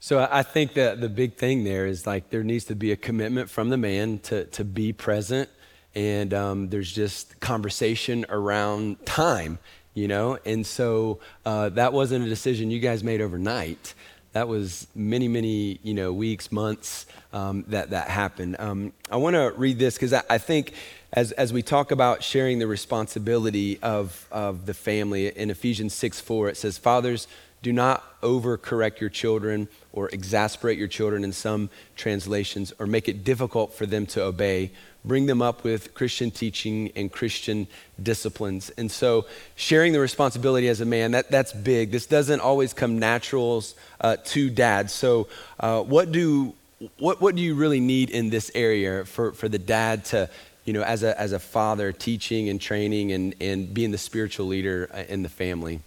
So 0.00 0.28
I 0.30 0.42
think 0.42 0.74
that 0.74 1.00
the 1.00 1.08
big 1.08 1.36
thing 1.36 1.64
there 1.64 1.86
is 1.86 2.06
like 2.06 2.28
there 2.28 2.42
needs 2.42 2.66
to 2.66 2.74
be 2.74 2.92
a 2.92 2.96
commitment 2.96 3.48
from 3.48 3.70
the 3.70 3.78
man 3.78 4.18
to, 4.24 4.44
to 4.44 4.62
be 4.62 4.92
present. 4.92 5.48
And 5.94 6.34
um, 6.34 6.68
there's 6.68 6.92
just 6.92 7.40
conversation 7.40 8.26
around 8.28 9.06
time, 9.06 9.58
you 9.94 10.08
know? 10.08 10.38
And 10.44 10.66
so 10.66 11.20
uh, 11.46 11.70
that 11.70 11.94
wasn't 11.94 12.26
a 12.26 12.28
decision 12.28 12.70
you 12.70 12.80
guys 12.80 13.02
made 13.02 13.22
overnight 13.22 13.94
that 14.34 14.48
was 14.48 14.88
many, 14.96 15.28
many, 15.28 15.78
you 15.84 15.94
know, 15.94 16.12
weeks, 16.12 16.50
months 16.50 17.06
um, 17.32 17.64
that 17.68 17.90
that 17.90 18.08
happened. 18.08 18.56
Um, 18.58 18.92
I 19.08 19.16
want 19.16 19.34
to 19.34 19.52
read 19.56 19.78
this 19.78 19.94
because 19.94 20.12
I, 20.12 20.22
I, 20.28 20.38
think 20.38 20.72
as, 21.12 21.30
as 21.32 21.52
we 21.52 21.62
talk 21.62 21.92
about 21.92 22.24
sharing 22.24 22.58
the 22.58 22.66
responsibility 22.66 23.78
of, 23.80 24.26
of 24.32 24.66
the 24.66 24.74
family, 24.74 25.28
in 25.28 25.50
Ephesians 25.50 25.94
6 25.94 26.20
4, 26.20 26.48
it 26.48 26.56
says, 26.56 26.76
Fathers, 26.76 27.28
do 27.62 27.72
not 27.72 28.20
overcorrect 28.22 28.98
your 28.98 29.08
children 29.08 29.68
or 29.92 30.08
exasperate 30.08 30.78
your 30.78 30.88
children 30.88 31.22
in 31.22 31.32
some 31.32 31.70
translations 31.94 32.72
or 32.80 32.86
make 32.86 33.08
it 33.08 33.22
difficult 33.22 33.72
for 33.72 33.86
them 33.86 34.04
to 34.04 34.22
obey 34.22 34.72
bring 35.04 35.26
them 35.26 35.42
up 35.42 35.64
with 35.64 35.94
Christian 35.94 36.30
teaching 36.30 36.90
and 36.96 37.12
Christian 37.12 37.66
disciplines. 38.02 38.70
And 38.70 38.90
so, 38.90 39.26
sharing 39.54 39.92
the 39.92 40.00
responsibility 40.00 40.68
as 40.68 40.80
a 40.80 40.84
man, 40.84 41.12
that, 41.12 41.30
that's 41.30 41.52
big. 41.52 41.90
This 41.90 42.06
doesn't 42.06 42.40
always 42.40 42.72
come 42.72 42.98
natural 42.98 43.62
uh, 44.00 44.16
to 44.24 44.50
dads. 44.50 44.92
So, 44.92 45.28
uh, 45.60 45.82
what, 45.82 46.12
do, 46.12 46.54
what, 46.98 47.20
what 47.20 47.36
do 47.36 47.42
you 47.42 47.54
really 47.54 47.80
need 47.80 48.10
in 48.10 48.30
this 48.30 48.50
area 48.54 49.04
for, 49.04 49.32
for 49.32 49.48
the 49.48 49.58
dad 49.58 50.04
to, 50.06 50.30
you 50.64 50.72
know, 50.72 50.82
as 50.82 51.02
a, 51.02 51.18
as 51.20 51.32
a 51.32 51.38
father, 51.38 51.92
teaching 51.92 52.48
and 52.48 52.60
training 52.60 53.12
and, 53.12 53.34
and 53.40 53.72
being 53.72 53.90
the 53.90 53.98
spiritual 53.98 54.46
leader 54.46 54.88
uh, 54.92 55.04
in 55.08 55.22
the 55.22 55.28
family? 55.28 55.80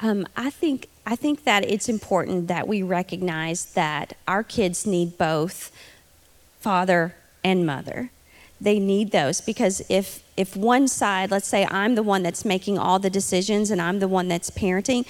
Um, 0.00 0.26
I 0.36 0.50
think 0.50 0.88
I 1.06 1.16
think 1.16 1.44
that 1.44 1.64
it's 1.64 1.88
important 1.88 2.48
that 2.48 2.66
we 2.66 2.82
recognize 2.82 3.66
that 3.74 4.14
our 4.26 4.42
kids 4.42 4.86
need 4.86 5.18
both 5.18 5.70
father 6.64 7.14
and 7.44 7.66
mother. 7.66 8.10
They 8.58 8.78
need 8.78 9.10
those 9.10 9.42
because 9.42 9.82
if 9.90 10.22
if 10.34 10.56
one 10.56 10.88
side, 10.88 11.30
let's 11.30 11.46
say 11.46 11.66
I'm 11.70 11.94
the 11.94 12.02
one 12.02 12.22
that's 12.22 12.42
making 12.42 12.78
all 12.78 12.98
the 12.98 13.10
decisions 13.10 13.70
and 13.70 13.80
I'm 13.82 13.98
the 13.98 14.08
one 14.08 14.28
that's 14.28 14.50
parenting, 14.50 15.04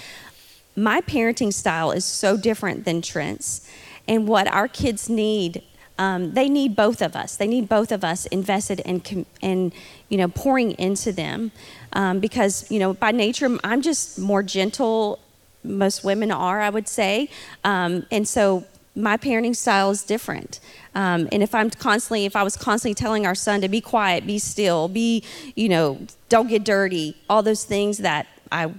my 0.74 1.00
parenting 1.00 1.52
style 1.52 1.92
is 1.92 2.04
so 2.04 2.36
different 2.36 2.84
than 2.84 3.00
Trent's. 3.00 3.66
And 4.08 4.26
what 4.26 4.48
our 4.48 4.66
kids 4.66 5.08
need, 5.08 5.62
um, 5.96 6.32
they 6.32 6.48
need 6.48 6.74
both 6.74 7.00
of 7.00 7.14
us. 7.14 7.36
They 7.36 7.46
need 7.46 7.68
both 7.68 7.92
of 7.92 8.02
us 8.02 8.26
invested 8.26 8.82
and 8.84 9.24
and 9.40 9.72
you 10.08 10.18
know 10.18 10.28
pouring 10.28 10.72
into 10.72 11.12
them, 11.12 11.52
um, 11.92 12.18
because 12.18 12.68
you 12.68 12.80
know 12.80 12.94
by 12.94 13.12
nature 13.12 13.48
I'm 13.62 13.80
just 13.80 14.18
more 14.18 14.42
gentle. 14.42 15.20
Most 15.62 16.04
women 16.04 16.30
are, 16.30 16.60
I 16.60 16.68
would 16.68 16.88
say, 16.88 17.30
um, 17.62 18.04
and 18.10 18.28
so 18.28 18.64
my 18.94 19.16
parenting 19.16 19.56
style 19.56 19.90
is 19.90 20.02
different. 20.02 20.60
Um, 20.94 21.28
and 21.32 21.42
if 21.42 21.54
I'm 21.54 21.70
constantly, 21.70 22.26
if 22.26 22.36
I 22.36 22.42
was 22.42 22.56
constantly 22.56 22.94
telling 22.94 23.26
our 23.26 23.34
son 23.34 23.60
to 23.62 23.68
be 23.68 23.80
quiet, 23.80 24.26
be 24.26 24.38
still, 24.38 24.88
be, 24.88 25.24
you 25.56 25.68
know, 25.68 26.06
don't 26.28 26.48
get 26.48 26.64
dirty, 26.64 27.16
all 27.28 27.42
those 27.42 27.64
things 27.64 27.98
that 27.98 28.26
I, 28.52 28.72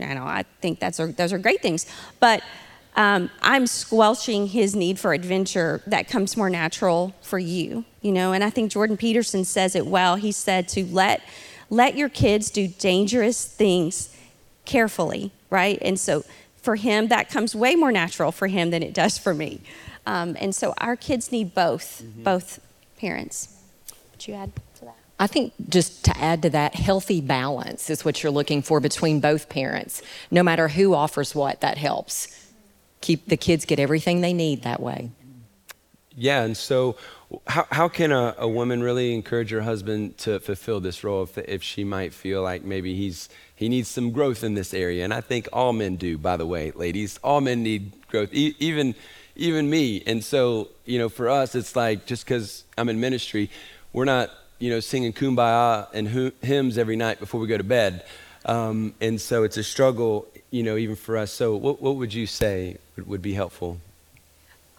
I 0.00 0.14
know, 0.14 0.24
I 0.24 0.44
think 0.60 0.78
that's 0.78 1.00
are, 1.00 1.06
those 1.06 1.32
are 1.32 1.38
great 1.38 1.62
things. 1.62 1.86
But 2.20 2.42
um, 2.96 3.30
I'm 3.40 3.66
squelching 3.66 4.48
his 4.48 4.76
need 4.76 4.98
for 4.98 5.14
adventure 5.14 5.80
that 5.86 6.08
comes 6.08 6.36
more 6.36 6.50
natural 6.50 7.14
for 7.22 7.38
you, 7.38 7.86
you 8.02 8.12
know. 8.12 8.32
And 8.32 8.44
I 8.44 8.50
think 8.50 8.70
Jordan 8.70 8.98
Peterson 8.98 9.44
says 9.44 9.74
it 9.74 9.86
well. 9.86 10.16
He 10.16 10.30
said 10.32 10.68
to 10.68 10.84
let 10.84 11.22
let 11.70 11.96
your 11.96 12.10
kids 12.10 12.50
do 12.50 12.68
dangerous 12.68 13.46
things 13.46 14.14
carefully, 14.66 15.32
right? 15.48 15.78
And 15.80 15.98
so 15.98 16.22
for 16.62 16.76
him, 16.76 17.08
that 17.08 17.28
comes 17.28 17.54
way 17.54 17.74
more 17.74 17.92
natural 17.92 18.32
for 18.32 18.46
him 18.46 18.70
than 18.70 18.82
it 18.82 18.94
does 18.94 19.18
for 19.18 19.34
me. 19.34 19.60
Um, 20.06 20.36
and 20.40 20.54
so 20.54 20.74
our 20.78 20.96
kids 20.96 21.30
need 21.30 21.54
both, 21.54 22.02
mm-hmm. 22.02 22.22
both 22.22 22.60
parents. 22.98 23.56
Would 24.12 24.26
you 24.26 24.34
add 24.34 24.52
to 24.76 24.84
that? 24.86 24.96
I 25.18 25.26
think 25.26 25.52
just 25.68 26.04
to 26.06 26.18
add 26.18 26.42
to 26.42 26.50
that, 26.50 26.74
healthy 26.74 27.20
balance 27.20 27.90
is 27.90 28.04
what 28.04 28.22
you're 28.22 28.32
looking 28.32 28.62
for 28.62 28.80
between 28.80 29.20
both 29.20 29.48
parents. 29.48 30.02
No 30.30 30.42
matter 30.42 30.68
who 30.68 30.94
offers 30.94 31.34
what, 31.34 31.60
that 31.60 31.78
helps. 31.78 32.28
Keep 33.00 33.26
the 33.26 33.36
kids 33.36 33.64
get 33.64 33.78
everything 33.78 34.20
they 34.20 34.32
need 34.32 34.62
that 34.62 34.80
way. 34.80 35.10
Yeah, 36.16 36.42
and 36.42 36.56
so 36.56 36.96
how, 37.46 37.66
how 37.70 37.88
can 37.88 38.12
a, 38.12 38.34
a 38.38 38.48
woman 38.48 38.82
really 38.82 39.14
encourage 39.14 39.50
her 39.50 39.62
husband 39.62 40.18
to 40.18 40.40
fulfill 40.40 40.80
this 40.80 41.02
role 41.02 41.22
if, 41.22 41.38
if 41.38 41.62
she 41.62 41.84
might 41.84 42.12
feel 42.12 42.42
like 42.42 42.62
maybe 42.64 42.94
he's 42.94 43.28
he 43.54 43.68
needs 43.68 43.88
some 43.88 44.10
growth 44.10 44.44
in 44.44 44.54
this 44.54 44.74
area? 44.74 45.04
And 45.04 45.14
I 45.14 45.20
think 45.20 45.48
all 45.52 45.72
men 45.72 45.96
do, 45.96 46.18
by 46.18 46.36
the 46.36 46.46
way, 46.46 46.72
ladies. 46.72 47.18
All 47.22 47.40
men 47.40 47.62
need 47.62 47.92
growth, 48.08 48.30
e- 48.32 48.56
even 48.58 48.94
even 49.36 49.70
me. 49.70 50.02
And 50.06 50.22
so, 50.22 50.68
you 50.84 50.98
know, 50.98 51.08
for 51.08 51.28
us, 51.28 51.54
it's 51.54 51.74
like 51.74 52.06
just 52.06 52.24
because 52.24 52.64
I'm 52.76 52.88
in 52.88 53.00
ministry, 53.00 53.50
we're 53.92 54.04
not, 54.04 54.30
you 54.58 54.70
know, 54.70 54.80
singing 54.80 55.12
kumbaya 55.12 55.88
and 55.94 56.32
hymns 56.42 56.76
every 56.76 56.96
night 56.96 57.18
before 57.18 57.40
we 57.40 57.46
go 57.46 57.56
to 57.56 57.64
bed. 57.64 58.04
Um, 58.44 58.94
and 59.00 59.20
so 59.20 59.44
it's 59.44 59.56
a 59.56 59.62
struggle, 59.62 60.26
you 60.50 60.62
know, 60.62 60.76
even 60.76 60.96
for 60.96 61.16
us. 61.16 61.32
So, 61.32 61.56
what, 61.56 61.80
what 61.80 61.96
would 61.96 62.12
you 62.12 62.26
say 62.26 62.76
would, 62.96 63.06
would 63.06 63.22
be 63.22 63.34
helpful? 63.34 63.78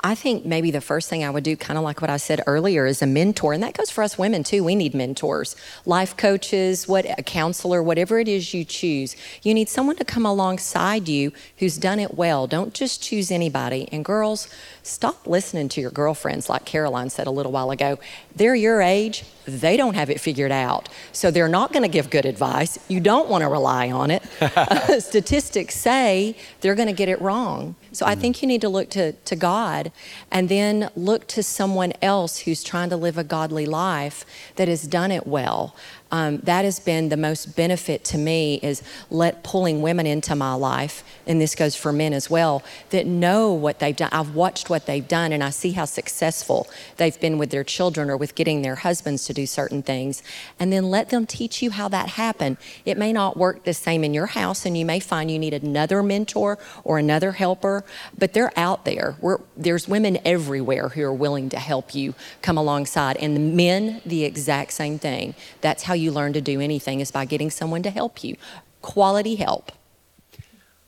I 0.05 0.15
think 0.15 0.45
maybe 0.45 0.69
the 0.69 0.81
first 0.81 1.09
thing 1.09 1.23
I 1.23 1.29
would 1.29 1.45
do, 1.45 1.55
kind 1.55 1.77
of 1.77 1.85
like 1.85 2.01
what 2.01 2.09
I 2.09 2.17
said 2.17 2.41
earlier, 2.45 2.85
is 2.85 3.01
a 3.01 3.07
mentor. 3.07 3.53
And 3.53 3.63
that 3.63 3.73
goes 3.73 3.89
for 3.89 4.03
us 4.03 4.17
women 4.17 4.43
too. 4.43 4.61
We 4.61 4.75
need 4.75 4.93
mentors, 4.93 5.55
life 5.85 6.17
coaches, 6.17 6.89
what 6.89 7.05
a 7.17 7.23
counselor, 7.23 7.81
whatever 7.81 8.19
it 8.19 8.27
is 8.27 8.53
you 8.53 8.65
choose. 8.65 9.15
You 9.43 9.53
need 9.53 9.69
someone 9.69 9.95
to 9.95 10.03
come 10.03 10.25
alongside 10.25 11.07
you 11.07 11.31
who's 11.59 11.77
done 11.77 11.99
it 11.99 12.15
well. 12.15 12.47
Don't 12.47 12.73
just 12.73 13.01
choose 13.01 13.31
anybody. 13.31 13.87
And 13.93 14.03
girls, 14.03 14.49
stop 14.81 15.25
listening 15.25 15.69
to 15.69 15.79
your 15.79 15.91
girlfriends, 15.91 16.49
like 16.49 16.65
Caroline 16.65 17.09
said 17.09 17.25
a 17.25 17.31
little 17.31 17.53
while 17.53 17.71
ago. 17.71 17.97
They're 18.35 18.55
your 18.55 18.81
age, 18.81 19.23
they 19.45 19.77
don't 19.77 19.93
have 19.93 20.09
it 20.09 20.19
figured 20.19 20.51
out. 20.51 20.89
So 21.13 21.31
they're 21.31 21.47
not 21.47 21.71
going 21.71 21.83
to 21.83 21.89
give 21.89 22.09
good 22.09 22.25
advice. 22.25 22.77
You 22.89 22.99
don't 22.99 23.29
want 23.29 23.43
to 23.43 23.47
rely 23.47 23.89
on 23.89 24.11
it. 24.11 24.23
statistics 25.01 25.75
say 25.75 26.35
they're 26.59 26.75
going 26.75 26.89
to 26.89 26.93
get 26.93 27.07
it 27.07 27.21
wrong. 27.21 27.75
So 27.93 28.07
I 28.07 28.15
think 28.15 28.41
you 28.41 28.47
need 28.47 28.61
to 28.61 28.69
look 28.69 28.89
to, 28.91 29.11
to 29.13 29.35
God 29.35 29.91
and 30.31 30.49
then 30.49 30.89
look 30.95 31.27
to 31.27 31.43
someone 31.43 31.93
else 32.01 32.39
who's 32.39 32.63
trying 32.63 32.89
to 32.89 32.97
live 32.97 33.19
a 33.19 33.23
godly 33.23 33.67
life 33.67 34.25
that 34.55 34.67
has 34.67 34.81
done 34.83 35.11
it 35.11 35.27
well 35.27 35.75
um, 36.13 36.37
that 36.43 36.63
has 36.63 36.79
been 36.79 37.09
the 37.09 37.17
most 37.17 37.55
benefit 37.55 38.03
to 38.03 38.19
me 38.19 38.59
is 38.61 38.83
let 39.09 39.43
pulling 39.43 39.81
women 39.81 40.05
into 40.05 40.35
my 40.35 40.53
life 40.53 41.03
and 41.25 41.41
this 41.41 41.55
goes 41.55 41.75
for 41.75 41.91
men 41.91 42.13
as 42.13 42.29
well 42.29 42.61
that 42.91 43.07
know 43.07 43.51
what 43.51 43.79
they've 43.79 43.95
done. 43.95 44.09
I've 44.11 44.35
watched 44.35 44.69
what 44.69 44.85
they've 44.85 45.07
done 45.07 45.33
and 45.33 45.43
i 45.43 45.49
see 45.49 45.71
how 45.71 45.85
successful 45.85 46.67
they've 46.97 47.19
been 47.19 47.39
with 47.39 47.49
their 47.49 47.63
children 47.63 48.11
or 48.11 48.17
with 48.17 48.35
getting 48.35 48.61
their 48.61 48.75
husbands 48.75 49.25
to 49.25 49.33
do 49.33 49.47
certain 49.47 49.81
things 49.81 50.21
and 50.59 50.71
then 50.71 50.91
let 50.91 51.09
them 51.09 51.25
teach 51.25 51.63
you 51.63 51.71
how 51.71 51.87
that 51.87 52.09
happened. 52.09 52.57
It 52.85 52.99
may 52.99 53.11
not 53.11 53.35
work 53.35 53.63
the 53.63 53.73
same 53.73 54.03
in 54.03 54.13
your 54.13 54.27
house 54.27 54.67
and 54.67 54.77
you 54.77 54.85
may 54.85 54.99
find 54.99 55.31
you 55.31 55.39
need 55.39 55.55
another 55.55 56.03
mentor 56.03 56.59
or 56.83 56.99
another 56.99 57.31
helper 57.31 57.83
but 58.15 58.33
they're 58.33 58.53
out 58.55 58.85
there. 58.85 59.15
We're, 59.19 59.39
there's 59.57 59.87
women 59.87 60.19
everywhere 60.23 60.89
who 60.89 61.01
are 61.05 61.13
willing 61.13 61.49
to 61.49 61.57
help 61.57 61.95
you 61.95 62.13
come 62.43 62.59
alongside 62.59 63.17
and 63.17 63.35
the 63.35 63.39
men 63.39 64.03
the 64.05 64.25
exact 64.25 64.73
same 64.73 64.99
thing. 64.99 65.33
That's 65.61 65.81
how 65.81 65.95
you 66.02 66.02
you 66.03 66.11
learn 66.11 66.33
to 66.33 66.41
do 66.41 66.59
anything 66.59 66.99
is 66.99 67.11
by 67.11 67.25
getting 67.25 67.49
someone 67.49 67.83
to 67.83 67.89
help 67.89 68.23
you. 68.23 68.35
Quality 68.81 69.35
help. 69.35 69.71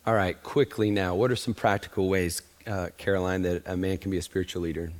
All 0.05 0.13
right, 0.13 0.41
quickly 0.43 0.91
now, 0.91 1.15
what 1.15 1.31
are 1.31 1.35
some 1.35 1.55
practical 1.55 2.09
ways, 2.09 2.43
uh, 2.67 2.89
Caroline, 2.97 3.41
that 3.41 3.63
a 3.65 3.75
man 3.75 3.97
can 3.97 4.11
be 4.11 4.17
a 4.17 4.21
spiritual 4.21 4.61
leader? 4.61 4.91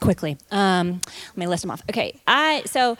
Quickly, 0.00 0.36
um, 0.50 1.00
let 1.28 1.36
me 1.36 1.46
list 1.46 1.62
them 1.62 1.70
off. 1.70 1.82
Okay, 1.88 2.20
I 2.26 2.62
so 2.66 2.98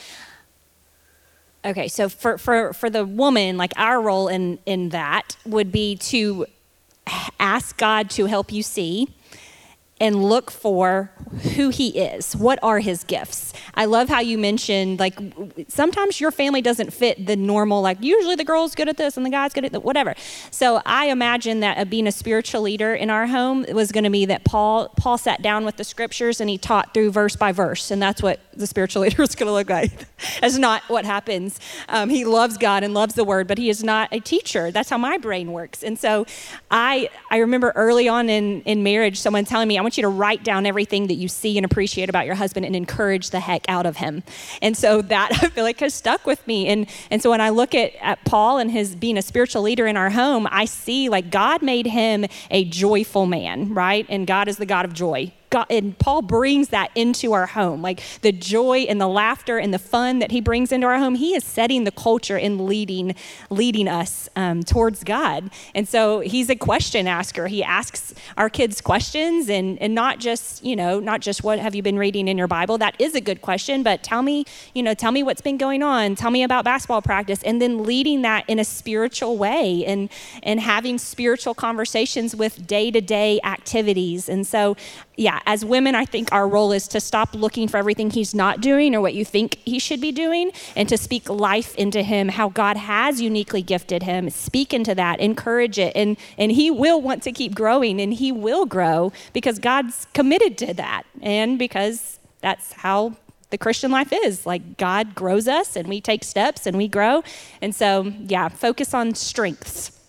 okay, 1.64 1.88
so 1.88 2.08
for 2.08 2.38
for 2.38 2.72
for 2.72 2.88
the 2.88 3.04
woman, 3.04 3.56
like 3.56 3.72
our 3.76 4.00
role 4.00 4.28
in 4.28 4.58
in 4.64 4.90
that 4.90 5.36
would 5.44 5.72
be 5.72 5.96
to 5.96 6.46
ask 7.38 7.76
God 7.76 8.10
to 8.10 8.26
help 8.26 8.52
you 8.52 8.62
see 8.62 9.08
and 10.00 10.24
look 10.24 10.50
for 10.50 11.10
who 11.54 11.68
he 11.68 11.90
is. 11.90 12.34
What 12.34 12.58
are 12.62 12.80
his 12.80 13.04
gifts? 13.04 13.52
I 13.74 13.84
love 13.84 14.08
how 14.08 14.20
you 14.20 14.38
mentioned 14.38 14.98
like 14.98 15.18
sometimes 15.68 16.20
your 16.20 16.30
family 16.30 16.62
doesn't 16.62 16.92
fit 16.92 17.26
the 17.26 17.36
normal 17.36 17.82
like 17.82 17.98
usually 18.00 18.34
the 18.34 18.44
girl's 18.44 18.74
good 18.74 18.88
at 18.88 18.96
this 18.96 19.16
and 19.16 19.24
the 19.24 19.30
guy's 19.30 19.52
good 19.52 19.66
at 19.66 19.84
whatever. 19.84 20.14
So 20.50 20.80
I 20.86 21.06
imagine 21.06 21.60
that 21.60 21.90
being 21.90 22.06
a 22.06 22.12
spiritual 22.12 22.62
leader 22.62 22.94
in 22.94 23.10
our 23.10 23.26
home 23.26 23.66
was 23.72 23.92
going 23.92 24.04
to 24.04 24.10
be 24.10 24.24
that 24.26 24.44
Paul 24.44 24.88
Paul 24.96 25.18
sat 25.18 25.42
down 25.42 25.64
with 25.64 25.76
the 25.76 25.84
scriptures 25.84 26.40
and 26.40 26.48
he 26.48 26.56
taught 26.56 26.94
through 26.94 27.12
verse 27.12 27.36
by 27.36 27.52
verse 27.52 27.90
and 27.90 28.00
that's 28.00 28.22
what 28.22 28.40
the 28.54 28.66
spiritual 28.66 29.02
leader 29.02 29.22
is 29.22 29.34
going 29.34 29.48
to 29.48 29.52
look 29.52 29.68
like. 29.68 29.92
that's 30.40 30.56
not 30.56 30.82
what 30.88 31.04
happens. 31.04 31.60
Um, 31.88 32.08
he 32.08 32.24
loves 32.24 32.56
God 32.56 32.82
and 32.82 32.94
loves 32.94 33.14
the 33.14 33.24
word, 33.24 33.46
but 33.46 33.58
he 33.58 33.68
is 33.68 33.84
not 33.84 34.08
a 34.12 34.20
teacher. 34.20 34.70
That's 34.70 34.88
how 34.88 34.98
my 34.98 35.18
brain 35.18 35.52
works. 35.52 35.82
And 35.82 35.98
so 35.98 36.26
I 36.70 37.10
I 37.30 37.38
remember 37.38 37.72
early 37.76 38.08
on 38.08 38.30
in 38.30 38.62
in 38.62 38.82
marriage 38.82 39.20
someone 39.20 39.44
telling 39.44 39.68
me 39.68 39.78
I 39.78 39.82
want 39.90 39.96
you 39.96 40.02
to 40.02 40.08
write 40.08 40.44
down 40.44 40.66
everything 40.66 41.08
that 41.08 41.14
you 41.14 41.26
see 41.26 41.58
and 41.58 41.64
appreciate 41.64 42.08
about 42.08 42.24
your 42.24 42.36
husband 42.36 42.64
and 42.64 42.76
encourage 42.76 43.30
the 43.30 43.40
heck 43.40 43.68
out 43.68 43.86
of 43.86 43.96
him. 43.96 44.22
And 44.62 44.76
so 44.76 45.02
that 45.02 45.30
I 45.42 45.48
feel 45.48 45.64
like 45.64 45.80
has 45.80 45.94
stuck 45.94 46.26
with 46.26 46.46
me. 46.46 46.68
And, 46.68 46.88
and 47.10 47.20
so 47.20 47.30
when 47.30 47.40
I 47.40 47.48
look 47.48 47.74
at, 47.74 47.92
at 48.00 48.24
Paul 48.24 48.58
and 48.58 48.70
his 48.70 48.94
being 48.94 49.18
a 49.18 49.22
spiritual 49.22 49.62
leader 49.62 49.88
in 49.88 49.96
our 49.96 50.10
home, 50.10 50.46
I 50.52 50.66
see 50.66 51.08
like 51.08 51.32
God 51.32 51.60
made 51.60 51.86
him 51.86 52.26
a 52.52 52.64
joyful 52.66 53.26
man, 53.26 53.74
right? 53.74 54.06
And 54.08 54.28
God 54.28 54.46
is 54.46 54.58
the 54.58 54.66
God 54.66 54.84
of 54.84 54.92
joy. 54.92 55.32
God, 55.50 55.66
and 55.68 55.98
Paul 55.98 56.22
brings 56.22 56.68
that 56.68 56.90
into 56.94 57.32
our 57.32 57.46
home, 57.46 57.82
like 57.82 58.02
the 58.22 58.30
joy 58.30 58.80
and 58.82 59.00
the 59.00 59.08
laughter 59.08 59.58
and 59.58 59.74
the 59.74 59.80
fun 59.80 60.20
that 60.20 60.30
he 60.30 60.40
brings 60.40 60.70
into 60.70 60.86
our 60.86 60.98
home. 60.98 61.16
He 61.16 61.34
is 61.34 61.42
setting 61.42 61.82
the 61.82 61.90
culture 61.90 62.38
and 62.38 62.66
leading, 62.66 63.16
leading 63.50 63.88
us 63.88 64.28
um, 64.36 64.62
towards 64.62 65.02
God. 65.02 65.50
And 65.74 65.88
so 65.88 66.20
he's 66.20 66.50
a 66.50 66.56
question 66.56 67.08
asker. 67.08 67.48
He 67.48 67.64
asks 67.64 68.14
our 68.36 68.48
kids 68.48 68.80
questions, 68.80 69.50
and 69.50 69.76
and 69.82 69.92
not 69.92 70.20
just 70.20 70.64
you 70.64 70.76
know 70.76 71.00
not 71.00 71.20
just 71.20 71.42
what 71.42 71.58
have 71.58 71.74
you 71.74 71.82
been 71.82 71.98
reading 71.98 72.28
in 72.28 72.38
your 72.38 72.48
Bible. 72.48 72.78
That 72.78 72.94
is 73.00 73.16
a 73.16 73.20
good 73.20 73.42
question, 73.42 73.82
but 73.82 74.04
tell 74.04 74.22
me 74.22 74.44
you 74.72 74.84
know 74.84 74.94
tell 74.94 75.10
me 75.10 75.24
what's 75.24 75.40
been 75.40 75.58
going 75.58 75.82
on. 75.82 76.14
Tell 76.14 76.30
me 76.30 76.44
about 76.44 76.64
basketball 76.64 77.02
practice, 77.02 77.42
and 77.42 77.60
then 77.60 77.82
leading 77.82 78.22
that 78.22 78.44
in 78.46 78.60
a 78.60 78.64
spiritual 78.64 79.36
way, 79.36 79.84
and 79.84 80.08
and 80.44 80.60
having 80.60 80.96
spiritual 80.96 81.54
conversations 81.54 82.36
with 82.36 82.68
day 82.68 82.92
to 82.92 83.00
day 83.00 83.40
activities. 83.42 84.28
And 84.28 84.46
so 84.46 84.76
yeah, 85.16 85.39
as 85.46 85.64
women, 85.64 85.94
I 85.94 86.04
think 86.04 86.32
our 86.32 86.48
role 86.48 86.72
is 86.72 86.88
to 86.88 87.00
stop 87.00 87.34
looking 87.34 87.68
for 87.68 87.76
everything 87.76 88.10
he's 88.10 88.34
not 88.34 88.60
doing 88.60 88.94
or 88.94 89.00
what 89.00 89.14
you 89.14 89.24
think 89.24 89.58
he 89.64 89.78
should 89.78 90.00
be 90.00 90.12
doing 90.12 90.52
and 90.76 90.88
to 90.88 90.96
speak 90.96 91.28
life 91.28 91.74
into 91.76 92.02
him, 92.02 92.28
how 92.28 92.48
God 92.48 92.76
has 92.76 93.20
uniquely 93.20 93.62
gifted 93.62 94.02
him. 94.02 94.30
Speak 94.30 94.72
into 94.72 94.94
that, 94.94 95.20
encourage 95.20 95.78
it, 95.78 95.94
and, 95.96 96.16
and 96.38 96.52
he 96.52 96.70
will 96.70 97.00
want 97.00 97.22
to 97.24 97.32
keep 97.32 97.54
growing 97.54 98.00
and 98.00 98.14
he 98.14 98.32
will 98.32 98.66
grow 98.66 99.12
because 99.32 99.58
God's 99.58 100.06
committed 100.14 100.58
to 100.58 100.74
that 100.74 101.04
and 101.20 101.58
because 101.58 102.18
that's 102.40 102.72
how 102.72 103.16
the 103.50 103.58
Christian 103.58 103.90
life 103.90 104.12
is. 104.12 104.46
Like 104.46 104.76
God 104.76 105.14
grows 105.14 105.46
us 105.48 105.76
and 105.76 105.88
we 105.88 106.00
take 106.00 106.24
steps 106.24 106.66
and 106.66 106.76
we 106.76 106.88
grow. 106.88 107.22
And 107.60 107.74
so, 107.74 108.12
yeah, 108.26 108.48
focus 108.48 108.94
on 108.94 109.14
strengths. 109.14 109.99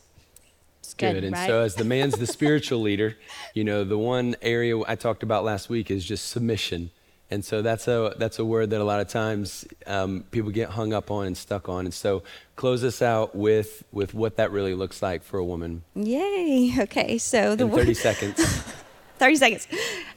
Good. 1.02 1.14
good. 1.14 1.24
And 1.26 1.36
right? 1.36 1.48
so, 1.48 1.62
as 1.62 1.76
the 1.76 1.84
man's 1.84 2.18
the 2.18 2.28
spiritual 2.28 2.82
leader, 2.88 3.18
you 3.54 3.64
know, 3.64 3.84
the 3.84 3.98
one 3.98 4.36
area 4.42 4.80
I 4.88 4.96
talked 4.96 5.24
about 5.24 5.44
last 5.44 5.70
week 5.70 5.92
is 5.92 6.06
just 6.06 6.30
submission. 6.30 6.92
And 7.32 7.46
so 7.46 7.62
that's 7.62 7.88
a 7.88 8.14
that's 8.18 8.40
a 8.40 8.46
word 8.46 8.72
that 8.72 8.82
a 8.82 8.84
lot 8.84 9.00
of 9.00 9.08
times 9.08 9.66
um, 9.88 10.26
people 10.32 10.52
get 10.52 10.70
hung 10.72 10.92
up 10.92 11.10
on 11.10 11.28
and 11.28 11.38
stuck 11.38 11.70
on. 11.70 11.86
And 11.86 11.94
so 11.94 12.24
close 12.58 12.84
us 12.84 13.02
out 13.02 13.34
with 13.34 13.86
with 13.94 14.14
what 14.14 14.36
that 14.36 14.52
really 14.52 14.74
looks 14.74 15.02
like 15.02 15.24
for 15.24 15.38
a 15.38 15.46
woman. 15.46 15.84
Yay! 15.96 16.76
Okay, 16.82 17.18
so 17.18 17.56
the 17.56 17.64
In 17.64 17.72
thirty 17.72 17.88
word, 17.92 17.98
seconds. 17.98 18.64
thirty 19.18 19.38
seconds. 19.38 19.66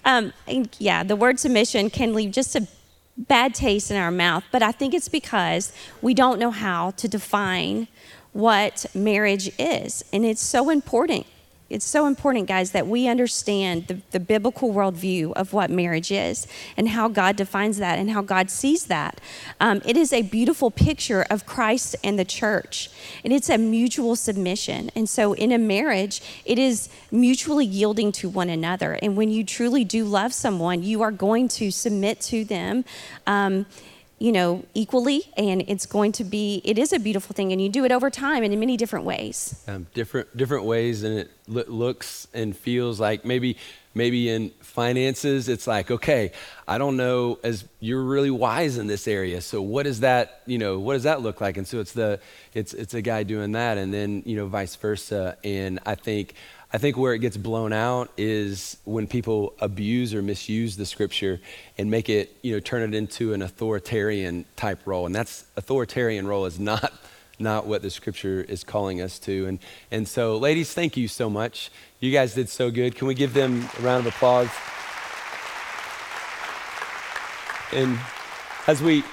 Um, 0.05 0.33
yeah, 0.79 1.05
the 1.05 1.15
word 1.15 1.39
submission 1.39 1.89
can 1.89 2.15
leave 2.15 2.33
just 2.33 2.57
a 2.57 2.67
bad 3.17 3.55
taste 3.55 3.93
in 3.93 3.97
our 3.97 4.11
mouth, 4.11 4.43
but 4.51 4.63
I 4.63 4.73
think 4.73 4.93
it's 4.93 5.09
because 5.09 5.73
we 6.03 6.15
don't 6.15 6.41
know 6.41 6.51
how 6.51 6.91
to 6.93 7.07
define 7.07 7.87
what 8.35 8.85
marriage 8.95 9.51
is, 9.59 10.05
and 10.13 10.25
it's 10.25 10.43
so 10.43 10.69
important 10.69 11.27
it's 11.71 11.87
so 11.87 12.07
important, 12.07 12.47
guys, 12.47 12.73
that 12.73 12.87
we 12.87 13.09
understand 13.09 13.87
the, 13.89 14.01
the, 14.11 14.21
biblical 14.21 14.73
worldview 14.73 15.33
of 15.33 15.53
what 15.53 15.71
marriage 15.71 16.13
is 16.13 16.47
and 16.77 16.91
how 16.91 17.09
God 17.09 17.37
defines 17.37 17.79
that 17.79 17.99
and 17.99 18.11
how 18.11 18.21
God 18.21 18.51
sees 18.51 18.85
that. 18.87 19.19
Um, 19.61 19.81
it 19.87 19.97
is 19.97 20.13
a 20.13 20.23
beautiful 20.23 20.71
picture 20.71 21.25
of 21.31 21.47
Christ 21.47 21.97
and 22.05 22.19
the 22.19 22.25
church, 22.25 22.91
and 23.25 23.33
it's 23.33 23.49
a 23.49 23.57
mutual 23.57 24.15
submission. 24.15 24.91
And 24.95 25.09
so, 25.09 25.33
in 25.33 25.51
a 25.53 25.59
marriage, 25.59 26.21
it 26.45 26.59
is 26.59 26.91
mutually 27.11 27.67
yielding 27.67 28.13
to 28.13 28.29
one 28.29 28.51
another. 28.51 28.99
And 29.03 29.17
when 29.17 29.31
you 29.31 29.43
truly 29.43 29.85
do 29.85 30.05
love 30.05 30.35
someone, 30.35 30.83
you 30.83 31.01
are 31.01 31.11
going 31.11 31.49
to 31.49 31.71
submit 31.71 32.21
to 32.23 32.45
them. 32.45 32.85
Um, 33.27 33.67
you 34.19 34.33
know, 34.33 34.65
equally, 34.75 35.23
and 35.37 35.63
it's 35.67 35.87
going 35.87 36.13
to 36.13 36.25
be, 36.25 36.63
it 36.65 36.79
is 36.79 36.93
a 36.93 36.99
beautiful 36.99 37.35
thing, 37.35 37.53
and 37.53 37.61
you 37.61 37.69
do 37.69 37.85
it 37.85 37.93
over 37.93 38.11
time 38.11 38.43
and 38.43 38.53
in 38.53 38.61
many 38.61 38.77
different 38.77 39.05
ways. 39.05 39.63
Um, 39.67 39.87
different, 39.93 40.35
different 40.37 40.65
ways, 40.65 41.03
and 41.03 41.19
it 41.19 41.31
lo- 41.49 41.65
looks 41.67 42.29
and 42.33 42.57
feels 42.57 43.01
like 43.01 43.25
maybe, 43.25 43.57
maybe 43.93 44.29
in 44.29 44.51
finances, 44.61 45.49
it's 45.49 45.67
like, 45.67 45.91
okay, 45.91 46.33
I 46.67 46.79
don't 46.79 46.97
know, 46.97 47.39
as 47.43 47.65
you're 47.81 48.03
really 48.03 48.31
wise 48.31 48.79
in 48.79 48.87
this 48.87 49.09
area, 49.09 49.41
so 49.41 49.61
what 49.61 49.83
does 49.83 50.01
that, 50.01 50.43
you 50.47 50.59
know, 50.59 50.79
what 50.79 50.95
does 50.95 51.03
that 51.03 51.21
look 51.21 51.41
like? 51.41 51.57
And 51.57 51.67
so 51.67 51.81
it's 51.81 51.93
the, 51.93 52.21
it's, 52.55 52.73
it's 52.73 52.95
a 52.95 53.03
guy 53.03 53.25
doing 53.25 53.53
that, 53.53 53.79
and 53.79 53.93
then, 53.93 54.23
you 54.25 54.37
know, 54.37 54.47
vice 54.47 54.77
versa. 54.77 55.37
And 55.43 55.81
I 55.85 55.97
think, 55.97 56.35
I 56.75 56.79
think 56.79 56.97
where 56.97 57.15
it 57.15 57.21
gets 57.21 57.37
blown 57.37 57.73
out 57.73 58.11
is 58.17 58.79
when 58.83 59.07
people 59.07 59.55
abuse 59.61 60.13
or 60.13 60.23
misuse 60.23 60.77
the 60.77 60.85
scripture 60.85 61.41
and 61.79 61.89
make 61.89 62.09
it, 62.09 62.37
you 62.43 62.53
know, 62.53 62.59
turn 62.59 62.83
it 62.83 62.97
into 62.97 63.33
an 63.33 63.43
authoritarian 63.43 64.45
type 64.57 64.81
role. 64.85 65.07
And 65.07 65.15
that's 65.15 65.45
authoritarian 65.57 66.27
role 66.27 66.47
is 66.47 66.59
not 66.59 66.93
not 67.39 67.69
what 67.69 67.83
the 67.83 67.91
scripture 67.91 68.45
is 68.49 68.65
calling 68.65 69.01
us 69.01 69.21
to. 69.21 69.47
And 69.47 69.61
and 69.93 70.09
so 70.09 70.37
ladies, 70.37 70.75
thank 70.75 70.97
you 70.97 71.07
so 71.07 71.31
much. 71.31 71.71
You 72.01 72.11
guys 72.11 72.35
did 72.35 72.49
so 72.49 72.73
good. 72.73 72.97
Can 72.97 73.07
we 73.07 73.15
give 73.15 73.35
them 73.35 73.69
a 73.79 73.83
round 73.83 74.05
of 74.05 74.13
applause? 74.13 74.51
And 77.73 78.01
as 78.67 78.83
we 78.83 79.05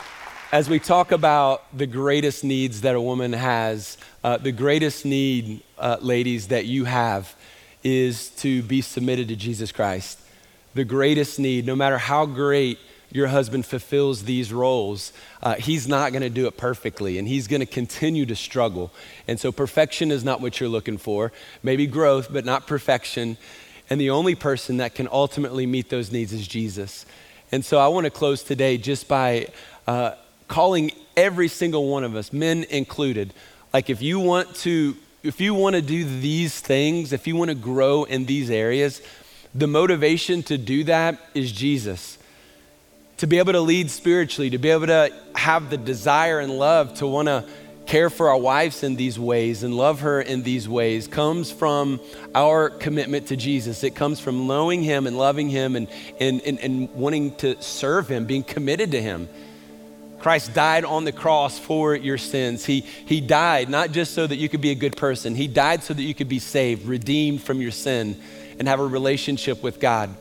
as 0.51 0.67
we 0.67 0.79
talk 0.79 1.11
about 1.11 1.77
the 1.77 1.85
greatest 1.85 2.43
needs 2.43 2.81
that 2.81 2.95
a 2.95 3.01
woman 3.01 3.33
has, 3.33 3.99
uh, 4.23 4.37
the 4.37 4.51
greatest 4.51 5.05
need, 5.05 5.61
uh, 5.77 5.97
ladies, 6.01 6.47
that 6.47 6.65
you 6.65 6.85
have 6.85 7.35
is 7.83 8.29
to 8.29 8.61
be 8.63 8.81
submitted 8.81 9.27
to 9.29 9.35
Jesus 9.35 9.71
Christ. 9.71 10.19
The 10.73 10.85
greatest 10.85 11.39
need, 11.39 11.65
no 11.65 11.75
matter 11.75 11.97
how 11.97 12.25
great 12.25 12.79
your 13.11 13.27
husband 13.27 13.65
fulfills 13.65 14.23
these 14.23 14.53
roles, 14.53 15.11
uh, 15.43 15.55
he's 15.55 15.87
not 15.87 16.11
going 16.11 16.21
to 16.21 16.29
do 16.29 16.47
it 16.47 16.55
perfectly 16.57 17.17
and 17.17 17.27
he's 17.27 17.47
going 17.47 17.59
to 17.59 17.65
continue 17.65 18.25
to 18.25 18.35
struggle. 18.35 18.91
And 19.27 19.39
so, 19.39 19.51
perfection 19.51 20.11
is 20.11 20.23
not 20.23 20.39
what 20.39 20.59
you're 20.59 20.69
looking 20.69 20.97
for. 20.97 21.31
Maybe 21.61 21.87
growth, 21.87 22.31
but 22.31 22.45
not 22.45 22.67
perfection. 22.67 23.37
And 23.89 23.99
the 23.99 24.11
only 24.11 24.35
person 24.35 24.77
that 24.77 24.95
can 24.95 25.09
ultimately 25.11 25.65
meet 25.65 25.89
those 25.89 26.11
needs 26.11 26.31
is 26.31 26.47
Jesus. 26.47 27.05
And 27.51 27.65
so, 27.65 27.79
I 27.79 27.89
want 27.89 28.05
to 28.05 28.11
close 28.11 28.43
today 28.43 28.77
just 28.77 29.09
by 29.09 29.47
uh, 29.87 30.13
calling 30.47 30.91
every 31.17 31.47
single 31.47 31.87
one 31.87 32.03
of 32.03 32.15
us, 32.15 32.31
men 32.31 32.63
included, 32.69 33.33
like 33.73 33.89
if 33.89 34.01
you 34.01 34.19
want 34.19 34.55
to 34.55 34.95
if 35.23 35.39
you 35.39 35.53
want 35.53 35.75
to 35.75 35.81
do 35.81 36.03
these 36.03 36.59
things, 36.59 37.13
if 37.13 37.27
you 37.27 37.35
want 37.35 37.49
to 37.49 37.55
grow 37.55 38.03
in 38.03 38.25
these 38.25 38.49
areas, 38.49 39.01
the 39.53 39.67
motivation 39.67 40.43
to 40.43 40.57
do 40.57 40.83
that 40.85 41.19
is 41.33 41.51
Jesus. 41.51 42.17
To 43.17 43.27
be 43.27 43.37
able 43.37 43.53
to 43.53 43.61
lead 43.61 43.91
spiritually, 43.91 44.49
to 44.49 44.57
be 44.57 44.69
able 44.69 44.87
to 44.87 45.13
have 45.35 45.69
the 45.69 45.77
desire 45.77 46.39
and 46.39 46.57
love 46.57 46.95
to 46.95 47.07
want 47.07 47.27
to 47.27 47.45
care 47.85 48.09
for 48.09 48.29
our 48.29 48.37
wives 48.37 48.83
in 48.83 48.95
these 48.95 49.19
ways 49.19 49.63
and 49.63 49.75
love 49.75 50.01
her 50.01 50.21
in 50.21 50.43
these 50.43 50.69
ways 50.69 51.07
comes 51.07 51.51
from 51.51 51.99
our 52.33 52.69
commitment 52.69 53.27
to 53.27 53.35
Jesus. 53.35 53.83
It 53.83 53.95
comes 53.95 54.19
from 54.19 54.47
knowing 54.47 54.81
Him 54.81 55.07
and 55.07 55.17
loving 55.17 55.49
Him 55.49 55.75
and, 55.75 55.87
and, 56.19 56.41
and, 56.41 56.59
and 56.59 56.89
wanting 56.93 57.35
to 57.37 57.61
serve 57.61 58.07
Him, 58.07 58.25
being 58.25 58.43
committed 58.43 58.91
to 58.91 59.01
Him. 59.01 59.27
Christ 60.21 60.53
died 60.53 60.85
on 60.85 61.03
the 61.03 61.11
cross 61.11 61.57
for 61.57 61.95
your 61.95 62.17
sins. 62.17 62.65
He, 62.65 62.81
he 62.81 63.21
died 63.21 63.69
not 63.69 63.91
just 63.91 64.13
so 64.13 64.27
that 64.27 64.35
you 64.35 64.49
could 64.49 64.61
be 64.61 64.71
a 64.71 64.75
good 64.75 64.95
person, 64.95 65.35
He 65.35 65.47
died 65.47 65.83
so 65.83 65.93
that 65.93 66.03
you 66.03 66.13
could 66.13 66.29
be 66.29 66.39
saved, 66.39 66.85
redeemed 66.85 67.41
from 67.41 67.61
your 67.61 67.71
sin, 67.71 68.21
and 68.59 68.67
have 68.67 68.79
a 68.79 68.87
relationship 68.87 69.63
with 69.63 69.79
God. 69.79 70.15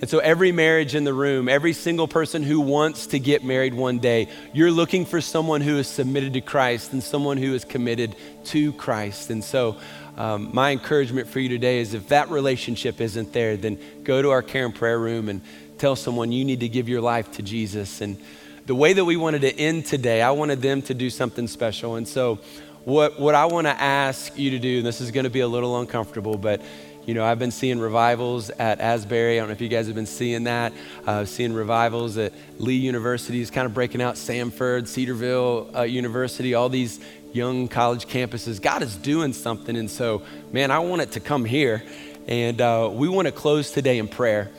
And 0.00 0.10
so, 0.10 0.18
every 0.18 0.50
marriage 0.50 0.96
in 0.96 1.04
the 1.04 1.14
room, 1.14 1.48
every 1.48 1.72
single 1.72 2.08
person 2.08 2.42
who 2.42 2.60
wants 2.60 3.06
to 3.08 3.20
get 3.20 3.44
married 3.44 3.72
one 3.72 4.00
day, 4.00 4.28
you're 4.52 4.72
looking 4.72 5.06
for 5.06 5.20
someone 5.20 5.60
who 5.60 5.78
is 5.78 5.86
submitted 5.86 6.32
to 6.32 6.40
Christ 6.40 6.92
and 6.92 7.00
someone 7.00 7.36
who 7.36 7.54
is 7.54 7.64
committed 7.64 8.16
to 8.46 8.72
Christ. 8.72 9.30
And 9.30 9.44
so, 9.44 9.76
um, 10.16 10.50
my 10.52 10.72
encouragement 10.72 11.28
for 11.28 11.38
you 11.38 11.48
today 11.48 11.78
is 11.78 11.94
if 11.94 12.08
that 12.08 12.30
relationship 12.30 13.00
isn't 13.00 13.32
there, 13.32 13.56
then 13.56 13.78
go 14.02 14.20
to 14.20 14.30
our 14.30 14.42
care 14.42 14.64
and 14.64 14.74
prayer 14.74 14.98
room 14.98 15.28
and 15.28 15.40
tell 15.78 15.94
someone 15.94 16.32
you 16.32 16.44
need 16.44 16.60
to 16.60 16.68
give 16.68 16.88
your 16.88 17.00
life 17.00 17.30
to 17.32 17.42
Jesus. 17.42 18.00
And 18.00 18.20
the 18.66 18.74
way 18.74 18.92
that 18.92 19.04
we 19.04 19.16
wanted 19.16 19.42
to 19.42 19.58
end 19.58 19.86
today, 19.86 20.22
I 20.22 20.30
wanted 20.30 20.62
them 20.62 20.82
to 20.82 20.94
do 20.94 21.10
something 21.10 21.48
special. 21.48 21.96
And 21.96 22.06
so, 22.06 22.38
what, 22.84 23.18
what 23.18 23.34
I 23.34 23.46
want 23.46 23.66
to 23.66 23.80
ask 23.80 24.36
you 24.36 24.50
to 24.50 24.58
do, 24.58 24.78
and 24.78 24.86
this 24.86 25.00
is 25.00 25.10
going 25.10 25.24
to 25.24 25.30
be 25.30 25.40
a 25.40 25.48
little 25.48 25.78
uncomfortable, 25.80 26.36
but 26.36 26.60
you 27.06 27.14
know, 27.14 27.24
I've 27.24 27.38
been 27.38 27.50
seeing 27.50 27.80
revivals 27.80 28.50
at 28.50 28.80
Asbury. 28.80 29.36
I 29.36 29.40
don't 29.40 29.48
know 29.48 29.54
if 29.54 29.60
you 29.60 29.68
guys 29.68 29.86
have 29.86 29.96
been 29.96 30.06
seeing 30.06 30.44
that. 30.44 30.72
Uh, 31.04 31.24
seeing 31.24 31.52
revivals 31.52 32.16
at 32.16 32.32
Lee 32.58 32.76
University 32.76 33.40
is 33.40 33.50
kind 33.50 33.66
of 33.66 33.74
breaking 33.74 34.00
out, 34.00 34.14
Samford, 34.14 34.86
Cedarville 34.86 35.70
uh, 35.76 35.82
University, 35.82 36.54
all 36.54 36.68
these 36.68 37.00
young 37.32 37.66
college 37.66 38.06
campuses. 38.06 38.62
God 38.62 38.82
is 38.82 38.94
doing 38.94 39.32
something. 39.32 39.76
And 39.76 39.90
so, 39.90 40.22
man, 40.52 40.70
I 40.70 40.78
want 40.78 41.02
it 41.02 41.12
to 41.12 41.20
come 41.20 41.44
here. 41.44 41.82
And 42.28 42.60
uh, 42.60 42.88
we 42.92 43.08
want 43.08 43.26
to 43.26 43.32
close 43.32 43.72
today 43.72 43.98
in 43.98 44.06
prayer. 44.06 44.52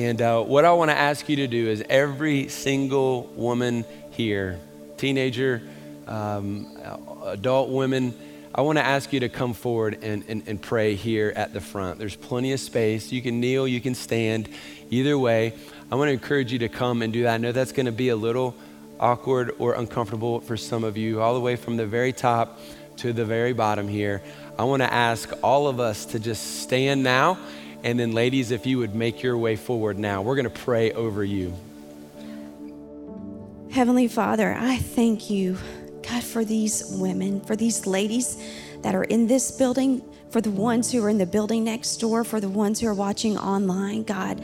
And 0.00 0.22
uh, 0.22 0.42
what 0.42 0.64
I 0.64 0.72
want 0.72 0.90
to 0.90 0.96
ask 0.96 1.28
you 1.28 1.36
to 1.36 1.46
do 1.46 1.68
is 1.68 1.84
every 1.90 2.48
single 2.48 3.24
woman 3.34 3.84
here, 4.12 4.58
teenager, 4.96 5.60
um, 6.06 6.74
adult 7.26 7.68
women, 7.68 8.14
I 8.54 8.62
want 8.62 8.78
to 8.78 8.82
ask 8.82 9.12
you 9.12 9.20
to 9.20 9.28
come 9.28 9.52
forward 9.52 10.02
and, 10.02 10.24
and, 10.26 10.42
and 10.46 10.62
pray 10.62 10.94
here 10.94 11.34
at 11.36 11.52
the 11.52 11.60
front. 11.60 11.98
There's 11.98 12.16
plenty 12.16 12.52
of 12.52 12.60
space. 12.60 13.12
You 13.12 13.20
can 13.20 13.40
kneel, 13.40 13.68
you 13.68 13.82
can 13.82 13.94
stand. 13.94 14.48
Either 14.88 15.18
way, 15.18 15.52
I 15.92 15.96
want 15.96 16.08
to 16.08 16.12
encourage 16.14 16.50
you 16.50 16.60
to 16.60 16.70
come 16.70 17.02
and 17.02 17.12
do 17.12 17.24
that. 17.24 17.34
I 17.34 17.36
know 17.36 17.52
that's 17.52 17.72
going 17.72 17.84
to 17.84 17.92
be 17.92 18.08
a 18.08 18.16
little 18.16 18.54
awkward 18.98 19.54
or 19.58 19.74
uncomfortable 19.74 20.40
for 20.40 20.56
some 20.56 20.82
of 20.82 20.96
you, 20.96 21.20
all 21.20 21.34
the 21.34 21.40
way 21.40 21.56
from 21.56 21.76
the 21.76 21.86
very 21.86 22.14
top 22.14 22.58
to 22.96 23.12
the 23.12 23.26
very 23.26 23.52
bottom 23.52 23.86
here. 23.86 24.22
I 24.58 24.64
want 24.64 24.80
to 24.80 24.90
ask 24.90 25.30
all 25.42 25.68
of 25.68 25.78
us 25.78 26.06
to 26.06 26.18
just 26.18 26.62
stand 26.62 27.02
now 27.02 27.38
and 27.82 27.98
then, 27.98 28.12
ladies, 28.12 28.50
if 28.50 28.66
you 28.66 28.78
would 28.78 28.94
make 28.94 29.22
your 29.22 29.38
way 29.38 29.56
forward 29.56 29.98
now, 29.98 30.22
we're 30.22 30.36
going 30.36 30.44
to 30.44 30.50
pray 30.50 30.92
over 30.92 31.24
you. 31.24 31.54
Heavenly 33.70 34.08
Father, 34.08 34.54
I 34.58 34.76
thank 34.76 35.30
you, 35.30 35.56
God, 36.08 36.24
for 36.24 36.44
these 36.44 36.84
women, 36.86 37.40
for 37.40 37.56
these 37.56 37.86
ladies 37.86 38.42
that 38.82 38.94
are 38.94 39.04
in 39.04 39.26
this 39.26 39.50
building, 39.50 40.02
for 40.30 40.40
the 40.40 40.50
ones 40.50 40.90
who 40.90 41.04
are 41.04 41.08
in 41.08 41.18
the 41.18 41.26
building 41.26 41.64
next 41.64 41.96
door, 41.96 42.24
for 42.24 42.40
the 42.40 42.48
ones 42.48 42.80
who 42.80 42.88
are 42.88 42.94
watching 42.94 43.38
online. 43.38 44.02
God, 44.02 44.42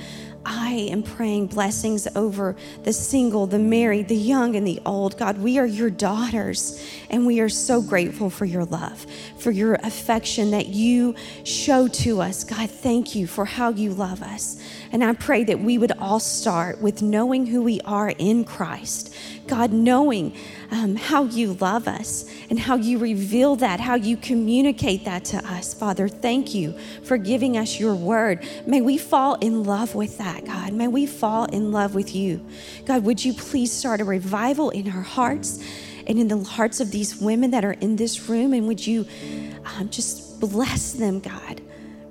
I 0.49 0.89
am 0.91 1.03
praying 1.03 1.49
blessings 1.49 2.07
over 2.15 2.55
the 2.85 2.93
single, 2.93 3.49
the 3.49 3.59
married, 3.59 4.07
the 4.07 4.17
young, 4.17 4.55
and 4.55 4.65
the 4.65 4.81
old. 4.87 5.19
God, 5.19 5.39
we 5.39 5.59
are 5.59 5.67
your 5.67 5.91
daughters, 5.91 6.81
and 7.11 7.27
we 7.27 7.41
are 7.41 7.49
so 7.49 7.83
grateful 7.83 8.31
for 8.31 8.45
your 8.45 8.65
love, 8.65 9.05
for 9.39 9.51
your 9.51 9.75
affection 9.75 10.53
that 10.53 10.69
you 10.69 11.17
show 11.43 11.89
to 11.89 12.21
us. 12.21 12.45
God, 12.45 12.71
thank 12.71 13.17
you 13.17 13.27
for 13.27 13.45
how 13.45 13.71
you 13.71 13.93
love 13.93 14.23
us. 14.23 14.63
And 14.93 15.03
I 15.03 15.15
pray 15.15 15.43
that 15.45 15.59
we 15.59 15.79
would 15.79 15.93
all 15.99 16.21
start 16.21 16.81
with 16.81 17.03
knowing 17.03 17.47
who 17.47 17.63
we 17.63 17.81
are 17.81 18.11
in 18.11 18.45
Christ. 18.45 19.15
God, 19.49 19.73
knowing 19.73 20.37
um, 20.71 20.97
how 20.97 21.25
you 21.25 21.55
love 21.55 21.87
us 21.89 22.31
and 22.51 22.59
how 22.59 22.77
you 22.77 22.99
reveal 22.99 23.57
that, 23.57 23.81
how 23.81 23.95
you 23.95 24.17
communicate 24.17 25.05
that 25.05 25.25
to 25.27 25.39
us. 25.53 25.75
Father, 25.75 26.09
thank 26.09 26.55
you 26.55 26.77
for 27.05 27.17
giving 27.17 27.57
us 27.57 27.79
your 27.79 27.95
word. 27.95 28.47
May 28.67 28.81
we 28.81 28.99
fall 28.99 29.35
in 29.37 29.65
love 29.65 29.95
with 29.95 30.19
that. 30.19 30.45
God. 30.45 30.73
May 30.73 30.89
we 30.89 31.07
fall 31.07 31.45
in 31.47 31.73
love 31.73 31.95
with 31.95 32.15
you. 32.15 32.45
God, 32.85 33.05
would 33.05 33.25
you 33.25 33.35
please 33.35 33.73
start 33.73 34.01
a 34.01 34.05
revival 34.05 34.71
in 34.71 34.91
our 34.91 35.03
hearts 35.03 35.63
and 36.07 36.19
in 36.19 36.29
the 36.29 36.43
hearts 36.43 36.81
of 36.81 36.91
these 36.91 37.17
women 37.17 37.51
that 37.53 37.65
are 37.65 37.73
in 37.73 37.97
this 37.97 38.29
room? 38.29 38.53
And 38.53 38.67
would 38.69 38.85
you 38.85 39.07
um, 39.65 39.89
just 39.91 40.41
bless 40.41 40.93
them, 40.93 41.21
God? 41.21 41.61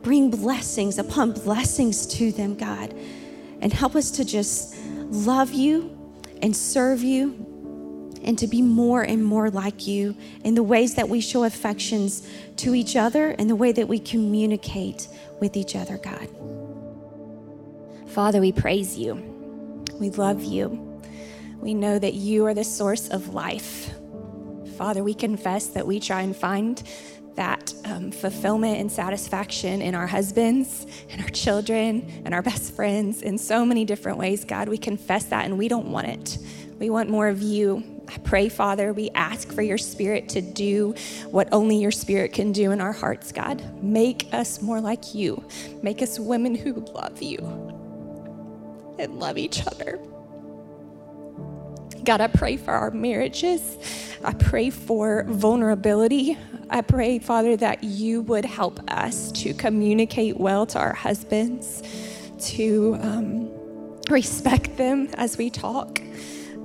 Bring 0.02 0.30
blessings 0.30 0.98
upon 0.98 1.32
blessings 1.32 2.06
to 2.08 2.32
them, 2.32 2.56
God. 2.56 2.94
And 3.62 3.74
help 3.74 3.96
us 3.96 4.12
to 4.12 4.26
just 4.26 4.76
love 5.10 5.54
you 5.54 5.92
and 6.42 6.56
serve 6.56 7.02
you 7.02 7.45
and 8.26 8.38
to 8.40 8.48
be 8.48 8.62
more 8.62 9.04
and 9.04 9.24
more 9.24 9.50
like 9.50 9.88
you 9.88 10.18
in 10.44 10.56
the 10.56 10.64
ways 10.64 10.96
that 10.96 11.08
we 11.08 11.22
show 11.22 11.46
affections 11.46 12.28
to 12.58 12.76
each 12.76 12.96
other 12.96 13.30
and 13.30 13.50
the 13.50 13.56
way 13.56 13.72
that 13.72 13.88
we 13.88 14.00
communicate 14.00 15.08
with 15.40 15.56
each 15.56 15.76
other, 15.76 15.98
God. 15.98 16.28
Father, 18.10 18.42
we 18.42 18.52
praise 18.52 18.98
you. 18.98 19.16
We 20.00 20.10
love 20.10 20.44
you. 20.44 21.02
We 21.60 21.74
know 21.74 22.00
that 22.00 22.16
you 22.16 22.46
are 22.46 22.54
the 22.54 22.64
source 22.64 23.10
of 23.10 23.34
life. 23.34 23.94
Father, 24.78 25.04
we 25.04 25.14
confess 25.14 25.68
that 25.68 25.88
we 25.88 26.00
try 26.00 26.22
and 26.22 26.36
find 26.36 26.82
that 27.36 27.74
um, 27.86 28.12
fulfillment 28.12 28.80
and 28.80 28.92
satisfaction 28.92 29.82
in 29.82 29.94
our 29.94 30.08
husbands 30.08 30.88
and 31.10 31.22
our 31.22 31.30
children 31.30 32.22
and 32.26 32.34
our 32.34 32.42
best 32.42 32.74
friends 32.74 33.22
in 33.22 33.38
so 33.38 33.66
many 33.66 33.86
different 33.86 34.18
ways. 34.18 34.46
God, 34.46 34.70
we 34.70 34.78
confess 34.78 35.26
that 35.26 35.46
and 35.46 35.58
we 35.58 35.68
don't 35.68 35.92
want 35.92 36.08
it. 36.08 36.38
We 36.80 36.90
want 36.90 37.10
more 37.10 37.28
of 37.28 37.42
you. 37.42 37.95
I 38.08 38.18
pray, 38.20 38.50
Father, 38.50 38.94
we 38.94 39.10
ask 39.16 39.52
for 39.52 39.62
your 39.62 39.78
spirit 39.78 40.30
to 40.30 40.42
do 40.42 40.96
what 41.32 41.50
only 41.52 41.78
your 41.78 41.92
spirit 41.92 42.34
can 42.34 42.52
do 42.52 42.72
in 42.72 42.82
our 42.82 42.94
hearts, 42.94 43.32
God. 43.32 43.84
Make 43.84 44.28
us 44.34 44.62
more 44.62 44.80
like 44.80 45.16
you. 45.16 45.44
Make 45.82 46.02
us 46.02 46.20
women 46.20 46.56
who 46.56 46.74
love 46.74 47.22
you 47.22 47.40
and 49.00 49.20
love 49.20 49.38
each 49.38 49.66
other. 49.66 50.00
God, 52.04 52.22
I 52.22 52.28
pray 52.28 52.58
for 52.58 52.72
our 52.72 52.92
marriages. 52.92 53.78
I 54.24 54.34
pray 54.34 54.70
for 54.70 55.26
vulnerability. 55.28 56.38
I 56.70 56.82
pray, 56.82 57.20
Father, 57.20 57.58
that 57.58 57.84
you 57.84 58.22
would 58.24 58.46
help 58.46 58.80
us 58.92 59.32
to 59.34 59.54
communicate 59.56 60.38
well 60.38 60.68
to 60.68 60.80
our 60.80 60.94
husbands, 60.94 61.82
to 62.52 62.98
um, 63.02 63.52
respect 64.10 64.78
them 64.78 65.10
as 65.16 65.38
we 65.38 65.50
talk. 65.50 66.00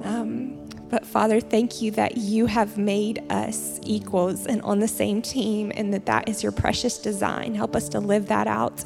Um, 0.04 0.59
but 0.90 1.06
Father, 1.06 1.40
thank 1.40 1.80
you 1.80 1.92
that 1.92 2.16
you 2.16 2.46
have 2.46 2.76
made 2.76 3.22
us 3.30 3.78
equals 3.84 4.46
and 4.46 4.60
on 4.62 4.80
the 4.80 4.88
same 4.88 5.22
team, 5.22 5.70
and 5.74 5.94
that 5.94 6.06
that 6.06 6.28
is 6.28 6.42
your 6.42 6.52
precious 6.52 6.98
design. 6.98 7.54
Help 7.54 7.76
us 7.76 7.88
to 7.90 8.00
live 8.00 8.26
that 8.26 8.46
out. 8.46 8.84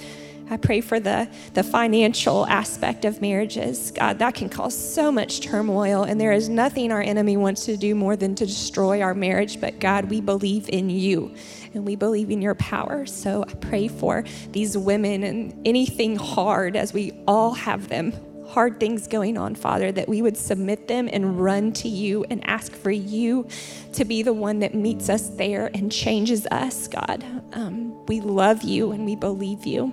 I 0.50 0.59
pray 0.59 0.82
for 0.82 1.00
the, 1.00 1.26
the 1.55 1.62
financial 1.62 2.46
aspect 2.46 3.07
of 3.07 3.22
marriages. 3.22 3.90
God, 3.92 4.18
that 4.18 4.34
can 4.34 4.50
cause 4.50 4.76
so 4.76 5.11
much 5.11 5.40
turmoil, 5.40 6.02
and 6.02 6.20
there 6.20 6.32
is 6.32 6.50
nothing 6.50 6.92
our 6.92 7.00
enemy 7.00 7.38
wants 7.38 7.64
to 7.64 7.78
do 7.78 7.94
more 7.94 8.14
than 8.14 8.34
to 8.34 8.44
destroy 8.44 9.00
our 9.00 9.14
marriage. 9.14 9.59
But 9.59 9.80
God, 9.80 10.11
we 10.11 10.20
believe 10.20 10.68
in 10.68 10.90
you 10.90 11.34
and 11.72 11.86
we 11.86 11.96
believe 11.96 12.30
in 12.30 12.42
your 12.42 12.55
power. 12.57 13.07
So 13.07 13.44
I 13.48 13.55
pray 13.55 13.88
for 13.88 14.24
these 14.50 14.76
women 14.76 15.22
and 15.22 15.66
anything 15.66 16.16
hard 16.16 16.76
as 16.76 16.92
we 16.92 17.12
all 17.26 17.55
have 17.55 17.88
them 17.88 18.12
hard 18.55 18.78
things 18.78 19.09
going 19.09 19.36
on, 19.36 19.52
Father, 19.57 19.90
that 19.90 20.09
we 20.09 20.22
would 20.22 20.36
submit 20.36 20.86
them 20.86 21.09
and 21.12 21.40
run 21.42 21.72
to 21.72 21.88
you 21.88 22.24
and 22.30 22.40
ask 22.46 22.70
for 22.70 22.92
you 22.92 23.48
to 23.92 24.05
be 24.05 24.22
the 24.22 24.32
one 24.32 24.61
that 24.61 24.74
meets 24.74 25.09
us 25.09 25.30
there 25.30 25.72
and 25.74 25.90
changes 25.90 26.46
us, 26.52 26.86
God. 26.86 27.24
Um, 27.52 28.07
we 28.07 28.20
love 28.20 28.62
you 28.62 28.92
and 28.92 29.05
we 29.05 29.16
believe 29.16 29.66
you. 29.66 29.92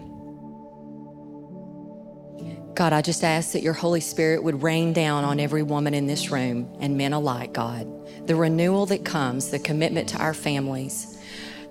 God, 2.76 2.94
I 2.94 3.02
just 3.02 3.24
ask 3.24 3.54
that 3.54 3.64
your 3.64 3.74
Holy 3.74 4.00
Spirit 4.00 4.44
would 4.44 4.62
rain 4.62 4.94
down 4.94 5.24
on 5.24 5.40
every 5.40 5.64
woman 5.64 5.96
in 5.96 6.06
this 6.06 6.30
room 6.30 6.72
and 6.80 6.96
men 6.96 7.14
alike, 7.14 7.54
God. 7.54 7.88
The 8.28 8.36
renewal 8.36 8.86
that 8.86 9.04
comes, 9.04 9.50
the 9.50 9.58
commitment 9.58 10.08
to 10.10 10.18
our 10.18 10.36
families, 10.36 11.20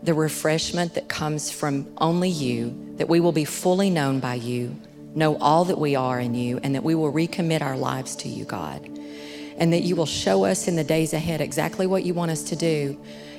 the 0.03 0.13
refreshment 0.13 0.95
that 0.95 1.09
comes 1.09 1.53
from 1.53 1.87
only 1.99 2.31
you, 2.31 2.95
that 2.97 3.09
we 3.09 3.21
will 3.21 3.33
be 3.33 3.45
fully 3.45 3.91
known 3.91 4.19
by 4.19 4.35
you, 4.35 4.77
know 5.15 5.37
all 5.37 5.65
that 5.67 5.79
we 5.79 5.97
are 5.97 6.21
in 6.21 6.35
you, 6.35 6.59
and 6.63 6.75
that 6.75 6.85
we 6.85 6.95
will 6.95 7.13
recommit 7.13 7.63
our 7.63 7.77
lives 7.77 8.17
to 8.17 8.29
you, 8.29 8.45
God. 8.45 8.87
And 9.59 9.73
that 9.73 9.83
you 9.83 9.97
will 9.97 10.07
show 10.07 10.45
us 10.45 10.69
in 10.69 10.77
the 10.77 10.85
days 10.85 11.13
ahead 11.13 11.41
exactly 11.41 11.87
what 11.87 12.05
you 12.05 12.15
want 12.15 12.31
us 12.31 12.43
to 12.45 12.57
do. 12.57 12.99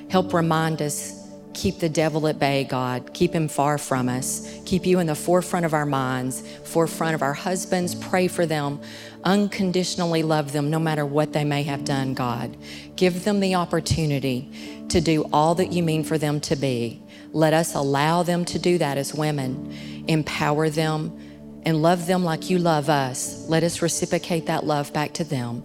Help 0.09 0.33
remind 0.33 0.81
us 0.81 1.17
keep 1.53 1.79
the 1.79 1.89
devil 1.89 2.27
at 2.27 2.39
bay, 2.39 2.63
God. 2.63 3.13
Keep 3.13 3.33
him 3.33 3.47
far 3.47 3.77
from 3.77 4.07
us. 4.07 4.61
Keep 4.65 4.85
you 4.85 4.99
in 4.99 5.07
the 5.07 5.15
forefront 5.15 5.65
of 5.65 5.73
our 5.73 5.85
minds, 5.85 6.41
forefront 6.63 7.15
of 7.15 7.21
our 7.21 7.33
husbands. 7.33 7.95
Pray 7.95 8.27
for 8.27 8.45
them. 8.45 8.79
Unconditionally 9.23 10.23
love 10.23 10.51
them 10.51 10.69
no 10.69 10.79
matter 10.79 11.05
what 11.05 11.33
they 11.33 11.43
may 11.43 11.63
have 11.63 11.83
done, 11.85 12.13
God. 12.13 12.55
Give 12.95 13.23
them 13.23 13.39
the 13.39 13.55
opportunity 13.55 14.85
to 14.89 15.01
do 15.01 15.27
all 15.33 15.55
that 15.55 15.71
you 15.71 15.83
mean 15.83 16.03
for 16.03 16.17
them 16.17 16.39
to 16.41 16.55
be. 16.55 17.01
Let 17.33 17.53
us 17.53 17.75
allow 17.75 18.23
them 18.23 18.45
to 18.45 18.59
do 18.59 18.77
that 18.77 18.97
as 18.97 19.13
women. 19.13 20.03
Empower 20.07 20.69
them 20.69 21.17
and 21.63 21.81
love 21.81 22.07
them 22.07 22.23
like 22.23 22.49
you 22.49 22.57
love 22.57 22.89
us. 22.89 23.47
Let 23.47 23.63
us 23.63 23.81
reciprocate 23.81 24.47
that 24.47 24.65
love 24.65 24.91
back 24.93 25.13
to 25.13 25.23
them. 25.23 25.63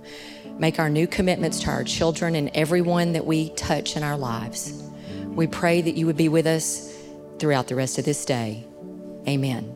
Make 0.58 0.78
our 0.78 0.88
new 0.88 1.06
commitments 1.06 1.60
to 1.60 1.70
our 1.70 1.84
children 1.84 2.34
and 2.34 2.50
everyone 2.54 3.12
that 3.12 3.26
we 3.26 3.50
touch 3.50 3.96
in 3.96 4.02
our 4.02 4.16
lives. 4.16 4.82
We 5.26 5.46
pray 5.46 5.82
that 5.82 5.96
you 5.96 6.06
would 6.06 6.16
be 6.16 6.28
with 6.28 6.46
us 6.46 6.94
throughout 7.38 7.68
the 7.68 7.74
rest 7.74 7.98
of 7.98 8.04
this 8.04 8.24
day. 8.24 8.64
Amen. 9.28 9.75